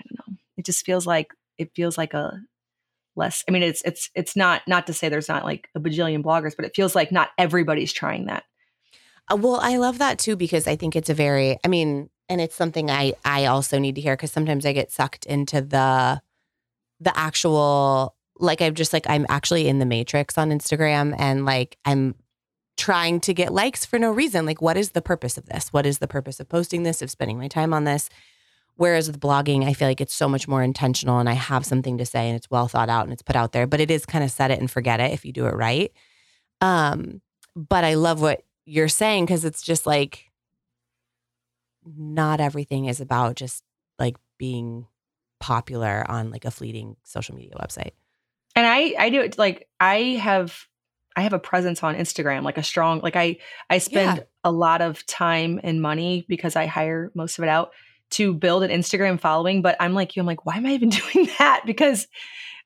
I 0.00 0.04
don't 0.04 0.18
know. 0.18 0.36
It 0.56 0.64
just 0.64 0.84
feels 0.84 1.06
like 1.06 1.32
it 1.58 1.70
feels 1.74 1.98
like 1.98 2.14
a 2.14 2.40
less 3.14 3.44
i 3.48 3.50
mean 3.50 3.62
it's 3.62 3.82
it's 3.82 4.10
it's 4.14 4.36
not 4.36 4.62
not 4.66 4.86
to 4.86 4.92
say 4.92 5.08
there's 5.08 5.28
not 5.28 5.44
like 5.44 5.68
a 5.74 5.80
bajillion 5.80 6.22
bloggers 6.22 6.54
but 6.56 6.64
it 6.64 6.76
feels 6.76 6.94
like 6.94 7.10
not 7.10 7.30
everybody's 7.38 7.92
trying 7.92 8.26
that. 8.26 8.44
Uh, 9.30 9.36
well 9.36 9.58
i 9.62 9.76
love 9.76 9.98
that 9.98 10.18
too 10.18 10.36
because 10.36 10.66
i 10.66 10.76
think 10.76 10.94
it's 10.94 11.10
a 11.10 11.14
very 11.14 11.58
i 11.64 11.68
mean 11.68 12.10
and 12.28 12.40
it's 12.40 12.54
something 12.54 12.90
i 12.90 13.12
i 13.24 13.46
also 13.46 13.78
need 13.78 13.94
to 13.94 14.00
hear 14.00 14.16
because 14.16 14.32
sometimes 14.32 14.66
i 14.66 14.72
get 14.72 14.92
sucked 14.92 15.24
into 15.26 15.60
the 15.60 16.20
the 17.00 17.18
actual 17.18 18.14
like 18.38 18.60
i'm 18.60 18.74
just 18.74 18.92
like 18.92 19.08
i'm 19.08 19.24
actually 19.28 19.66
in 19.66 19.78
the 19.78 19.86
matrix 19.86 20.36
on 20.36 20.50
instagram 20.50 21.14
and 21.18 21.46
like 21.46 21.78
i'm 21.84 22.14
trying 22.76 23.20
to 23.20 23.34
get 23.34 23.52
likes 23.52 23.84
for 23.84 23.98
no 23.98 24.10
reason. 24.10 24.46
Like 24.46 24.60
what 24.60 24.76
is 24.76 24.90
the 24.90 25.02
purpose 25.02 25.38
of 25.38 25.46
this? 25.46 25.72
What 25.72 25.86
is 25.86 25.98
the 25.98 26.08
purpose 26.08 26.40
of 26.40 26.48
posting 26.48 26.82
this 26.82 27.02
of 27.02 27.10
spending 27.10 27.38
my 27.38 27.48
time 27.48 27.72
on 27.72 27.84
this 27.84 28.08
Whereas 28.76 29.06
with 29.06 29.20
blogging, 29.20 29.64
I 29.64 29.72
feel 29.72 29.88
like 29.88 30.02
it's 30.02 30.14
so 30.14 30.28
much 30.28 30.46
more 30.46 30.62
intentional 30.62 31.18
and 31.18 31.28
I 31.28 31.32
have 31.32 31.64
something 31.64 31.96
to 31.98 32.04
say 32.06 32.28
and 32.28 32.36
it's 32.36 32.50
well 32.50 32.68
thought 32.68 32.90
out 32.90 33.04
and 33.04 33.12
it's 33.12 33.22
put 33.22 33.36
out 33.36 33.52
there, 33.52 33.66
but 33.66 33.80
it 33.80 33.90
is 33.90 34.04
kind 34.04 34.22
of 34.22 34.30
set 34.30 34.50
it 34.50 34.60
and 34.60 34.70
forget 34.70 35.00
it 35.00 35.12
if 35.12 35.24
you 35.24 35.32
do 35.32 35.46
it 35.46 35.54
right. 35.54 35.92
Um, 36.60 37.22
but 37.54 37.84
I 37.84 37.94
love 37.94 38.20
what 38.20 38.42
you're 38.66 38.88
saying 38.88 39.24
because 39.24 39.44
it's 39.44 39.62
just 39.62 39.86
like 39.86 40.30
not 41.86 42.40
everything 42.40 42.86
is 42.86 43.00
about 43.00 43.36
just 43.36 43.64
like 43.98 44.16
being 44.38 44.86
popular 45.40 46.04
on 46.08 46.30
like 46.30 46.44
a 46.44 46.50
fleeting 46.50 46.96
social 47.02 47.34
media 47.34 47.52
website. 47.58 47.92
And 48.54 48.66
I 48.66 48.94
I 48.98 49.10
do 49.10 49.20
it 49.20 49.38
like 49.38 49.68
I 49.80 50.18
have 50.20 50.66
I 51.14 51.22
have 51.22 51.32
a 51.32 51.38
presence 51.38 51.82
on 51.82 51.94
Instagram, 51.94 52.42
like 52.42 52.58
a 52.58 52.62
strong 52.62 53.00
like 53.00 53.16
I 53.16 53.38
I 53.70 53.78
spend 53.78 54.18
yeah. 54.18 54.24
a 54.44 54.52
lot 54.52 54.82
of 54.82 55.06
time 55.06 55.60
and 55.62 55.80
money 55.80 56.26
because 56.28 56.56
I 56.56 56.66
hire 56.66 57.10
most 57.14 57.38
of 57.38 57.44
it 57.44 57.48
out 57.48 57.70
to 58.12 58.32
build 58.34 58.62
an 58.62 58.70
Instagram 58.70 59.20
following, 59.20 59.62
but 59.62 59.76
I'm 59.80 59.94
like 59.94 60.16
you, 60.16 60.20
I'm 60.20 60.26
like, 60.26 60.46
why 60.46 60.56
am 60.56 60.66
I 60.66 60.72
even 60.72 60.88
doing 61.12 61.28
that? 61.38 61.62
Because 61.66 62.06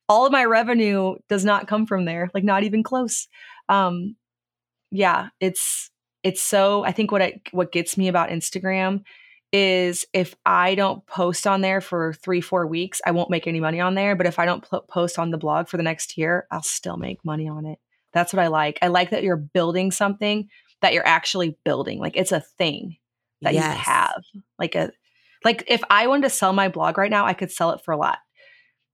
all 0.08 0.26
of 0.26 0.32
my 0.32 0.44
revenue 0.44 1.14
does 1.28 1.44
not 1.44 1.68
come 1.68 1.86
from 1.86 2.04
there, 2.04 2.30
like 2.34 2.44
not 2.44 2.64
even 2.64 2.82
close. 2.82 3.28
Um, 3.68 4.16
yeah, 4.90 5.28
it's 5.38 5.90
it's 6.22 6.42
so. 6.42 6.84
I 6.84 6.92
think 6.92 7.12
what 7.12 7.22
I 7.22 7.40
what 7.52 7.72
gets 7.72 7.96
me 7.96 8.08
about 8.08 8.30
Instagram 8.30 9.04
is 9.52 10.06
if 10.12 10.34
I 10.44 10.74
don't 10.74 11.04
post 11.06 11.46
on 11.46 11.60
there 11.60 11.80
for 11.80 12.12
three 12.14 12.40
four 12.40 12.66
weeks, 12.66 13.00
I 13.06 13.12
won't 13.12 13.30
make 13.30 13.46
any 13.46 13.60
money 13.60 13.80
on 13.80 13.94
there. 13.94 14.16
But 14.16 14.26
if 14.26 14.38
I 14.38 14.46
don't 14.46 14.68
p- 14.68 14.78
post 14.88 15.18
on 15.18 15.30
the 15.30 15.38
blog 15.38 15.68
for 15.68 15.76
the 15.76 15.82
next 15.82 16.18
year, 16.18 16.46
I'll 16.50 16.62
still 16.62 16.96
make 16.96 17.24
money 17.24 17.48
on 17.48 17.64
it. 17.66 17.78
That's 18.12 18.32
what 18.32 18.42
I 18.42 18.48
like. 18.48 18.78
I 18.82 18.88
like 18.88 19.10
that 19.10 19.22
you're 19.22 19.36
building 19.36 19.92
something 19.92 20.48
that 20.82 20.92
you're 20.92 21.06
actually 21.06 21.56
building. 21.64 22.00
Like 22.00 22.16
it's 22.16 22.32
a 22.32 22.40
thing 22.40 22.96
that 23.42 23.54
yes. 23.54 23.64
you 23.64 23.82
have, 23.82 24.22
like 24.58 24.74
a 24.74 24.90
like 25.44 25.64
if 25.66 25.82
I 25.90 26.06
wanted 26.06 26.22
to 26.22 26.30
sell 26.30 26.52
my 26.52 26.68
blog 26.68 26.98
right 26.98 27.10
now, 27.10 27.26
I 27.26 27.34
could 27.34 27.50
sell 27.50 27.70
it 27.70 27.82
for 27.84 27.92
a 27.92 27.96
lot. 27.96 28.18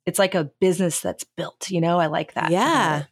It's 0.05 0.18
like 0.18 0.34
a 0.34 0.51
business 0.61 1.01
that's 1.01 1.24
built, 1.36 1.70
you 1.70 1.80
know? 1.80 1.99
I 1.99 2.07
like 2.07 2.34
that. 2.34 2.51
Yeah. 2.51 3.05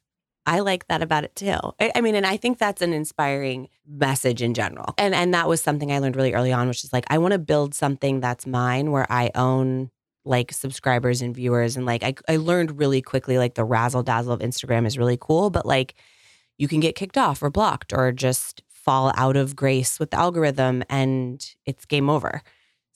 I 0.46 0.60
like 0.60 0.86
that 0.88 1.02
about 1.02 1.24
it 1.24 1.34
too. 1.34 1.56
I, 1.80 1.90
I, 1.94 2.00
mean, 2.00 2.14
and 2.14 2.26
I 2.26 2.36
think 2.36 2.58
that's 2.58 2.82
an 2.82 2.92
inspiring 2.92 3.68
message 3.88 4.42
in 4.42 4.54
general. 4.54 4.94
And 4.98 5.14
and 5.14 5.32
that 5.32 5.48
was 5.48 5.60
something 5.62 5.90
I 5.90 5.98
learned 5.98 6.16
really 6.16 6.34
early 6.34 6.52
on, 6.52 6.68
which 6.68 6.84
is 6.84 6.92
like 6.92 7.06
I 7.08 7.18
want 7.18 7.32
to 7.32 7.38
build 7.38 7.74
something 7.74 8.20
that's 8.20 8.46
mine 8.46 8.90
where 8.90 9.10
I 9.10 9.30
own 9.34 9.90
like 10.24 10.52
subscribers 10.52 11.22
and 11.22 11.34
viewers. 11.34 11.76
And 11.76 11.86
like 11.86 12.02
I, 12.02 12.14
I 12.28 12.36
learned 12.36 12.78
really 12.78 13.02
quickly 13.02 13.38
like 13.38 13.54
the 13.54 13.64
razzle 13.64 14.02
dazzle 14.02 14.32
of 14.32 14.40
Instagram 14.40 14.86
is 14.86 14.98
really 14.98 15.18
cool, 15.20 15.50
but 15.50 15.66
like 15.66 15.94
you 16.58 16.68
can 16.68 16.80
get 16.80 16.94
kicked 16.94 17.18
off 17.18 17.42
or 17.42 17.50
blocked 17.50 17.92
or 17.92 18.12
just 18.12 18.62
fall 18.68 19.12
out 19.16 19.36
of 19.36 19.56
grace 19.56 19.98
with 19.98 20.10
the 20.10 20.18
algorithm 20.18 20.82
and 20.90 21.54
it's 21.64 21.86
game 21.86 22.10
over. 22.10 22.42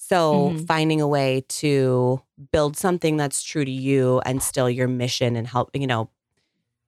So 0.08 0.52
mm-hmm. 0.54 0.64
finding 0.64 1.02
a 1.02 1.06
way 1.06 1.44
to 1.48 2.22
build 2.50 2.78
something 2.78 3.18
that's 3.18 3.42
true 3.42 3.66
to 3.66 3.70
you 3.70 4.22
and 4.24 4.42
still 4.42 4.70
your 4.70 4.88
mission 4.88 5.36
and 5.36 5.46
help, 5.46 5.68
you 5.74 5.86
know, 5.86 6.08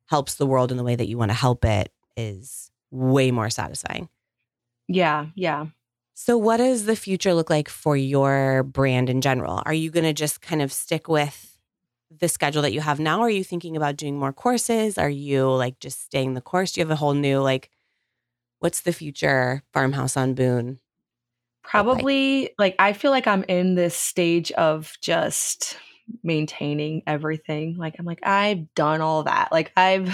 helps 0.07 0.37
the 0.37 0.47
world 0.47 0.71
in 0.71 0.79
the 0.79 0.83
way 0.83 0.97
that 0.97 1.07
you 1.07 1.19
want 1.19 1.31
to 1.31 1.37
help 1.37 1.67
it 1.67 1.93
is 2.17 2.71
way 2.91 3.31
more 3.31 3.51
satisfying. 3.51 4.09
Yeah, 4.89 5.27
yeah. 5.35 5.67
So 6.15 6.39
what 6.39 6.57
does 6.57 6.87
the 6.87 6.97
future 6.97 7.35
look 7.35 7.51
like 7.51 7.69
for 7.69 7.95
your 7.95 8.63
brand 8.63 9.11
in 9.11 9.21
general? 9.21 9.63
Are 9.67 9.75
you 9.75 9.91
going 9.91 10.05
to 10.05 10.15
just 10.15 10.41
kind 10.41 10.63
of 10.63 10.73
stick 10.73 11.07
with 11.07 11.59
the 12.11 12.29
schedule 12.29 12.63
that 12.63 12.73
you 12.73 12.81
have 12.81 12.99
now? 12.99 13.21
Are 13.21 13.31
you 13.31 13.45
thinking 13.45 13.77
about 13.77 13.97
doing 13.99 14.19
more 14.19 14.33
courses? 14.33 14.97
Are 14.97 15.11
you 15.11 15.47
like 15.51 15.79
just 15.79 16.03
staying 16.03 16.33
the 16.33 16.41
course? 16.41 16.73
Do 16.73 16.81
you 16.81 16.87
have 16.87 16.91
a 16.91 16.97
whole 16.97 17.15
new 17.15 17.41
like 17.41 17.69
what's 18.61 18.81
the 18.81 18.95
future 18.95 19.63
farmhouse 19.75 20.17
on 20.17 20.33
Boone 20.33 20.81
Probably 21.63 22.43
like, 22.43 22.55
like 22.59 22.77
I 22.79 22.93
feel 22.93 23.11
like 23.11 23.27
I'm 23.27 23.45
in 23.49 23.75
this 23.75 23.97
stage 23.97 24.51
of 24.53 24.93
just 25.01 25.77
maintaining 26.23 27.03
everything. 27.07 27.77
Like 27.77 27.97
I'm 27.99 28.05
like 28.05 28.21
I've 28.23 28.73
done 28.75 29.01
all 29.01 29.25
that. 29.25 29.53
Like 29.53 29.73
I've 29.77 30.13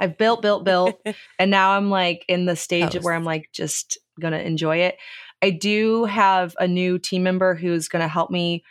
I've 0.00 0.18
built 0.18 0.42
built 0.42 0.64
built 0.64 1.00
and 1.38 1.50
now 1.50 1.72
I'm 1.72 1.90
like 1.90 2.24
in 2.28 2.46
the 2.46 2.56
stage 2.56 2.94
where 3.00 3.14
I'm 3.14 3.24
like 3.24 3.50
just 3.52 3.98
going 4.20 4.32
to 4.32 4.44
enjoy 4.44 4.78
it. 4.78 4.96
I 5.42 5.50
do 5.50 6.04
have 6.04 6.54
a 6.58 6.66
new 6.66 6.98
team 6.98 7.22
member 7.22 7.54
who's 7.54 7.88
going 7.88 8.02
to 8.02 8.08
help 8.08 8.30
me 8.30 8.64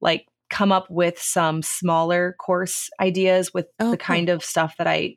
like 0.00 0.26
come 0.50 0.72
up 0.72 0.86
with 0.90 1.18
some 1.18 1.62
smaller 1.62 2.34
course 2.38 2.90
ideas 3.00 3.54
with 3.54 3.66
oh, 3.78 3.92
the 3.92 3.96
kind 3.96 4.28
of 4.28 4.44
stuff 4.44 4.74
that 4.78 4.86
I 4.86 5.16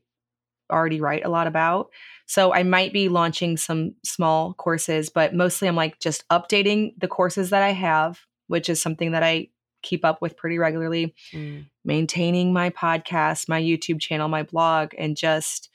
already 0.72 1.02
write 1.02 1.26
a 1.26 1.30
lot 1.30 1.48
about. 1.48 1.90
So 2.26 2.54
I 2.54 2.64
might 2.64 2.94
be 2.94 3.10
launching 3.10 3.58
some 3.58 3.96
small 4.04 4.54
courses, 4.54 5.10
but 5.10 5.36
mostly 5.36 5.68
I'm 5.68 5.76
like 5.76 6.00
just 6.00 6.28
updating 6.30 6.94
the 7.00 7.08
courses 7.08 7.50
that 7.50 7.64
I 7.64 7.72
have, 7.72 8.20
which 8.48 8.70
is 8.70 8.82
something 8.82 9.12
that 9.12 9.24
I 9.24 9.50
keep 9.82 10.06
up 10.06 10.22
with 10.22 10.38
pretty 10.38 10.58
regularly, 10.58 11.14
mm. 11.32 11.66
maintaining 11.84 12.54
my 12.54 12.70
podcast, 12.70 13.50
my 13.50 13.62
YouTube 13.62 14.00
channel, 14.00 14.30
my 14.30 14.44
blog, 14.44 14.94
and 14.98 15.16
just 15.16 15.70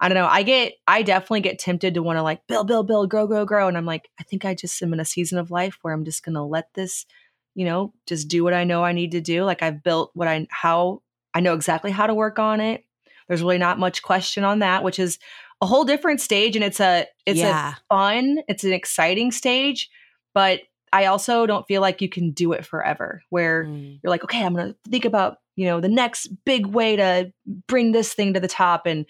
I 0.00 0.08
don't 0.08 0.16
know. 0.16 0.26
I 0.26 0.42
get 0.42 0.74
I 0.86 1.02
definitely 1.02 1.40
get 1.40 1.58
tempted 1.58 1.94
to 1.94 2.02
want 2.02 2.18
to 2.18 2.22
like 2.22 2.46
build, 2.46 2.66
build, 2.66 2.86
build, 2.86 3.08
grow, 3.08 3.26
grow, 3.26 3.44
grow. 3.46 3.68
And 3.68 3.76
I'm 3.76 3.86
like, 3.86 4.10
I 4.20 4.22
think 4.24 4.44
I 4.44 4.54
just 4.54 4.82
am 4.82 4.92
in 4.92 5.00
a 5.00 5.04
season 5.04 5.38
of 5.38 5.50
life 5.50 5.78
where 5.82 5.94
I'm 5.94 6.04
just 6.04 6.22
gonna 6.22 6.46
let 6.46 6.72
this, 6.74 7.06
you 7.54 7.64
know, 7.64 7.94
just 8.06 8.28
do 8.28 8.44
what 8.44 8.54
I 8.54 8.64
know 8.64 8.84
I 8.84 8.92
need 8.92 9.12
to 9.12 9.20
do. 9.20 9.44
Like 9.44 9.62
I've 9.62 9.82
built 9.82 10.10
what 10.14 10.28
I 10.28 10.46
how 10.50 11.02
I 11.32 11.40
know 11.40 11.54
exactly 11.54 11.90
how 11.90 12.06
to 12.06 12.14
work 12.14 12.38
on 12.38 12.60
it. 12.60 12.84
There's 13.28 13.42
really 13.42 13.58
not 13.58 13.78
much 13.78 14.02
question 14.02 14.44
on 14.44 14.58
that, 14.58 14.84
which 14.84 14.98
is 14.98 15.18
a 15.60 15.66
whole 15.66 15.84
different 15.84 16.20
stage 16.20 16.56
and 16.56 16.64
it's 16.64 16.80
a 16.80 17.06
it's 17.26 17.38
yeah. 17.38 17.72
a 17.72 17.94
fun, 17.94 18.38
it's 18.48 18.64
an 18.64 18.72
exciting 18.72 19.32
stage, 19.32 19.88
but 20.34 20.60
I 20.92 21.06
also 21.06 21.46
don't 21.46 21.66
feel 21.66 21.80
like 21.80 22.00
you 22.00 22.08
can 22.08 22.30
do 22.30 22.52
it 22.52 22.64
forever 22.64 23.22
where 23.30 23.64
mm. 23.64 23.98
you're 24.02 24.10
like, 24.10 24.22
okay, 24.24 24.44
I'm 24.44 24.54
going 24.54 24.72
to 24.72 24.90
think 24.90 25.04
about, 25.04 25.38
you 25.56 25.66
know, 25.66 25.80
the 25.80 25.88
next 25.88 26.28
big 26.44 26.66
way 26.66 26.94
to 26.96 27.32
bring 27.66 27.90
this 27.90 28.14
thing 28.14 28.34
to 28.34 28.40
the 28.40 28.48
top 28.48 28.86
and 28.86 29.04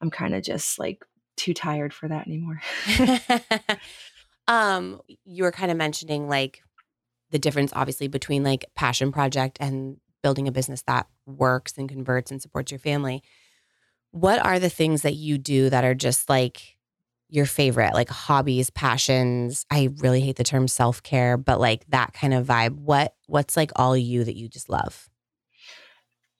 I'm 0.00 0.10
kind 0.10 0.34
of 0.34 0.42
just 0.42 0.78
like 0.78 1.04
too 1.36 1.52
tired 1.52 1.92
for 1.92 2.08
that 2.08 2.26
anymore. 2.26 2.60
um 4.48 5.02
you 5.26 5.44
were 5.44 5.52
kind 5.52 5.70
of 5.70 5.76
mentioning 5.76 6.26
like 6.26 6.62
the 7.30 7.38
difference 7.38 7.70
obviously 7.76 8.08
between 8.08 8.42
like 8.42 8.64
passion 8.74 9.12
project 9.12 9.58
and 9.60 9.98
building 10.22 10.48
a 10.48 10.52
business 10.52 10.82
that 10.86 11.06
works 11.26 11.74
and 11.76 11.88
converts 11.88 12.30
and 12.30 12.40
supports 12.40 12.72
your 12.72 12.78
family 12.78 13.22
what 14.10 14.44
are 14.44 14.58
the 14.58 14.70
things 14.70 15.02
that 15.02 15.14
you 15.14 15.38
do 15.38 15.70
that 15.70 15.84
are 15.84 15.94
just 15.94 16.28
like 16.28 16.76
your 17.28 17.46
favorite, 17.46 17.94
like 17.94 18.08
hobbies, 18.08 18.70
passions? 18.70 19.66
I 19.70 19.90
really 19.98 20.20
hate 20.20 20.36
the 20.36 20.44
term 20.44 20.68
self 20.68 21.02
care, 21.02 21.36
but 21.36 21.60
like 21.60 21.86
that 21.88 22.12
kind 22.14 22.34
of 22.34 22.46
vibe. 22.46 22.76
What 22.76 23.14
what's 23.26 23.56
like 23.56 23.72
all 23.76 23.96
you 23.96 24.24
that 24.24 24.36
you 24.36 24.48
just 24.48 24.68
love? 24.68 25.08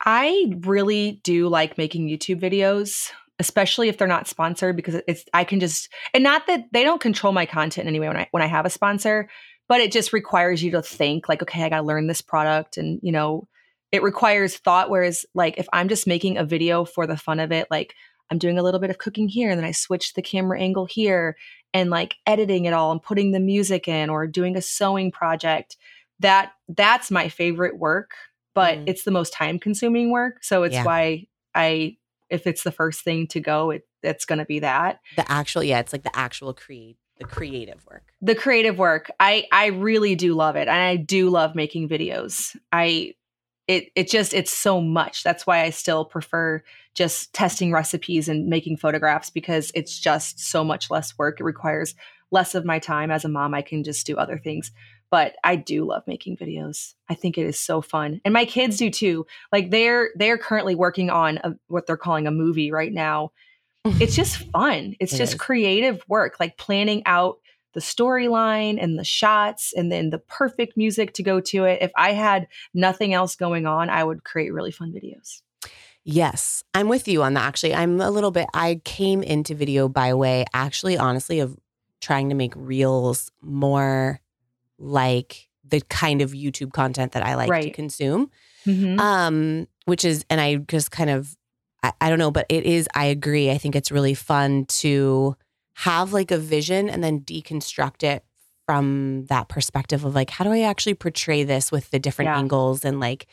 I 0.05 0.53
really 0.61 1.21
do 1.25 1.49
like 1.49 1.77
making 1.77 2.09
YouTube 2.09 2.41
videos, 2.41 3.11
especially 3.39 3.89
if 3.89 3.99
they're 3.99 4.09
not 4.09 4.29
sponsored, 4.29 4.77
because 4.77 5.03
it's 5.07 5.25
I 5.35 5.45
can 5.45 5.61
just 5.61 5.93
and 6.15 6.25
not 6.25 6.47
that 6.47 6.67
they 6.73 6.85
don't 6.85 7.01
control 7.01 7.33
my 7.33 7.47
content 7.47 7.89
anyway 7.89 8.09
when 8.09 8.17
I 8.17 8.29
when 8.31 8.43
I 8.43 8.47
have 8.47 8.65
a 8.65 8.71
sponsor, 8.71 9.29
but 9.69 9.81
it 9.81 9.93
just 9.93 10.13
requires 10.13 10.63
you 10.63 10.71
to 10.73 10.83
think 10.83 11.29
like, 11.29 11.43
okay, 11.43 11.63
I 11.63 11.69
got 11.69 11.79
to 11.79 11.87
learn 11.87 12.07
this 12.07 12.23
product 12.23 12.77
and 12.77 13.01
you 13.03 13.13
know 13.13 13.49
it 13.93 14.03
requires 14.03 14.57
thought 14.57 14.91
whereas 14.91 15.25
like 15.35 15.57
if 15.59 15.67
i'm 15.73 15.89
just 15.89 16.07
making 16.07 16.37
a 16.39 16.45
video 16.45 16.85
for 16.85 17.07
the 17.07 17.17
fun 17.17 17.41
of 17.41 17.51
it 17.53 17.67
like 17.71 17.95
i'm 18.31 18.39
doing 18.39 18.59
a 18.59 18.63
little 18.63 18.81
bit 18.81 18.91
of 18.91 18.99
cooking 18.99 19.29
here 19.29 19.51
and 19.51 19.59
then 19.59 19.65
i 19.67 19.73
switch 19.73 20.15
the 20.15 20.23
camera 20.23 20.61
angle 20.61 20.87
here 20.87 21.37
and 21.75 21.91
like 21.91 22.17
editing 22.27 22.65
it 22.65 22.73
all 22.73 22.93
and 22.93 23.03
putting 23.03 23.33
the 23.33 23.41
music 23.41 23.89
in 23.89 24.11
or 24.11 24.27
doing 24.27 24.57
a 24.57 24.63
sewing 24.63 25.11
project 25.11 25.77
that 26.21 26.53
that's 26.69 27.11
my 27.11 27.29
favorite 27.29 27.79
work 27.79 28.13
but 28.55 28.77
Mm. 28.79 28.85
it's 28.89 29.05
the 29.05 29.11
most 29.11 29.33
time 29.33 29.59
consuming 29.59 30.11
work 30.11 30.43
so 30.43 30.63
it's 30.65 30.75
Yeah. 30.75 30.85
why 30.85 31.27
i 31.55 31.97
if 32.31 32.47
it's 32.47 32.63
the 32.63 32.73
first 32.73 33.03
thing 33.03 33.27
to 33.29 33.41
go 33.41 33.71
it 33.71 33.83
it's 34.03 34.25
going 34.27 34.39
to 34.39 34.45
be 34.45 34.61
that 34.61 35.01
The 35.17 35.29
actual, 35.31 35.65
yeah, 35.65 35.81
it's 35.81 35.93
like 35.93 36.05
the 36.05 36.17
actual 36.17 36.53
create 36.55 36.99
the 37.19 37.25
creative 37.25 37.85
work. 37.91 38.13
the 38.23 38.35
creative 38.35 38.79
work 38.79 39.11
i 39.19 39.45
i 39.53 39.67
really 39.67 40.15
do 40.15 40.35
love 40.35 40.55
it 40.57 40.69
and 40.69 40.77
i 40.79 40.95
do 40.97 41.31
love 41.31 41.55
making 41.57 41.89
videos 41.89 42.55
i 42.73 43.13
it 43.69 43.91
it 43.95 44.11
just 44.11 44.35
it's 44.35 44.51
so 44.53 44.81
much. 44.81 45.23
That's 45.23 45.47
why 45.47 45.63
i 45.63 45.71
still 45.71 46.05
prefer 46.05 46.63
just 46.95 47.33
testing 47.33 47.71
recipes 47.71 48.29
and 48.29 48.49
making 48.49 48.79
photographs 48.79 49.31
because 49.31 49.71
it's 49.75 49.99
just 50.01 50.41
so 50.41 50.65
much 50.65 50.91
less 50.91 51.17
work. 51.17 51.39
It 51.39 51.45
requires 51.45 51.95
less 52.33 52.55
of 52.55 52.65
my 52.65 52.79
time. 52.81 53.11
As 53.13 53.25
a 53.25 53.29
mom 53.29 53.55
i 53.55 53.63
can 53.63 53.85
just 53.85 54.07
do 54.07 54.17
other 54.17 54.39
things. 54.39 54.73
But 55.11 55.37
i 55.45 55.55
do 55.55 55.85
love 55.85 56.03
making 56.07 56.37
videos. 56.39 56.95
I 57.09 57.15
think 57.15 57.39
it 57.39 57.47
is 57.47 57.61
so 57.61 57.81
fun. 57.83 58.21
And 58.25 58.35
my 58.35 58.47
kids 58.47 58.79
do 58.79 58.91
too. 58.91 59.27
Like 59.53 59.71
they're 59.71 60.11
they're 60.17 60.39
currently 60.39 60.75
working 60.75 61.11
on 61.11 61.39
a, 61.45 61.55
what 61.69 61.87
they're 61.87 61.97
calling 61.97 62.27
a 62.27 62.33
movie 62.33 62.73
right 62.73 62.93
now. 62.93 63.33
It's 64.01 64.17
just 64.17 64.37
fun. 64.51 64.97
It's 65.01 65.13
It 65.15 65.19
just 65.19 65.35
is. 65.35 65.41
creative 65.41 66.03
work 66.09 66.37
like 66.41 66.59
planning 66.59 67.03
out 67.07 67.39
the 67.75 67.81
storyline 67.81 68.83
and 68.83 68.99
the 68.99 69.05
shots 69.05 69.73
and 69.77 69.91
then 69.93 70.11
the 70.11 70.19
perfect 70.19 70.77
music 70.77 71.13
to 71.15 71.23
go 71.23 71.41
to 71.41 71.65
it 71.65 71.81
if 71.83 71.91
i 71.97 72.13
had 72.13 72.47
nothing 72.75 73.13
else 73.15 73.37
going 73.37 73.67
on 73.67 73.91
i 73.91 74.03
would 74.03 74.25
create 74.25 74.53
really 74.53 74.73
fun 74.73 74.93
videos 74.93 75.43
Yes, 76.05 76.65
I'm 76.73 76.89
with 76.89 77.07
you 77.07 77.23
on 77.23 77.35
that. 77.35 77.45
Actually, 77.45 77.75
I'm 77.75 78.01
a 78.01 78.11
little 78.11 78.31
bit, 78.31 78.47
I 78.55 78.81
came 78.85 79.23
into 79.23 79.55
video 79.55 79.91
by 79.91 80.15
way, 80.15 80.47
actually, 80.55 80.97
honestly, 80.97 81.41
of 81.41 81.59
trying 82.01 82.31
to 82.31 82.35
make 82.35 82.55
reels 82.57 83.31
more 83.43 84.19
like 84.79 85.49
the 85.65 85.83
kind 85.91 86.23
of 86.23 86.31
YouTube 86.31 86.73
content 86.73 87.13
that 87.13 87.23
I 87.23 87.35
like 87.35 87.49
to 87.49 87.51
Right. 87.53 87.75
consume. 87.75 88.31
Mhm. 88.65 88.99
Um, 88.99 89.69
which 89.85 90.05
is, 90.07 90.25
and 90.31 90.41
I 90.41 90.57
just 90.57 90.91
kind 90.91 91.11
of, 91.11 91.37
I, 91.83 91.93
I 92.01 92.09
don't 92.09 92.19
know, 92.19 92.31
but 92.31 92.47
it 92.49 92.65
is, 92.65 92.89
I 92.95 93.07
agree. 93.07 93.51
I 93.51 93.59
think 93.59 93.77
it's 93.77 93.93
really 93.93 94.15
fun 94.15 94.65
to 94.81 95.37
have 95.85 96.13
like 96.13 96.31
a 96.31 96.39
vision 96.39 96.89
and 96.89 97.03
then 97.05 97.21
deconstruct 97.21 98.03
it 98.03 98.25
from 98.67 99.25
that 99.27 99.49
perspective 99.49 100.05
of 100.05 100.15
like, 100.15 100.31
how 100.31 100.45
do 100.45 100.53
I 100.53 100.63
actually 100.63 100.95
portray 100.95 101.45
this 101.45 101.71
with 101.73 101.91
the 101.91 101.99
different 101.99 102.29
Yeah. 102.31 102.39
angles 102.39 102.85
and 102.85 103.01
like, 103.01 103.27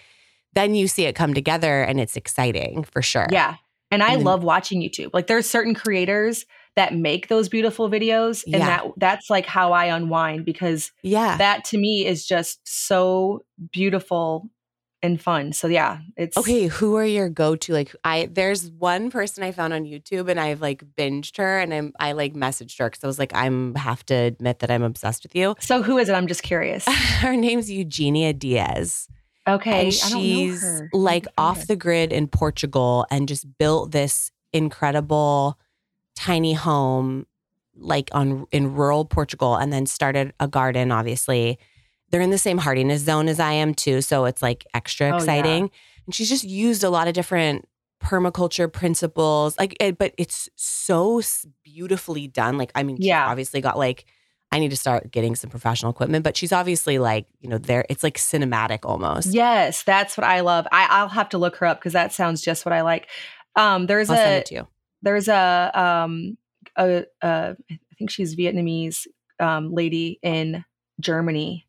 then 0.53 0.73
you 0.75 0.87
see 0.87 1.05
it 1.05 1.15
come 1.15 1.33
together 1.33 1.81
and 1.81 1.99
it's 1.99 2.15
exciting 2.15 2.83
for 2.83 3.01
sure. 3.01 3.27
yeah 3.31 3.55
and 3.91 4.01
i 4.01 4.09
And 4.13 4.19
then- 4.19 4.25
love 4.25 4.43
watching 4.43 4.81
youtube 4.81 5.09
like 5.13 5.27
there's 5.27 5.47
certain 5.49 5.73
creators 5.75 6.45
that 6.75 6.95
make 6.95 7.27
those 7.27 7.49
beautiful 7.49 7.89
videos 7.89 8.43
and 8.45 8.55
Yeah. 8.55 8.65
that 8.65 8.83
that's 8.97 9.29
like 9.29 9.45
how 9.45 9.73
i 9.73 9.85
unwind 9.85 10.43
because 10.45 10.91
Yeah. 11.03 11.37
that 11.37 11.65
to 11.65 11.77
me 11.77 12.05
is 12.05 12.25
just 12.25 12.59
so 12.63 13.43
beautiful 13.73 14.49
and 15.05 15.21
fun 15.21 15.53
so 15.53 15.67
yeah 15.67 15.99
it's 16.17 16.35
Okay, 16.37 16.67
who 16.67 16.95
are 16.95 17.05
your 17.05 17.29
go-to? 17.29 17.71
Like 17.73 17.95
I 18.03 18.27
there's 18.31 18.69
one 18.71 19.09
person 19.11 19.43
I 19.43 19.51
found 19.51 19.73
on 19.73 19.83
YouTube 19.85 20.29
and 20.29 20.39
I've 20.39 20.61
like 20.61 20.83
binged 20.97 21.37
her 21.37 21.59
and 21.59 21.73
I'm 21.73 21.93
I 21.99 22.11
like 22.13 22.33
messaged 22.33 22.77
her 22.79 22.89
because 22.89 23.03
I 23.03 23.07
was 23.07 23.19
like, 23.19 23.33
I'm 23.35 23.75
have 23.75 24.05
to 24.07 24.13
admit 24.15 24.59
that 24.59 24.71
I'm 24.71 24.83
obsessed 24.83 25.23
with 25.23 25.35
you. 25.35 25.55
so 25.59 25.81
who 25.81 25.97
is 25.97 26.09
it 26.09 26.13
i'm 26.13 26.27
just 26.27 26.43
curious 26.43 26.85
her 27.21 27.35
name's 27.35 27.69
Eugenia 27.71 28.33
Diaz. 28.33 29.07
okay 29.47 29.87
and 29.87 29.95
I 30.03 30.09
don't 30.09 30.11
know 30.13 30.19
she's. 30.23 30.81
Like 30.93 31.23
to 31.25 31.31
off 31.37 31.59
her. 31.59 31.65
the 31.65 31.75
grid 31.75 32.11
in 32.11 32.27
Portugal 32.27 33.05
and 33.11 33.27
just 33.27 33.45
built 33.57 33.91
this 33.91 34.31
incredible 34.53 35.57
tiny 36.15 36.53
home 36.53 37.25
like 37.77 38.09
on 38.13 38.45
in 38.51 38.73
rural 38.73 39.03
Portugal 39.05 39.55
and 39.55 39.71
then 39.71 39.85
started 39.85 40.33
a 40.39 40.47
garden 40.47 40.91
obviously. 40.91 41.59
They're 42.15 42.21
in 42.21 42.29
the 42.29 42.37
same 42.37 42.59
hardiness 42.59 43.01
zone 43.01 43.27
as 43.27 43.41
I 43.41 43.51
am 43.51 43.73
too, 43.73 43.99
so 43.99 44.23
it's 44.23 44.41
like 44.41 44.65
extra 44.73 45.07
Oh, 45.07 45.09
yeah. 45.09 45.17
exciting. 45.17 45.69
And 46.05 46.15
she's 46.15 46.29
just 46.29 46.45
used 46.45 46.81
a 46.85 46.89
lot 46.89 47.09
of 47.09 47.13
different 47.13 47.67
permaculture 48.01 48.71
principles 48.71 49.59
like 49.59 49.75
it, 49.81 49.97
but 49.97 50.13
it's 50.17 50.47
so 50.55 51.21
beautifully 51.63 52.27
done 52.27 52.57
like 52.57 52.71
i 52.73 52.83
mean 52.83 52.95
Yeah. 52.99 53.27
obviously 53.27 53.59
got 53.59 53.77
like 53.77 54.05
i 54.51 54.59
need 54.59 54.69
to 54.69 54.77
start 54.77 55.11
getting 55.11 55.35
some 55.35 55.49
professional 55.49 55.91
equipment 55.91 56.23
but 56.23 56.37
she's 56.37 56.51
obviously 56.53 56.99
like 56.99 57.25
you 57.41 57.49
know 57.49 57.57
there 57.57 57.85
it's 57.89 58.03
like 58.03 58.15
cinematic 58.17 58.79
almost 58.83 59.33
Yes, 59.33 59.83
that's 59.83 60.15
what 60.15 60.23
I 60.23 60.39
love. 60.39 60.67
I, 60.71 60.87
I'll 60.89 61.09
have 61.09 61.27
to 61.29 61.37
look 61.37 61.57
her 61.57 61.65
up 61.65 61.79
because 61.79 61.93
that 61.93 62.13
sounds 62.13 62.41
just 62.41 62.65
what 62.65 62.71
I 62.73 62.81
like. 62.81 63.07
Um, 63.57 63.87
there's 63.87 64.09
i'll 64.09 64.15
send 64.15 64.35
a 64.35 64.37
it 64.39 64.45
to 64.47 64.55
you 64.55 64.67
there's 65.01 65.27
a 65.27 65.71
um 65.73 66.37
a, 66.77 67.03
a 67.21 67.55
I 67.69 67.79
think 67.97 68.09
she's 68.11 68.35
Vietnamese 68.37 69.07
um 69.41 69.73
lady 69.73 70.19
in 70.21 70.63
Germany 70.99 71.64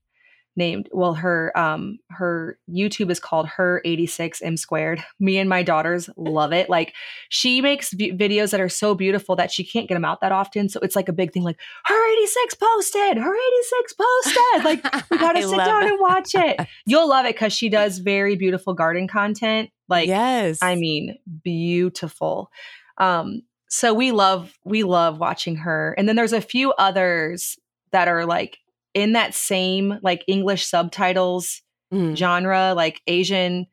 named 0.57 0.89
well 0.93 1.15
her 1.15 1.57
um 1.57 1.99
her 2.11 2.59
YouTube 2.71 3.11
is 3.11 3.21
called 3.21 3.47
her 3.47 3.83
86 3.85 4.43
m 4.43 4.57
squared. 4.57 5.05
Me 5.21 5.39
and 5.39 5.49
my 5.49 5.63
daughters 5.63 6.09
love 6.17 6.53
it. 6.53 6.71
Like 6.71 6.95
she 7.29 7.61
makes 7.61 7.93
v- 7.93 8.13
videos 8.13 8.51
that 8.51 8.61
are 8.61 8.69
so 8.69 8.95
beautiful 8.95 9.37
that 9.37 9.51
she 9.51 9.65
can't 9.65 9.89
get 9.89 9.95
them 9.95 10.05
out 10.05 10.21
that 10.21 10.33
often. 10.33 10.69
So 10.69 10.81
it's 10.83 10.97
like 10.97 11.09
a 11.09 11.13
big 11.13 11.33
thing 11.33 11.43
like 11.43 11.59
her 11.85 12.13
86 12.13 12.55
posted, 12.55 13.19
her 13.19 13.35
86 13.35 13.93
posted. 13.95 14.65
Like 14.65 15.11
we 15.11 15.19
gotta 15.19 15.43
sit 15.43 15.57
down 15.57 15.85
it. 15.85 15.91
and 15.91 16.01
watch 16.01 16.35
it. 16.35 16.67
You'll 16.87 17.09
love 17.09 17.27
it 17.27 17.35
because 17.35 17.53
she 17.53 17.69
does 17.69 17.99
very 17.99 18.37
beautiful 18.37 18.75
garden 18.75 19.09
content. 19.09 19.71
Like 19.89 20.09
yes 20.09 20.59
I 20.63 20.75
mean, 20.75 21.19
beautiful. 21.45 22.51
Um, 22.99 23.43
so 23.69 23.93
we 23.93 24.13
love 24.13 24.55
we 24.65 24.83
love 24.83 25.19
watching 25.19 25.57
her. 25.57 25.95
And 25.99 26.09
then 26.09 26.17
there's 26.17 26.33
a 26.33 26.41
few 26.41 26.73
others 26.73 27.59
that 27.93 28.09
are 28.09 28.25
like 28.25 28.59
in 28.97 29.13
that 29.13 29.33
same 29.35 30.01
like 30.03 30.25
English 30.27 30.67
subtitles 30.67 31.63
Mhm. 31.95 32.17
genre, 32.17 32.73
like 32.75 33.01
Asian. 33.07 33.67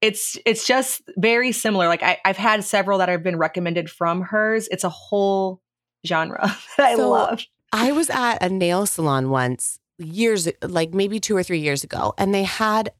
It's 0.00 0.36
it's 0.44 0.66
just 0.66 1.02
very 1.16 1.52
similar. 1.52 1.86
Like 1.86 2.02
I, 2.02 2.18
I've 2.24 2.36
had 2.36 2.64
several 2.64 2.98
that 2.98 3.08
have 3.08 3.22
been 3.22 3.36
recommended 3.38 3.88
from 3.88 4.22
hers. 4.22 4.66
It's 4.72 4.82
a 4.82 4.88
whole 4.88 5.60
genre 6.04 6.40
that 6.76 6.86
I 6.86 6.94
love. 6.96 7.44
I 7.72 7.92
was 7.92 8.10
at 8.10 8.38
a 8.42 8.48
nail 8.48 8.84
salon 8.86 9.30
once 9.30 9.78
years 9.98 10.48
like 10.62 10.92
maybe 10.92 11.20
2 11.20 11.36
or 11.36 11.44
3 11.44 11.60
years 11.60 11.84
ago 11.84 12.14
and 12.18 12.34
they 12.34 12.42
had 12.42 12.90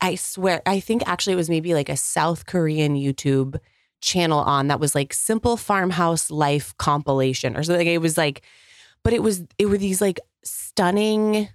I 0.00 0.16
swear 0.16 0.60
I 0.66 0.80
think 0.80 1.06
actually 1.06 1.34
it 1.34 1.36
was 1.36 1.48
maybe 1.50 1.74
like 1.74 1.88
a 1.88 1.96
South 1.96 2.46
Korean 2.46 2.96
YouTube 2.96 3.60
channel 4.00 4.40
on 4.40 4.66
that 4.68 4.80
was 4.80 4.94
like 4.96 5.12
simple 5.12 5.56
farmhouse 5.56 6.30
life 6.32 6.74
compilation 6.78 7.56
or 7.56 7.62
something 7.62 7.86
it 7.86 8.00
was 8.00 8.18
like 8.18 8.42
but 9.04 9.12
it 9.12 9.22
was 9.22 9.42
it 9.58 9.66
were 9.66 9.78
these 9.78 10.00
like 10.00 10.20
stunning 10.44 11.48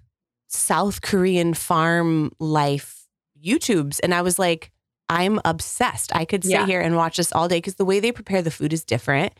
South 0.47 1.01
Korean 1.01 1.53
farm 1.53 2.31
life 2.39 3.07
YouTubes 3.43 3.99
and 4.03 4.13
I 4.13 4.21
was 4.21 4.37
like 4.39 4.71
I'm 5.07 5.39
obsessed. 5.45 6.15
I 6.15 6.25
could 6.25 6.43
sit 6.43 6.51
Yeah. 6.51 6.65
here 6.65 6.81
and 6.81 6.95
watch 6.95 7.17
this 7.17 7.31
all 7.31 7.47
day 7.47 7.57
because 7.57 7.75
the 7.75 7.85
way 7.85 7.99
they 7.99 8.11
prepare 8.11 8.41
the 8.41 8.49
food 8.49 8.73
is 8.73 8.83
different 8.83 9.33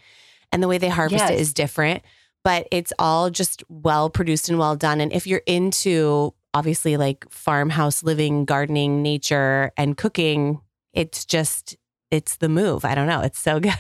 and 0.52 0.62
the 0.62 0.68
way 0.68 0.78
they 0.78 0.90
harvest 0.90 1.26
it 1.26 1.34
Yes. 1.34 1.40
is 1.42 1.54
different, 1.56 2.04
but 2.44 2.68
it's 2.72 2.94
all 3.00 3.32
just 3.32 3.64
well 3.68 4.12
produced 4.12 4.48
and 4.48 4.60
well 4.60 4.76
done. 4.76 5.02
And 5.02 5.12
if 5.12 5.26
you're 5.26 5.42
into 5.48 6.36
obviously 6.54 6.98
like 6.98 7.26
farmhouse 7.32 8.04
living, 8.04 8.46
gardening, 8.46 9.02
nature, 9.02 9.72
and 9.76 9.98
cooking, 9.98 10.62
it's 10.94 11.26
just, 11.26 11.76
it's 12.12 12.38
the 12.38 12.50
move. 12.50 12.86
I 12.86 12.96
don't 12.96 13.08
know. 13.08 13.22
It's 13.22 13.40
so 13.40 13.60
good. 13.62 13.74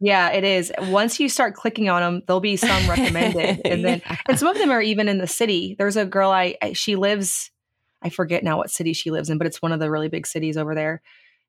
Yeah, 0.00 0.30
it 0.30 0.44
is. 0.44 0.72
Once 0.78 1.18
you 1.18 1.28
start 1.28 1.54
clicking 1.54 1.88
on 1.88 2.00
them, 2.02 2.22
there'll 2.26 2.40
be 2.40 2.56
some 2.56 2.88
recommended. 2.90 3.60
And 3.64 3.84
then 3.84 4.02
Yeah. 4.04 4.16
and 4.28 4.38
some 4.38 4.48
of 4.48 4.58
them 4.58 4.70
are 4.70 4.82
even 4.82 5.08
in 5.08 5.18
the 5.18 5.26
city. 5.26 5.74
There's 5.78 5.96
a 5.96 6.04
girl 6.04 6.30
I, 6.30 6.56
I 6.62 6.72
she 6.72 6.96
lives 6.96 7.50
I 8.02 8.10
forget 8.10 8.44
now 8.44 8.58
what 8.58 8.70
city 8.70 8.92
she 8.92 9.10
lives 9.10 9.28
in, 9.28 9.38
but 9.38 9.46
it's 9.48 9.60
one 9.60 9.72
of 9.72 9.80
the 9.80 9.90
really 9.90 10.08
big 10.08 10.26
cities 10.26 10.56
over 10.56 10.74
there. 10.74 11.02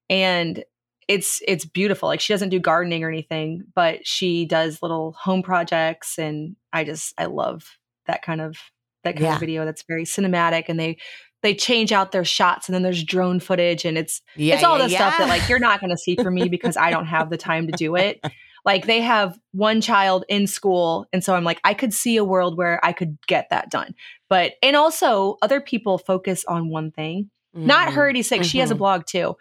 And 0.09 0.63
it's 1.07 1.41
it's 1.47 1.65
beautiful. 1.65 2.07
Like 2.09 2.19
she 2.21 2.33
doesn't 2.33 2.49
do 2.49 2.59
gardening 2.59 3.03
or 3.03 3.09
anything, 3.09 3.63
but 3.75 4.05
she 4.05 4.45
does 4.45 4.81
little 4.81 5.13
home 5.19 5.43
projects 5.43 6.17
and 6.17 6.55
I 6.73 6.83
just 6.83 7.13
I 7.17 7.25
love 7.25 7.77
that 8.07 8.21
kind 8.23 8.41
of 8.41 8.57
that 9.03 9.13
kind 9.13 9.25
Yeah. 9.25 9.33
of 9.35 9.39
video 9.39 9.65
that's 9.65 9.83
very 9.83 10.05
cinematic 10.05 10.65
and 10.67 10.79
they 10.79 10.97
they 11.41 11.55
change 11.55 11.91
out 11.91 12.11
their 12.11 12.25
shots 12.25 12.67
and 12.67 12.73
then 12.75 12.83
there's 12.83 13.03
drone 13.03 13.39
footage 13.39 13.85
and 13.85 13.97
it's 13.97 14.21
yeah, 14.35 14.55
it's 14.55 14.63
all 14.63 14.77
yeah, 14.77 14.85
the 14.85 14.89
stuff 14.89 15.17
that 15.17 15.29
like 15.29 15.47
you're 15.47 15.59
not 15.59 15.79
going 15.79 15.89
to 15.89 15.97
see 15.97 16.15
from 16.15 16.33
me 16.33 16.49
because 16.49 16.75
I 16.77 16.89
don't 16.91 17.05
have 17.05 17.29
the 17.29 17.37
time 17.37 17.67
to 17.67 17.73
do 17.73 17.95
it. 17.95 18.19
Like 18.65 18.87
they 18.87 18.99
have 18.99 19.39
one 19.53 19.79
child 19.79 20.25
in 20.27 20.45
school 20.45 21.07
and 21.13 21.23
so 21.23 21.33
I'm 21.33 21.45
like 21.45 21.61
I 21.63 21.73
could 21.73 21.93
see 21.93 22.17
a 22.17 22.25
world 22.25 22.57
where 22.57 22.77
I 22.83 22.91
could 22.91 23.17
get 23.25 23.49
that 23.51 23.71
done. 23.71 23.95
But 24.27 24.55
and 24.61 24.75
also 24.75 25.37
other 25.41 25.61
people 25.61 25.97
focus 25.97 26.43
on 26.45 26.69
one 26.69 26.91
thing. 26.91 27.31
Not 27.53 27.87
Mhm. 27.87 27.93
her 27.93 28.09
86. 28.09 28.45
She 28.45 28.59
has 28.59 28.69
a 28.69 28.75
Mhm. 28.75 28.79
blog 28.79 29.05
too. 29.05 29.37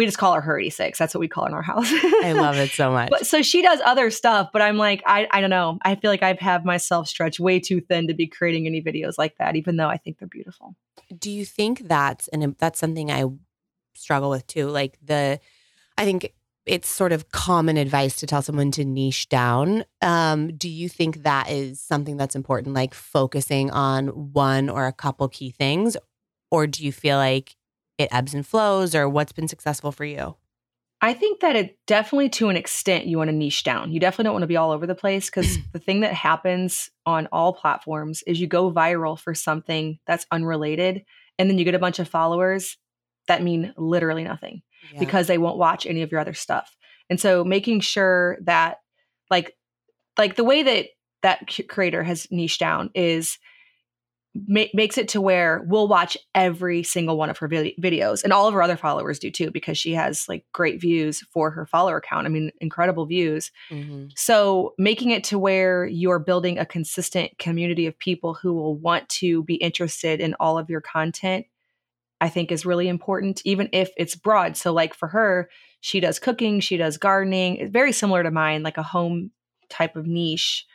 We 0.00 0.06
just 0.06 0.16
call 0.16 0.32
her 0.32 0.40
her 0.40 0.58
86. 0.58 0.98
That's 0.98 1.14
what 1.14 1.20
we 1.20 1.28
call 1.28 1.44
in 1.44 1.52
our 1.52 1.60
house. 1.60 1.84
I 1.92 2.32
love 2.32 2.56
it 2.56 2.70
so 2.70 2.90
much. 2.98 3.10
But 3.10 3.26
so 3.26 3.42
she 3.42 3.60
does 3.60 3.82
other 3.84 4.10
stuff, 4.10 4.48
but 4.50 4.62
I'm 4.62 4.78
like, 4.78 5.02
I, 5.04 5.28
I 5.30 5.42
don't 5.42 5.50
know. 5.50 5.78
I 5.82 5.94
feel 5.94 6.10
like 6.10 6.22
I've 6.22 6.38
have 6.38 6.64
myself 6.64 7.06
stretched 7.06 7.38
way 7.38 7.60
too 7.60 7.82
thin 7.82 8.08
to 8.08 8.14
be 8.14 8.26
creating 8.26 8.66
any 8.66 8.80
videos 8.80 9.18
like 9.18 9.36
that, 9.36 9.56
even 9.56 9.76
though 9.76 9.88
I 9.88 9.98
think 9.98 10.18
they're 10.18 10.26
beautiful. 10.26 10.74
do 11.18 11.30
you 11.30 11.44
think 11.44 11.86
that's 11.86 12.28
and 12.28 12.56
that's 12.58 12.78
something 12.78 13.10
I 13.10 13.26
struggle 13.94 14.30
with 14.30 14.46
too? 14.46 14.68
Like 14.68 14.96
the, 15.04 15.38
I 15.98 16.04
think 16.06 16.32
it's 16.64 16.88
sort 16.88 17.12
of 17.12 17.30
common 17.30 17.76
advice 17.76 18.16
to 18.16 18.26
tell 18.26 18.40
someone 18.40 18.70
to 18.70 18.84
niche 18.86 19.28
down. 19.28 19.84
Um, 20.00 20.56
do 20.56 20.68
you 20.68 20.88
think 20.88 21.24
that 21.24 21.50
is 21.50 21.78
something 21.78 22.16
that's 22.16 22.36
important, 22.36 22.74
like 22.74 22.94
focusing 22.94 23.70
on 23.70 24.08
one 24.32 24.70
or 24.70 24.86
a 24.86 24.92
couple 24.92 25.28
key 25.28 25.50
things? 25.50 25.96
Or 26.50 26.66
do 26.66 26.84
you 26.84 26.92
feel 26.92 27.16
like 27.16 27.56
it 28.00 28.08
ebbs 28.12 28.34
and 28.34 28.46
flows, 28.46 28.94
or 28.94 29.08
what's 29.08 29.32
been 29.32 29.48
successful 29.48 29.92
for 29.92 30.04
you? 30.04 30.36
I 31.02 31.14
think 31.14 31.40
that 31.40 31.56
it 31.56 31.78
definitely, 31.86 32.28
to 32.30 32.48
an 32.50 32.56
extent, 32.56 33.06
you 33.06 33.16
want 33.16 33.28
to 33.28 33.36
niche 33.36 33.64
down. 33.64 33.90
You 33.90 34.00
definitely 34.00 34.24
don't 34.24 34.34
want 34.34 34.42
to 34.42 34.48
be 34.48 34.56
all 34.56 34.70
over 34.70 34.86
the 34.86 34.94
place 34.94 35.30
because 35.30 35.58
the 35.72 35.78
thing 35.78 36.00
that 36.00 36.12
happens 36.12 36.90
on 37.06 37.28
all 37.32 37.52
platforms 37.52 38.22
is 38.26 38.40
you 38.40 38.46
go 38.46 38.72
viral 38.72 39.18
for 39.18 39.34
something 39.34 39.98
that's 40.06 40.26
unrelated, 40.30 41.04
and 41.38 41.48
then 41.48 41.58
you 41.58 41.64
get 41.64 41.74
a 41.74 41.78
bunch 41.78 41.98
of 41.98 42.08
followers 42.08 42.76
that 43.28 43.42
mean 43.42 43.72
literally 43.76 44.24
nothing 44.24 44.62
yeah. 44.92 44.98
because 44.98 45.26
they 45.26 45.38
won't 45.38 45.58
watch 45.58 45.86
any 45.86 46.02
of 46.02 46.10
your 46.10 46.20
other 46.20 46.34
stuff. 46.34 46.76
And 47.08 47.20
so 47.20 47.44
making 47.44 47.80
sure 47.80 48.38
that 48.42 48.78
like 49.30 49.56
like 50.18 50.36
the 50.36 50.44
way 50.44 50.62
that 50.62 50.86
that 51.22 51.48
creator 51.68 52.02
has 52.02 52.26
niched 52.30 52.60
down 52.60 52.90
is 52.94 53.38
ma- 54.34 54.64
makes 54.74 54.98
it 54.98 55.08
to 55.08 55.20
where 55.20 55.64
we'll 55.66 55.88
watch 55.88 56.16
every 56.34 56.82
single 56.82 57.16
one 57.16 57.30
of 57.30 57.38
her 57.38 57.48
vid- 57.48 57.74
videos 57.80 58.22
and 58.22 58.32
all 58.32 58.46
of 58.46 58.54
her 58.54 58.62
other 58.62 58.76
followers 58.76 59.18
do 59.18 59.30
too 59.30 59.50
because 59.50 59.76
she 59.76 59.92
has 59.92 60.28
like 60.28 60.44
great 60.52 60.80
views 60.80 61.20
for 61.32 61.50
her 61.50 61.66
follower 61.66 61.96
account. 61.96 62.26
I 62.26 62.30
mean 62.30 62.50
incredible 62.60 63.06
views. 63.06 63.50
Mm-hmm. 63.70 64.06
So 64.16 64.74
making 64.78 65.10
it 65.10 65.24
to 65.24 65.38
where 65.38 65.86
you're 65.86 66.18
building 66.18 66.58
a 66.58 66.66
consistent 66.66 67.38
community 67.38 67.86
of 67.86 67.98
people 67.98 68.34
who 68.34 68.54
will 68.54 68.76
want 68.76 69.08
to 69.08 69.42
be 69.44 69.56
interested 69.56 70.20
in 70.20 70.34
all 70.38 70.58
of 70.58 70.70
your 70.70 70.80
content 70.80 71.46
I 72.20 72.28
think 72.28 72.52
is 72.52 72.66
really 72.66 72.88
important, 72.88 73.40
even 73.44 73.68
if 73.72 73.90
it's 73.96 74.14
broad. 74.14 74.56
So, 74.56 74.72
like 74.72 74.94
for 74.94 75.08
her, 75.08 75.48
she 75.80 76.00
does 76.00 76.18
cooking, 76.18 76.60
she 76.60 76.76
does 76.76 76.98
gardening. 76.98 77.56
It's 77.56 77.72
very 77.72 77.92
similar 77.92 78.22
to 78.22 78.30
mine, 78.30 78.62
like 78.62 78.76
a 78.76 78.82
home 78.82 79.30
type 79.70 79.96
of 79.96 80.06
niche. 80.06 80.66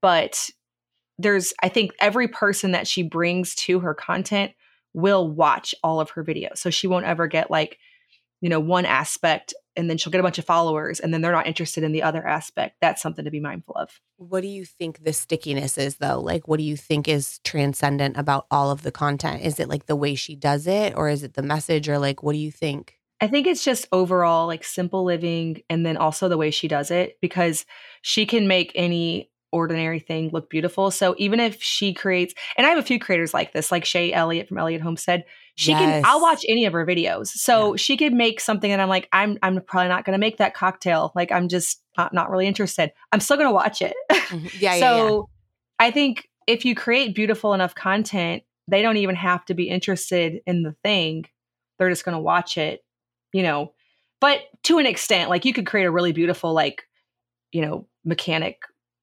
But 0.00 0.50
there's, 1.18 1.52
I 1.62 1.68
think, 1.68 1.92
every 2.00 2.28
person 2.28 2.72
that 2.72 2.86
she 2.86 3.02
brings 3.02 3.54
to 3.56 3.80
her 3.80 3.94
content 3.94 4.52
will 4.94 5.28
watch 5.28 5.74
all 5.82 6.00
of 6.00 6.10
her 6.10 6.24
videos. 6.24 6.58
So 6.58 6.70
she 6.70 6.86
won't 6.86 7.06
ever 7.06 7.26
get 7.26 7.50
like, 7.50 7.78
you 8.40 8.48
know, 8.48 8.60
one 8.60 8.86
aspect 8.86 9.52
and 9.76 9.88
then 9.88 9.96
she'll 9.96 10.10
get 10.10 10.20
a 10.20 10.24
bunch 10.24 10.38
of 10.38 10.44
followers 10.44 10.98
and 10.98 11.14
then 11.14 11.22
they're 11.22 11.32
not 11.32 11.46
interested 11.46 11.84
in 11.84 11.92
the 11.92 12.02
other 12.02 12.26
aspect. 12.26 12.76
That's 12.80 13.02
something 13.02 13.24
to 13.24 13.30
be 13.30 13.40
mindful 13.40 13.74
of. 13.76 14.00
What 14.16 14.40
do 14.40 14.48
you 14.48 14.64
think 14.64 15.04
the 15.04 15.12
stickiness 15.12 15.78
is 15.78 15.96
though? 15.96 16.20
Like 16.20 16.48
what 16.48 16.58
do 16.58 16.64
you 16.64 16.76
think 16.76 17.08
is 17.08 17.38
transcendent 17.44 18.16
about 18.16 18.46
all 18.50 18.70
of 18.70 18.82
the 18.82 18.90
content? 18.90 19.42
Is 19.42 19.60
it 19.60 19.68
like 19.68 19.86
the 19.86 19.96
way 19.96 20.14
she 20.14 20.34
does 20.34 20.66
it 20.66 20.94
or 20.96 21.08
is 21.08 21.22
it 21.22 21.34
the 21.34 21.42
message 21.42 21.88
or 21.88 21.98
like 21.98 22.22
what 22.22 22.32
do 22.32 22.38
you 22.38 22.50
think? 22.50 22.94
I 23.20 23.26
think 23.26 23.46
it's 23.46 23.64
just 23.64 23.88
overall 23.92 24.46
like 24.46 24.64
simple 24.64 25.04
living 25.04 25.62
and 25.68 25.84
then 25.84 25.96
also 25.96 26.28
the 26.28 26.36
way 26.36 26.50
she 26.50 26.68
does 26.68 26.90
it 26.90 27.18
because 27.20 27.66
she 28.02 28.26
can 28.26 28.46
make 28.46 28.72
any 28.74 29.30
ordinary 29.50 30.00
thing 30.00 30.30
look 30.32 30.50
beautiful. 30.50 30.90
So 30.90 31.14
even 31.18 31.40
if 31.40 31.62
she 31.62 31.94
creates, 31.94 32.34
and 32.56 32.66
I 32.66 32.70
have 32.70 32.78
a 32.78 32.82
few 32.82 32.98
creators 32.98 33.32
like 33.32 33.52
this, 33.52 33.72
like 33.72 33.84
Shay 33.84 34.12
Elliott 34.12 34.48
from 34.48 34.58
Elliott 34.58 34.82
Homestead, 34.82 35.24
she 35.54 35.72
yes. 35.72 35.80
can. 35.80 36.02
I'll 36.04 36.20
watch 36.20 36.44
any 36.48 36.66
of 36.66 36.72
her 36.72 36.86
videos, 36.86 37.28
so 37.28 37.72
yeah. 37.72 37.76
she 37.76 37.96
could 37.96 38.12
make 38.12 38.40
something, 38.40 38.70
and 38.70 38.80
I'm 38.80 38.88
like, 38.88 39.08
I'm 39.12 39.38
I'm 39.42 39.60
probably 39.62 39.88
not 39.88 40.04
going 40.04 40.12
to 40.12 40.20
make 40.20 40.38
that 40.38 40.54
cocktail. 40.54 41.12
Like 41.16 41.32
I'm 41.32 41.48
just 41.48 41.82
not, 41.96 42.14
not 42.14 42.30
really 42.30 42.46
interested. 42.46 42.92
I'm 43.12 43.20
still 43.20 43.36
going 43.36 43.48
to 43.48 43.54
watch 43.54 43.82
it. 43.82 43.94
Mm-hmm. 44.10 44.46
Yeah. 44.60 44.78
so 44.78 44.78
yeah, 44.78 45.10
yeah. 45.10 45.20
I 45.80 45.90
think 45.90 46.28
if 46.46 46.64
you 46.64 46.74
create 46.74 47.14
beautiful 47.14 47.54
enough 47.54 47.74
content, 47.74 48.42
they 48.68 48.82
don't 48.82 48.98
even 48.98 49.16
have 49.16 49.44
to 49.46 49.54
be 49.54 49.68
interested 49.68 50.40
in 50.46 50.62
the 50.62 50.74
thing. 50.84 51.24
They're 51.78 51.90
just 51.90 52.04
going 52.04 52.16
to 52.16 52.22
watch 52.22 52.56
it, 52.56 52.84
you 53.32 53.42
know. 53.42 53.72
But 54.20 54.40
to 54.64 54.78
an 54.78 54.86
extent, 54.86 55.30
like 55.30 55.44
you 55.44 55.52
could 55.52 55.66
create 55.66 55.84
a 55.84 55.90
really 55.90 56.12
beautiful, 56.12 56.52
like, 56.52 56.82
you 57.52 57.62
know, 57.62 57.86
mechanic 58.04 58.58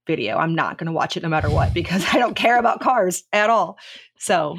video. 0.06 0.38
I'm 0.38 0.56
not 0.56 0.78
going 0.78 0.88
to 0.88 0.94
watch 0.94 1.18
it 1.18 1.24
no 1.24 1.30
matter 1.30 1.50
what 1.50 1.74
because 1.74 2.04
I 2.14 2.20
don't 2.20 2.36
care 2.36 2.58
about 2.58 2.80
cars 2.80 3.24
at 3.34 3.50
all. 3.50 3.78
So, 4.18 4.58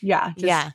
yeah. 0.00 0.30
Just, 0.30 0.46
yeah. 0.46 0.70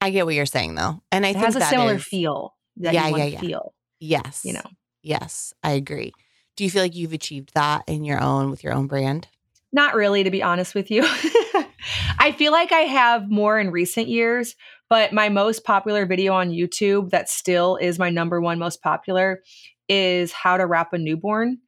I 0.00 0.10
get 0.10 0.26
what 0.26 0.34
you're 0.34 0.46
saying 0.46 0.74
though. 0.74 1.02
And 1.10 1.26
I 1.26 1.30
it 1.30 1.32
think 1.34 1.44
has 1.44 1.56
a 1.56 1.60
similar 1.62 1.94
is, 1.94 2.04
feel 2.04 2.54
that 2.78 2.94
yeah, 2.94 3.08
yeah, 3.08 3.24
yeah. 3.24 3.40
feel. 3.40 3.74
Yes. 4.00 4.42
You 4.44 4.54
know. 4.54 4.62
Yes, 5.02 5.54
I 5.62 5.72
agree. 5.72 6.12
Do 6.56 6.64
you 6.64 6.70
feel 6.70 6.82
like 6.82 6.96
you've 6.96 7.12
achieved 7.12 7.54
that 7.54 7.84
in 7.86 8.04
your 8.04 8.20
own 8.20 8.50
with 8.50 8.64
your 8.64 8.72
own 8.72 8.86
brand? 8.88 9.28
Not 9.72 9.94
really, 9.94 10.24
to 10.24 10.30
be 10.30 10.42
honest 10.42 10.74
with 10.74 10.90
you. 10.90 11.02
I 12.18 12.34
feel 12.36 12.52
like 12.52 12.72
I 12.72 12.80
have 12.80 13.30
more 13.30 13.58
in 13.58 13.70
recent 13.70 14.08
years, 14.08 14.56
but 14.88 15.12
my 15.12 15.28
most 15.28 15.64
popular 15.64 16.06
video 16.06 16.34
on 16.34 16.50
YouTube 16.50 17.10
that 17.10 17.28
still 17.28 17.76
is 17.76 17.98
my 17.98 18.10
number 18.10 18.40
one 18.40 18.58
most 18.58 18.82
popular 18.82 19.42
is 19.88 20.32
how 20.32 20.56
to 20.56 20.66
wrap 20.66 20.92
a 20.92 20.98
newborn 20.98 21.58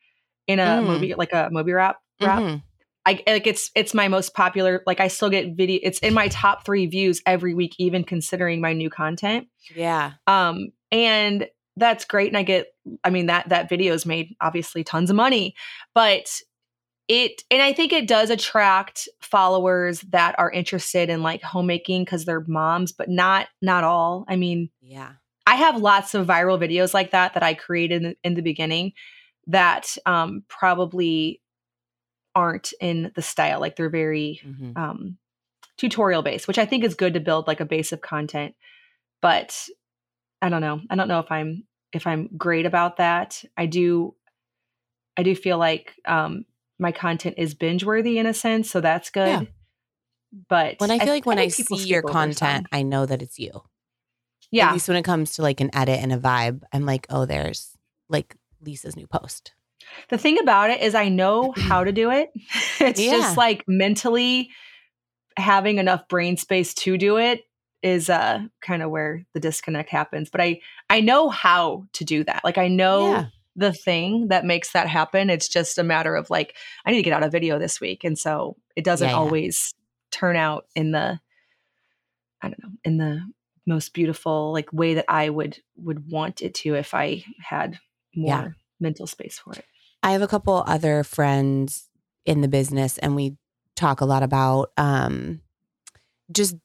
in 0.50 0.58
a 0.58 0.64
mm. 0.64 0.86
movie 0.86 1.14
like 1.14 1.32
a 1.32 1.48
movie 1.52 1.72
wrap 1.72 1.98
wrap. 2.20 2.40
Mm-hmm. 2.40 2.56
I 3.06 3.22
like 3.26 3.46
it's 3.46 3.70
it's 3.74 3.94
my 3.94 4.08
most 4.08 4.34
popular. 4.34 4.82
Like 4.86 5.00
I 5.00 5.08
still 5.08 5.30
get 5.30 5.56
video. 5.56 5.78
It's 5.82 6.00
in 6.00 6.12
my 6.12 6.28
top 6.28 6.66
three 6.66 6.86
views 6.86 7.22
every 7.24 7.54
week, 7.54 7.74
even 7.78 8.04
considering 8.04 8.60
my 8.60 8.72
new 8.72 8.90
content. 8.90 9.46
Yeah. 9.74 10.12
Um, 10.26 10.68
and 10.90 11.48
that's 11.76 12.04
great. 12.04 12.28
And 12.28 12.36
I 12.36 12.42
get. 12.42 12.66
I 13.04 13.10
mean 13.10 13.26
that 13.26 13.48
that 13.50 13.68
video's 13.68 14.04
made 14.04 14.34
obviously 14.40 14.84
tons 14.84 15.08
of 15.08 15.16
money, 15.16 15.54
but 15.94 16.28
it 17.08 17.42
and 17.50 17.62
I 17.62 17.72
think 17.72 17.92
it 17.92 18.08
does 18.08 18.28
attract 18.28 19.08
followers 19.20 20.00
that 20.10 20.34
are 20.38 20.50
interested 20.50 21.08
in 21.08 21.22
like 21.22 21.42
homemaking 21.42 22.04
because 22.04 22.24
they're 22.24 22.44
moms, 22.46 22.92
but 22.92 23.08
not 23.08 23.46
not 23.62 23.84
all. 23.84 24.24
I 24.28 24.36
mean, 24.36 24.68
yeah. 24.82 25.12
I 25.46 25.54
have 25.54 25.80
lots 25.80 26.14
of 26.14 26.26
viral 26.26 26.60
videos 26.60 26.92
like 26.92 27.12
that 27.12 27.34
that 27.34 27.42
I 27.42 27.54
created 27.54 28.04
in, 28.04 28.16
in 28.22 28.34
the 28.34 28.42
beginning 28.42 28.92
that 29.50 29.96
um, 30.06 30.44
probably 30.48 31.40
aren't 32.34 32.72
in 32.80 33.12
the 33.14 33.22
style. 33.22 33.60
Like 33.60 33.76
they're 33.76 33.90
very 33.90 34.40
mm-hmm. 34.44 34.76
um, 34.76 35.18
tutorial 35.76 36.22
based, 36.22 36.48
which 36.48 36.58
I 36.58 36.66
think 36.66 36.84
is 36.84 36.94
good 36.94 37.14
to 37.14 37.20
build 37.20 37.46
like 37.46 37.60
a 37.60 37.64
base 37.64 37.92
of 37.92 38.00
content. 38.00 38.54
But 39.20 39.68
I 40.40 40.48
don't 40.48 40.60
know. 40.60 40.80
I 40.88 40.96
don't 40.96 41.08
know 41.08 41.20
if 41.20 41.30
I'm 41.30 41.64
if 41.92 42.06
I'm 42.06 42.30
great 42.36 42.66
about 42.66 42.98
that. 42.98 43.44
I 43.56 43.66
do 43.66 44.14
I 45.16 45.22
do 45.22 45.34
feel 45.34 45.58
like 45.58 45.94
um, 46.06 46.44
my 46.78 46.92
content 46.92 47.34
is 47.36 47.54
binge 47.54 47.84
worthy 47.84 48.18
in 48.18 48.26
a 48.26 48.34
sense, 48.34 48.70
so 48.70 48.80
that's 48.80 49.10
good. 49.10 49.28
Yeah. 49.28 49.42
But 50.48 50.76
when 50.78 50.92
I 50.92 50.98
feel 51.00 51.08
I, 51.08 51.12
like 51.12 51.26
when 51.26 51.38
I, 51.38 51.42
I 51.42 51.48
see 51.48 51.88
your 51.88 52.02
content, 52.02 52.68
I 52.70 52.82
know 52.82 53.04
that 53.04 53.20
it's 53.20 53.38
you. 53.38 53.62
Yeah. 54.52 54.68
At 54.68 54.74
least 54.74 54.88
when 54.88 54.96
it 54.96 55.02
comes 55.02 55.34
to 55.34 55.42
like 55.42 55.60
an 55.60 55.74
edit 55.74 55.98
and 56.00 56.12
a 56.12 56.18
vibe, 56.18 56.62
I'm 56.72 56.86
like, 56.86 57.06
oh, 57.10 57.24
there's 57.24 57.76
like 58.08 58.36
Lisa's 58.62 58.96
new 58.96 59.06
post. 59.06 59.52
The 60.08 60.18
thing 60.18 60.38
about 60.38 60.70
it 60.70 60.82
is, 60.82 60.94
I 60.94 61.08
know 61.08 61.52
how 61.56 61.84
to 61.84 61.92
do 61.92 62.10
it. 62.10 62.30
it's 62.80 63.00
yeah. 63.00 63.12
just 63.12 63.36
like 63.36 63.64
mentally 63.66 64.50
having 65.36 65.78
enough 65.78 66.06
brain 66.08 66.36
space 66.36 66.74
to 66.74 66.96
do 66.98 67.16
it 67.16 67.42
is 67.82 68.10
uh 68.10 68.40
kind 68.60 68.82
of 68.82 68.90
where 68.90 69.24
the 69.32 69.40
disconnect 69.40 69.88
happens 69.88 70.28
but 70.28 70.40
i 70.40 70.60
i 70.90 71.00
know 71.00 71.28
how 71.30 71.84
to 71.92 72.04
do 72.04 72.22
that 72.24 72.42
like 72.44 72.58
i 72.58 72.68
know 72.68 73.10
yeah. 73.10 73.26
the 73.56 73.72
thing 73.72 74.28
that 74.28 74.44
makes 74.44 74.72
that 74.72 74.86
happen 74.86 75.30
it's 75.30 75.48
just 75.48 75.78
a 75.78 75.82
matter 75.82 76.14
of 76.14 76.28
like 76.28 76.56
i 76.84 76.90
need 76.90 76.98
to 76.98 77.02
get 77.02 77.12
out 77.12 77.22
a 77.22 77.30
video 77.30 77.58
this 77.58 77.80
week 77.80 78.04
and 78.04 78.18
so 78.18 78.56
it 78.76 78.84
doesn't 78.84 79.08
yeah, 79.08 79.16
always 79.16 79.74
turn 80.10 80.36
out 80.36 80.66
in 80.74 80.90
the 80.90 81.18
i 82.42 82.48
don't 82.48 82.62
know 82.62 82.70
in 82.84 82.98
the 82.98 83.20
most 83.66 83.94
beautiful 83.94 84.52
like 84.52 84.70
way 84.72 84.94
that 84.94 85.06
i 85.08 85.28
would 85.28 85.58
would 85.76 86.10
want 86.10 86.42
it 86.42 86.54
to 86.54 86.74
if 86.74 86.92
i 86.92 87.24
had 87.38 87.78
more 88.14 88.56
mental 88.80 89.06
space 89.06 89.38
for 89.38 89.52
it 89.52 89.64
I 90.02 90.12
have 90.12 90.22
a 90.22 90.28
couple 90.28 90.62
other 90.66 91.04
friends 91.04 91.88
in 92.24 92.40
the 92.40 92.48
business, 92.48 92.98
and 92.98 93.14
we 93.14 93.36
talk 93.76 94.00
a 94.00 94.06
lot 94.06 94.22
about 94.22 94.70
um, 94.76 95.40
just 96.32 96.56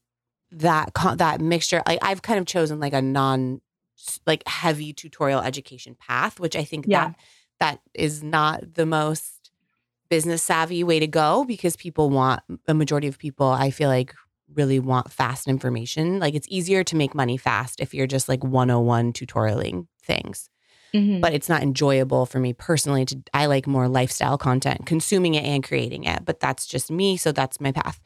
that 0.52 0.92
that 1.18 1.42
mixture. 1.42 1.82
Like 1.86 2.00
I've 2.02 2.22
kind 2.22 2.40
of 2.40 2.46
chosen 2.46 2.80
like 2.80 2.94
a 2.94 3.02
non 3.02 3.62
like 4.26 4.48
heavy 4.48 4.94
tutorial 4.94 5.42
education 5.42 5.96
path, 5.96 6.40
which 6.40 6.56
I 6.56 6.64
think 6.64 6.86
yeah. 6.88 7.08
that 7.08 7.16
that 7.60 7.80
is 7.94 8.24
not 8.24 8.76
the 8.76 8.86
most 8.86 9.52
business 10.10 10.44
savvy 10.44 10.84
way 10.84 11.00
to 11.00 11.08
go 11.08 11.46
because 11.46 11.76
people 11.76 12.10
want 12.10 12.42
a 12.68 12.74
majority 12.74 13.08
of 13.08 13.18
people. 13.18 13.48
I 13.48 13.72
feel 13.72 13.90
like 13.90 14.14
really 14.54 14.80
want 14.80 15.12
fast 15.12 15.48
information. 15.48 16.20
Like 16.20 16.36
it's 16.36 16.48
easier 16.50 16.84
to 16.86 16.96
make 16.96 17.16
money 17.16 17.36
fast 17.36 17.82
if 17.82 17.94
you're 17.94 18.08
just 18.08 18.30
like 18.30 18.44
101 18.44 19.12
tutorialing 19.14 19.88
things 20.04 20.50
mm-hmm. 20.96 21.22
but 21.22 21.34
it's 21.34 21.50
not 21.50 21.62
enjoyable 21.62 22.26
for 22.26 22.40
me 22.40 22.54
personally 22.54 23.06
to 23.06 23.22
I 23.34 23.46
like 23.48 23.68
more 23.68 23.88
lifestyle 23.88 24.38
content, 24.38 24.86
consuming 24.86 25.36
it 25.36 25.44
and 25.44 25.64
creating 25.64 26.06
it, 26.06 26.26
but 26.26 26.40
that's 26.40 26.66
just 26.66 26.90
me, 26.90 27.18
so 27.18 27.32
that's 27.32 27.60
my 27.60 27.72
path. 27.72 28.00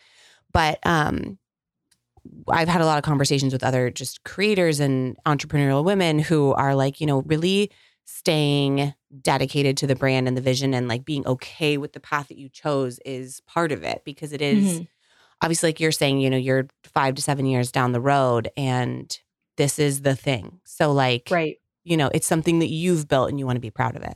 But 0.52 0.80
um 0.86 1.38
I've 2.48 2.68
had 2.68 2.82
a 2.82 2.86
lot 2.86 2.98
of 2.98 3.04
conversations 3.04 3.54
with 3.54 3.64
other 3.64 3.90
just 3.90 4.24
creators 4.24 4.80
and 4.80 5.18
entrepreneurial 5.26 5.84
women 5.84 6.20
who 6.20 6.54
are 6.54 6.76
like, 6.76 7.00
you 7.00 7.08
know, 7.08 7.22
really 7.22 7.72
staying 8.06 8.94
dedicated 9.22 9.78
to 9.78 9.88
the 9.88 9.96
brand 9.96 10.28
and 10.28 10.36
the 10.36 10.42
vision 10.42 10.74
and 10.74 10.88
like 10.88 11.06
being 11.06 11.26
okay 11.28 11.78
with 11.78 11.94
the 11.94 12.00
path 12.00 12.28
that 12.28 12.38
you 12.38 12.50
chose 12.50 13.00
is 13.06 13.42
part 13.42 13.72
of 13.72 13.84
it 13.84 14.02
because 14.04 14.34
it 14.34 14.42
is, 14.42 14.66
mm-hmm. 14.66 14.84
obviously 15.42 15.70
like 15.70 15.80
you're 15.80 15.92
saying, 15.92 16.20
you 16.20 16.30
know, 16.30 16.38
you're 16.38 16.68
5 16.86 17.16
to 17.16 17.22
7 17.22 17.46
years 17.46 17.72
down 17.72 17.92
the 17.92 18.02
road 18.02 18.50
and 18.58 19.20
this 19.58 19.78
is 19.80 20.02
the 20.02 20.16
thing. 20.16 20.60
So 20.66 20.92
like 20.92 21.28
right 21.30 21.58
you 21.84 21.98
know, 21.98 22.10
it's 22.14 22.28
something 22.28 22.60
that 22.60 22.70
you've 22.70 23.08
built 23.08 23.30
and 23.30 23.40
you 23.40 23.46
want 23.46 23.56
to 23.56 23.62
be 23.62 23.72
proud 23.72 23.96
of 23.96 24.04
it. 24.04 24.16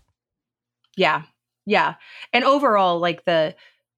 Yeah. 0.95 1.23
Yeah. 1.65 1.95
And 2.31 2.43
overall, 2.43 2.99
like 2.99 3.25
the 3.25 3.55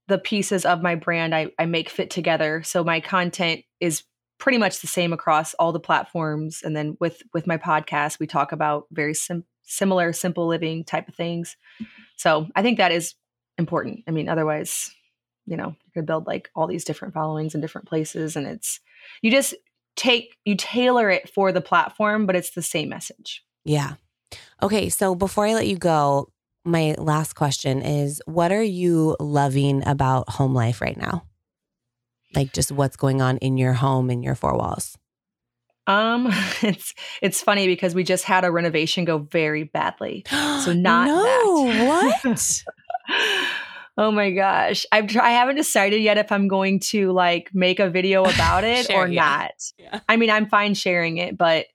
the 0.08 0.20
pieces 0.20 0.66
of 0.66 0.84
my 0.84 0.94
brand 0.94 1.34
I, 1.34 1.48
I 1.58 1.66
make 1.66 1.90
fit 1.90 2.12
together. 2.12 2.62
So 2.64 2.84
my 2.84 3.00
content 3.00 3.62
is 3.80 4.04
pretty 4.38 4.58
much 4.58 4.80
the 4.80 4.88
same 4.88 5.14
across 5.14 5.54
all 5.56 5.72
the 5.72 5.80
platforms. 5.80 6.62
And 6.64 6.76
then 6.76 6.98
with 7.00 7.24
with 7.34 7.48
my 7.48 7.58
podcast, 7.58 8.20
we 8.20 8.28
talk 8.28 8.52
about 8.52 8.86
very 8.92 9.14
sim- 9.14 9.46
similar, 9.64 10.14
simple 10.14 10.48
living 10.48 10.84
type 10.84 11.08
of 11.08 11.16
things. 11.16 11.58
So 12.18 12.48
I 12.56 12.62
think 12.62 12.78
that 12.78 12.92
is 12.92 13.16
important. 13.58 14.04
I 14.08 14.12
mean, 14.12 14.30
otherwise, 14.30 14.92
you 15.46 15.58
know, 15.58 15.70
you 15.70 15.92
could 15.94 16.06
build 16.06 16.28
like 16.28 16.50
all 16.56 16.68
these 16.68 16.86
different 16.86 17.14
followings 17.14 17.56
in 17.56 17.62
different 17.62 17.88
places, 17.88 18.36
and 18.36 18.46
it's 18.48 18.80
you 19.22 19.32
just 19.32 19.56
take 19.96 20.36
you 20.46 20.56
tailor 20.56 21.10
it 21.10 21.30
for 21.30 21.52
the 21.52 21.62
platform, 21.62 22.26
but 22.26 22.36
it's 22.36 22.52
the 22.52 22.62
same 22.62 22.90
message. 22.90 23.44
Yeah. 23.66 23.96
Okay. 24.62 24.90
So 24.90 25.16
before 25.16 25.46
I 25.46 25.54
let 25.54 25.68
you 25.68 25.78
go, 25.78 26.30
my 26.64 26.96
last 26.98 27.34
question 27.34 27.82
is 27.82 28.22
what 28.26 28.52
are 28.52 28.64
you 28.64 29.16
loving 29.20 29.86
about 29.88 30.30
home 30.30 30.54
life 30.54 30.82
right 30.82 30.98
now? 30.98 31.26
Like 32.34 32.54
just 32.54 32.72
what's 32.72 32.96
going 32.96 33.22
on 33.22 33.38
in 33.38 33.58
your 33.58 33.74
home 33.74 34.10
in 34.10 34.24
your 34.24 34.36
four 34.36 34.58
walls? 34.58 34.98
Um, 35.88 36.28
it's 36.62 36.94
it's 37.22 37.42
funny 37.42 37.68
because 37.68 37.94
we 37.96 38.04
just 38.04 38.24
had 38.24 38.44
a 38.44 38.52
renovation 38.52 39.06
go 39.06 39.20
very 39.20 39.64
badly. 39.64 40.26
So 40.30 40.74
not 40.74 41.08
no, 41.08 41.72
that. 41.72 42.24
what? 42.24 42.64
oh 43.98 44.12
my 44.12 44.32
gosh, 44.32 44.86
I've 44.92 45.08
tr- 45.08 45.22
I 45.22 45.32
haven't 45.32 45.56
decided 45.56 46.02
yet 46.02 46.18
if 46.18 46.32
I'm 46.32 46.48
going 46.48 46.80
to 46.92 47.12
like 47.12 47.52
make 47.54 47.80
a 47.80 47.90
video 47.90 48.24
about 48.34 48.64
it 48.64 48.88
Share, 48.88 49.04
or 49.04 49.08
yeah. 49.08 49.22
not. 49.22 49.72
Yeah. 49.78 50.00
I 50.10 50.18
mean, 50.18 50.30
I'm 50.30 50.48
fine 50.48 50.74
sharing 50.74 51.18
it, 51.18 51.38
but 51.38 51.68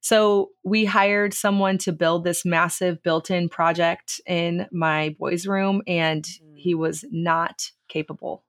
so 0.00 0.50
we 0.64 0.84
hired 0.84 1.34
someone 1.34 1.78
to 1.78 1.92
build 1.92 2.24
this 2.24 2.44
massive 2.44 3.02
built-in 3.02 3.48
project 3.48 4.20
in 4.26 4.66
my 4.72 5.14
boys' 5.18 5.46
room, 5.46 5.82
and 5.86 6.26
he 6.54 6.74
was 6.74 7.04
not 7.10 7.70
capable 7.88 8.44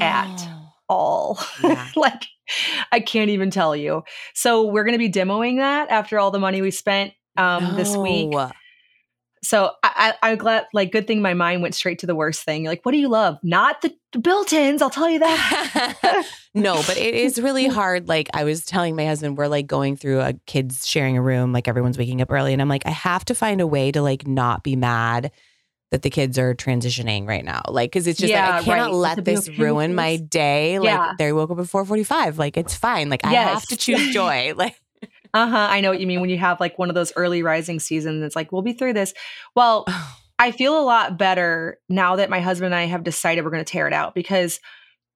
At. 0.00 0.28
Oh, 0.40 0.70
all. 0.90 1.38
Yeah. 1.62 1.88
like 1.96 2.26
I 2.92 3.00
can't 3.00 3.30
even 3.30 3.50
tell 3.50 3.74
you. 3.74 4.02
So 4.34 4.66
we're 4.66 4.84
going 4.84 4.92
to 4.92 4.98
be 4.98 5.10
demoing 5.10 5.58
that 5.58 5.88
after 5.88 6.18
all 6.18 6.30
the 6.30 6.40
money 6.40 6.60
we 6.60 6.72
spent 6.72 7.14
um, 7.36 7.76
this 7.76 7.96
week. 7.96 8.34
So 9.42 9.70
I, 9.82 10.14
I, 10.22 10.30
I'm 10.32 10.38
glad. 10.38 10.66
Like, 10.74 10.92
good 10.92 11.06
thing 11.06 11.22
my 11.22 11.32
mind 11.34 11.62
went 11.62 11.74
straight 11.74 11.98
to 12.00 12.06
the 12.06 12.14
worst 12.14 12.42
thing. 12.42 12.64
Like, 12.64 12.84
what 12.84 12.92
do 12.92 12.98
you 12.98 13.08
love? 13.08 13.38
Not 13.42 13.80
the, 13.80 13.94
built-ins. 14.20 14.82
I'll 14.82 14.90
tell 14.90 15.08
you 15.08 15.18
that. 15.20 16.26
no, 16.54 16.74
but 16.86 16.96
it 16.98 17.14
is 17.14 17.40
really 17.40 17.66
hard. 17.78 18.06
Like 18.08 18.28
I 18.34 18.44
was 18.44 18.64
telling 18.66 18.96
my 18.96 19.06
husband, 19.06 19.38
we're 19.38 19.46
like 19.48 19.66
going 19.66 19.96
through 19.96 20.20
a 20.20 20.34
kids 20.46 20.86
sharing 20.86 21.16
a 21.16 21.22
room, 21.22 21.52
like 21.52 21.68
everyone's 21.68 21.96
waking 21.96 22.20
up 22.20 22.30
early. 22.30 22.52
And 22.52 22.60
I'm 22.60 22.68
like, 22.68 22.84
I 22.86 22.90
have 22.90 23.24
to 23.26 23.34
find 23.34 23.60
a 23.60 23.66
way 23.66 23.90
to 23.92 24.02
like 24.02 24.26
not 24.26 24.62
be 24.62 24.76
mad 24.76 25.30
that 25.90 26.02
the 26.02 26.10
kids 26.10 26.38
are 26.38 26.54
transitioning 26.54 27.26
right 27.26 27.44
now. 27.44 27.62
Like, 27.66 27.90
cause 27.92 28.06
it's 28.06 28.20
just 28.20 28.30
Yeah, 28.30 28.50
like 28.50 28.62
I 28.62 28.64
cannot 28.64 28.84
right. 28.90 28.94
Let 28.94 29.24
this 29.24 29.48
ruin 29.58 29.94
my 29.94 30.16
day. 30.18 30.78
Like 30.78 30.86
Yeah. 30.88 31.12
they 31.18 31.32
woke 31.32 31.50
up 31.50 31.58
at 31.58 31.68
445. 31.68 32.38
Like 32.38 32.56
it's 32.56 32.74
fine. 32.76 33.08
Like 33.08 33.24
I 33.24 33.32
have 33.32 33.66
to 33.66 33.76
choose 33.76 34.12
joy. 34.12 34.52
Like 34.56 34.76
uh 35.34 35.46
huh. 35.46 35.68
I 35.70 35.80
know 35.80 35.90
what 35.90 36.00
you 36.00 36.06
mean 36.06 36.20
when 36.20 36.30
you 36.30 36.38
have 36.38 36.60
like 36.60 36.78
one 36.78 36.88
of 36.88 36.94
those 36.94 37.12
early 37.16 37.42
rising 37.42 37.80
seasons. 37.80 38.22
It's 38.22 38.36
like 38.36 38.52
we'll 38.52 38.62
be 38.62 38.72
through 38.72 38.94
this. 38.94 39.14
Well, 39.54 39.86
I 40.38 40.52
feel 40.52 40.78
a 40.78 40.80
lot 40.80 41.18
better 41.18 41.78
now 41.90 42.16
that 42.16 42.30
my 42.30 42.40
husband 42.40 42.72
and 42.72 42.74
I 42.74 42.86
have 42.86 43.04
decided 43.04 43.44
we're 43.44 43.50
going 43.50 43.64
to 43.64 43.70
tear 43.70 43.86
it 43.86 43.92
out 43.92 44.14
because 44.14 44.58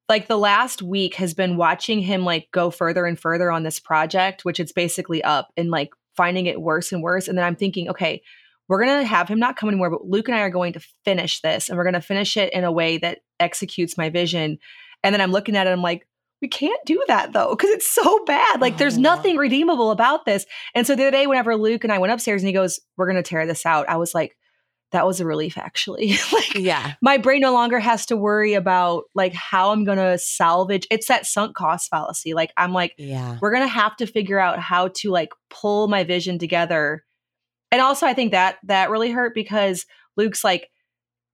like 0.06 0.28
the 0.28 0.36
last 0.36 0.82
week 0.82 1.14
has 1.14 1.32
been 1.32 1.56
watching 1.56 2.00
him 2.00 2.26
like 2.26 2.48
go 2.52 2.70
further 2.70 3.06
and 3.06 3.18
further 3.18 3.50
on 3.50 3.62
this 3.62 3.80
project, 3.80 4.44
which 4.44 4.60
it's 4.60 4.72
basically 4.72 5.24
up 5.24 5.48
and 5.56 5.70
like 5.70 5.90
finding 6.14 6.44
it 6.44 6.60
worse 6.60 6.92
and 6.92 7.02
worse. 7.02 7.26
And 7.26 7.38
then 7.38 7.44
I'm 7.44 7.56
thinking, 7.56 7.88
okay, 7.88 8.22
we're 8.68 8.84
going 8.84 9.00
to 9.00 9.06
have 9.06 9.28
him 9.28 9.38
not 9.38 9.56
come 9.56 9.68
anymore, 9.68 9.90
but 9.90 10.06
Luke 10.06 10.28
and 10.28 10.36
I 10.36 10.40
are 10.40 10.50
going 10.50 10.74
to 10.74 10.80
finish 11.04 11.40
this 11.40 11.68
and 11.68 11.76
we're 11.76 11.84
going 11.84 11.94
to 11.94 12.00
finish 12.00 12.36
it 12.36 12.52
in 12.52 12.64
a 12.64 12.72
way 12.72 12.98
that 12.98 13.20
executes 13.40 13.96
my 13.96 14.10
vision. 14.10 14.58
And 15.02 15.14
then 15.14 15.20
I'm 15.20 15.32
looking 15.32 15.56
at 15.56 15.66
it, 15.66 15.70
I'm 15.70 15.82
like, 15.82 16.06
we 16.42 16.48
can't 16.48 16.80
do 16.84 17.02
that 17.08 17.32
though, 17.32 17.50
because 17.50 17.70
it's 17.70 17.88
so 17.88 18.24
bad. 18.24 18.60
Like 18.60 18.76
there's 18.78 18.98
Oh. 18.98 19.00
nothing 19.02 19.36
redeemable 19.36 19.90
about 19.90 20.24
this. 20.26 20.44
And 20.74 20.86
so 20.86 20.94
the 20.94 21.02
other 21.04 21.10
day, 21.10 21.26
whenever 21.26 21.56
Luke 21.56 21.84
and 21.84 21.92
I 21.92 21.98
went 21.98 22.12
upstairs 22.12 22.42
and 22.42 22.46
he 22.48 22.52
goes, 22.52 22.80
We're 22.96 23.06
going 23.10 23.22
to 23.22 23.28
tear 23.28 23.46
this 23.46 23.64
out, 23.64 23.88
I 23.88 23.96
was 23.96 24.14
like, 24.14 24.36
That 24.92 25.06
was 25.06 25.20
a 25.20 25.24
relief, 25.26 25.56
actually. 25.56 26.16
like, 26.32 26.54
yeah. 26.54 26.94
my 27.00 27.16
brain 27.16 27.40
no 27.40 27.52
longer 27.52 27.78
has 27.78 28.04
to 28.06 28.16
worry 28.16 28.54
about 28.54 29.04
like 29.14 29.32
how 29.32 29.70
I'm 29.72 29.84
going 29.84 29.98
to 29.98 30.18
salvage. 30.18 30.86
It's 30.90 31.08
that 31.08 31.24
sunk 31.26 31.56
cost 31.56 31.88
fallacy. 31.88 32.34
Like, 32.34 32.52
I'm 32.58 32.72
like, 32.74 32.92
Yeah. 32.98 33.38
we're 33.40 33.52
going 33.52 33.64
to 33.64 33.68
have 33.68 33.96
to 33.96 34.06
figure 34.06 34.38
out 34.38 34.58
how 34.58 34.88
to 34.96 35.10
like 35.10 35.30
pull 35.50 35.88
my 35.88 36.04
vision 36.04 36.38
together. 36.38 37.04
And 37.72 37.80
also, 37.80 38.06
I 38.06 38.12
think 38.14 38.32
that 38.32 38.58
that 38.64 38.90
really 38.90 39.10
hurt 39.10 39.34
because 39.34 39.86
Luke's 40.16 40.44
like, 40.44 40.68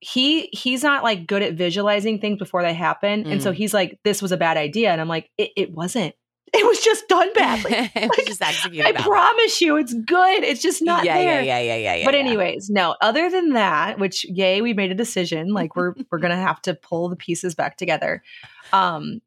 he 0.01 0.49
he's 0.53 0.83
not 0.83 1.03
like 1.03 1.27
good 1.27 1.43
at 1.43 1.55
visualizing 1.55 2.19
things 2.19 2.39
before 2.39 2.63
they 2.63 2.73
happen 2.75 3.27
and 3.27 3.43
so 3.43 3.53
Mm. 3.53 3.55
he's 3.55 3.75
like 3.75 3.99
this 4.05 4.23
was 4.23 4.33
a 4.33 4.37
bad 4.37 4.57
idea 4.57 4.91
and 4.91 5.01
i'm 5.01 5.09
like 5.09 5.31
it, 5.37 5.51
it 5.57 5.73
wasn't 5.73 6.15
it 6.55 6.67
was 6.67 6.81
just 6.81 7.07
done 7.09 7.29
badly 7.35 7.91
was 7.95 8.27
just 8.27 8.43
i 8.43 8.93
promise 8.93 9.61
you 9.61 9.77
it's 9.77 9.93
good 9.95 10.43
it's 10.43 10.63
just 10.63 10.83
not 10.83 11.05
yeah, 11.05 11.19
there 11.19 11.43
yeah, 11.43 11.59
yeah, 11.59 11.61
yeah, 11.61 11.77
yeah, 11.77 11.95
yeah. 11.97 12.05
but 12.05 12.15
yeah. 12.15 12.21
anyways 12.21 12.71
no 12.71 12.97
other 13.03 13.31
than 13.31 13.51
that 13.51 13.99
which 13.99 14.25
yay 14.25 14.61
we 14.63 14.73
made 14.73 14.91
a 14.91 14.95
decision 14.95 15.53
like 15.53 15.77
we're 15.77 15.95
we're 16.11 16.19
gonna 16.19 16.35
have 16.35 16.61
to 16.63 16.75
pull 16.75 17.09
the 17.11 17.17
pieces 17.17 17.55
back 17.55 17.77
together 17.77 18.23
um 18.73 19.21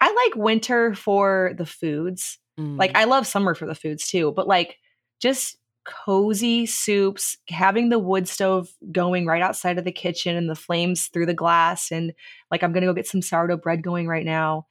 i 0.00 0.10
like 0.26 0.36
winter 0.42 0.94
for 0.94 1.52
the 1.58 1.66
foods 1.66 2.38
Mm. 2.58 2.78
like 2.78 2.92
I 2.94 3.02
love 3.02 3.26
summer 3.26 3.56
for 3.56 3.66
the 3.66 3.74
foods 3.74 4.06
too, 4.06 4.30
but 4.30 4.46
like 4.46 4.76
just 5.20 5.56
cozy 5.84 6.66
soups, 6.66 7.36
having 7.48 7.88
the 7.88 7.98
wood 7.98 8.28
stove 8.28 8.68
going 8.90 9.26
right 9.26 9.42
outside 9.42 9.78
of 9.78 9.84
the 9.84 9.92
kitchen 9.92 10.36
and 10.36 10.48
the 10.48 10.54
flames 10.54 11.08
through 11.08 11.26
the 11.26 11.34
glass 11.34 11.92
and 11.92 12.12
like 12.50 12.62
I'm 12.62 12.72
going 12.72 12.82
to 12.82 12.88
go 12.88 12.94
get 12.94 13.06
some 13.06 13.22
sourdough 13.22 13.58
bread 13.58 13.82
going 13.82 14.06
right 14.06 14.24
now. 14.24 14.66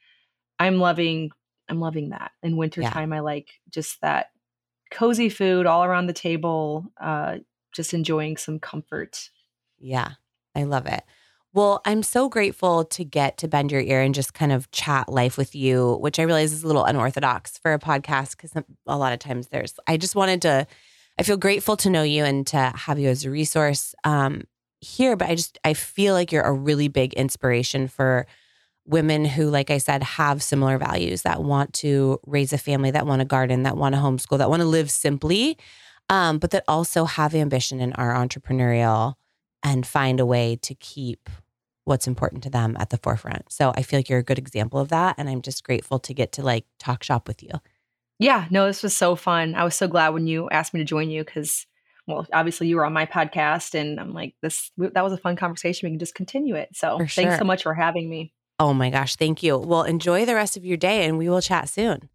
I'm 0.59 0.77
loving 0.77 1.31
I'm 1.69 1.79
loving 1.79 2.09
that. 2.09 2.31
In 2.41 2.57
wintertime 2.57 3.13
I 3.13 3.19
like 3.19 3.49
just 3.69 4.01
that 4.01 4.31
cozy 4.91 5.29
food 5.29 5.65
all 5.65 5.83
around 5.83 6.07
the 6.07 6.13
table, 6.13 6.91
uh 6.99 7.37
just 7.73 7.93
enjoying 7.93 8.37
some 8.37 8.59
comfort. 8.59 9.29
Yeah, 9.79 10.11
I 10.55 10.63
love 10.63 10.85
it. 10.85 11.03
Well, 11.53 11.81
I'm 11.85 12.01
so 12.01 12.29
grateful 12.29 12.83
to 12.85 13.03
get 13.03 13.37
to 13.39 13.47
bend 13.47 13.71
your 13.71 13.81
ear 13.81 14.01
and 14.01 14.15
just 14.15 14.33
kind 14.33 14.51
of 14.51 14.71
chat 14.71 15.07
life 15.07 15.37
with 15.37 15.53
you, 15.53 15.97
which 16.01 16.17
I 16.17 16.23
realize 16.23 16.51
is 16.51 16.63
a 16.63 16.67
little 16.67 16.85
unorthodox 16.85 17.59
for 17.59 17.73
a 17.73 17.79
podcast 17.79 18.31
because 18.31 18.53
a 18.87 18.97
lot 18.97 19.13
of 19.13 19.19
times 19.19 19.49
there's, 19.49 19.75
I 19.85 19.97
just 19.97 20.15
wanted 20.15 20.41
to, 20.43 20.65
I 21.19 21.23
feel 21.23 21.37
grateful 21.37 21.77
to 21.77 21.89
know 21.89 22.03
you 22.03 22.23
and 22.23 22.45
to 22.47 22.57
have 22.57 22.99
you 22.99 23.09
as 23.09 23.25
a 23.25 23.29
resource 23.29 23.93
um, 24.03 24.43
here. 24.81 25.15
But 25.15 25.29
I 25.29 25.35
just, 25.35 25.59
I 25.63 25.73
feel 25.73 26.13
like 26.13 26.31
you're 26.31 26.43
a 26.43 26.51
really 26.51 26.87
big 26.87 27.13
inspiration 27.13 27.87
for 27.87 28.25
women 28.85 29.23
who, 29.25 29.49
like 29.49 29.69
I 29.69 29.77
said, 29.77 30.03
have 30.03 30.43
similar 30.43 30.77
values 30.77 31.21
that 31.21 31.43
want 31.43 31.73
to 31.75 32.19
raise 32.25 32.51
a 32.51 32.57
family, 32.57 32.91
that 32.91 33.05
want 33.05 33.19
to 33.19 33.25
garden, 33.25 33.63
that 33.63 33.77
want 33.77 33.95
to 33.95 34.01
homeschool, 34.01 34.39
that 34.39 34.49
want 34.49 34.61
to 34.61 34.67
live 34.67 34.91
simply, 34.91 35.57
um, 36.09 36.37
but 36.37 36.51
that 36.51 36.63
also 36.67 37.05
have 37.05 37.33
ambition 37.33 37.79
and 37.79 37.93
are 37.95 38.13
entrepreneurial 38.13 39.13
and 39.63 39.87
find 39.87 40.19
a 40.19 40.25
way 40.25 40.57
to 40.57 40.75
keep 40.75 41.29
what's 41.85 42.07
important 42.07 42.43
to 42.43 42.49
them 42.49 42.75
at 42.79 42.89
the 42.89 42.97
forefront. 42.97 43.51
So 43.51 43.73
I 43.75 43.83
feel 43.83 43.99
like 43.99 44.09
you're 44.09 44.19
a 44.19 44.23
good 44.23 44.37
example 44.37 44.79
of 44.79 44.89
that. 44.89 45.15
And 45.17 45.29
I'm 45.29 45.41
just 45.41 45.63
grateful 45.63 45.99
to 45.99 46.13
get 46.13 46.31
to 46.33 46.43
like 46.43 46.65
talk 46.79 47.03
shop 47.03 47.27
with 47.27 47.43
you. 47.43 47.51
Yeah, 48.23 48.45
no, 48.49 48.65
this 48.65 48.81
was 48.81 48.95
so 48.95 49.15
fun. 49.15 49.53
I 49.53 49.63
was 49.63 49.75
so 49.75 49.87
glad 49.87 50.09
when 50.09 50.27
you 50.27 50.49
asked 50.49 50.73
me 50.73 50.79
to 50.79 50.85
join 50.85 51.09
you 51.09 51.23
cuz 51.25 51.67
well, 52.07 52.27
obviously 52.33 52.67
you 52.67 52.75
were 52.75 52.85
on 52.85 52.93
my 52.93 53.05
podcast 53.05 53.79
and 53.79 53.99
I'm 53.99 54.13
like 54.13 54.35
this 54.41 54.71
that 54.77 55.03
was 55.03 55.13
a 55.13 55.17
fun 55.17 55.35
conversation. 55.35 55.87
We 55.87 55.91
can 55.91 55.99
just 55.99 56.15
continue 56.15 56.55
it. 56.55 56.69
So, 56.73 56.97
For 56.97 57.07
thanks 57.07 57.31
sure. 57.33 57.37
so 57.39 57.45
much 57.45 57.63
for 57.63 57.73
having 57.73 58.09
me. 58.09 58.33
Oh 58.59 58.73
my 58.73 58.89
gosh. 58.89 59.15
Thank 59.15 59.43
you. 59.43 59.57
Well, 59.57 59.83
enjoy 59.83 60.25
the 60.25 60.35
rest 60.35 60.55
of 60.55 60.65
your 60.65 60.77
day 60.77 61.05
and 61.05 61.17
we 61.17 61.27
will 61.29 61.41
chat 61.41 61.69
soon. 61.69 62.09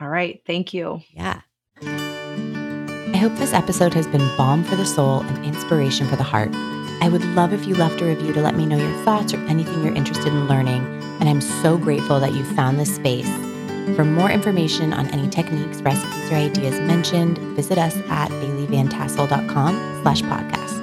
All 0.00 0.08
right, 0.08 0.40
thank 0.46 0.72
you. 0.72 1.02
Yeah. 1.10 1.42
I 1.82 3.16
hope 3.16 3.34
this 3.36 3.52
episode 3.52 3.92
has 3.92 4.06
been 4.06 4.26
balm 4.38 4.64
for 4.64 4.76
the 4.76 4.86
soul 4.86 5.20
and 5.20 5.44
inspiration 5.44 6.08
for 6.08 6.16
the 6.16 6.22
heart. 6.22 6.50
I 7.02 7.08
would 7.10 7.24
love 7.34 7.52
if 7.52 7.66
you 7.66 7.74
left 7.74 8.00
a 8.00 8.06
review 8.06 8.32
to 8.32 8.40
let 8.40 8.56
me 8.56 8.64
know 8.64 8.78
your 8.78 9.04
thoughts 9.04 9.34
or 9.34 9.38
anything 9.46 9.84
you're 9.84 9.94
interested 9.94 10.28
in 10.28 10.48
learning. 10.48 10.82
And 11.20 11.28
I'm 11.28 11.42
so 11.42 11.76
grateful 11.76 12.18
that 12.20 12.32
you 12.32 12.44
found 12.54 12.78
this 12.78 12.94
space. 12.94 13.28
For 13.96 14.04
more 14.04 14.30
information 14.30 14.92
on 14.92 15.06
any 15.08 15.28
techniques, 15.28 15.82
recipes, 15.82 16.30
or 16.30 16.36
ideas 16.36 16.80
mentioned, 16.80 17.38
visit 17.56 17.78
us 17.78 17.96
at 18.08 18.30
baileyvantassel.com 18.30 20.02
slash 20.02 20.22
podcast. 20.22 20.79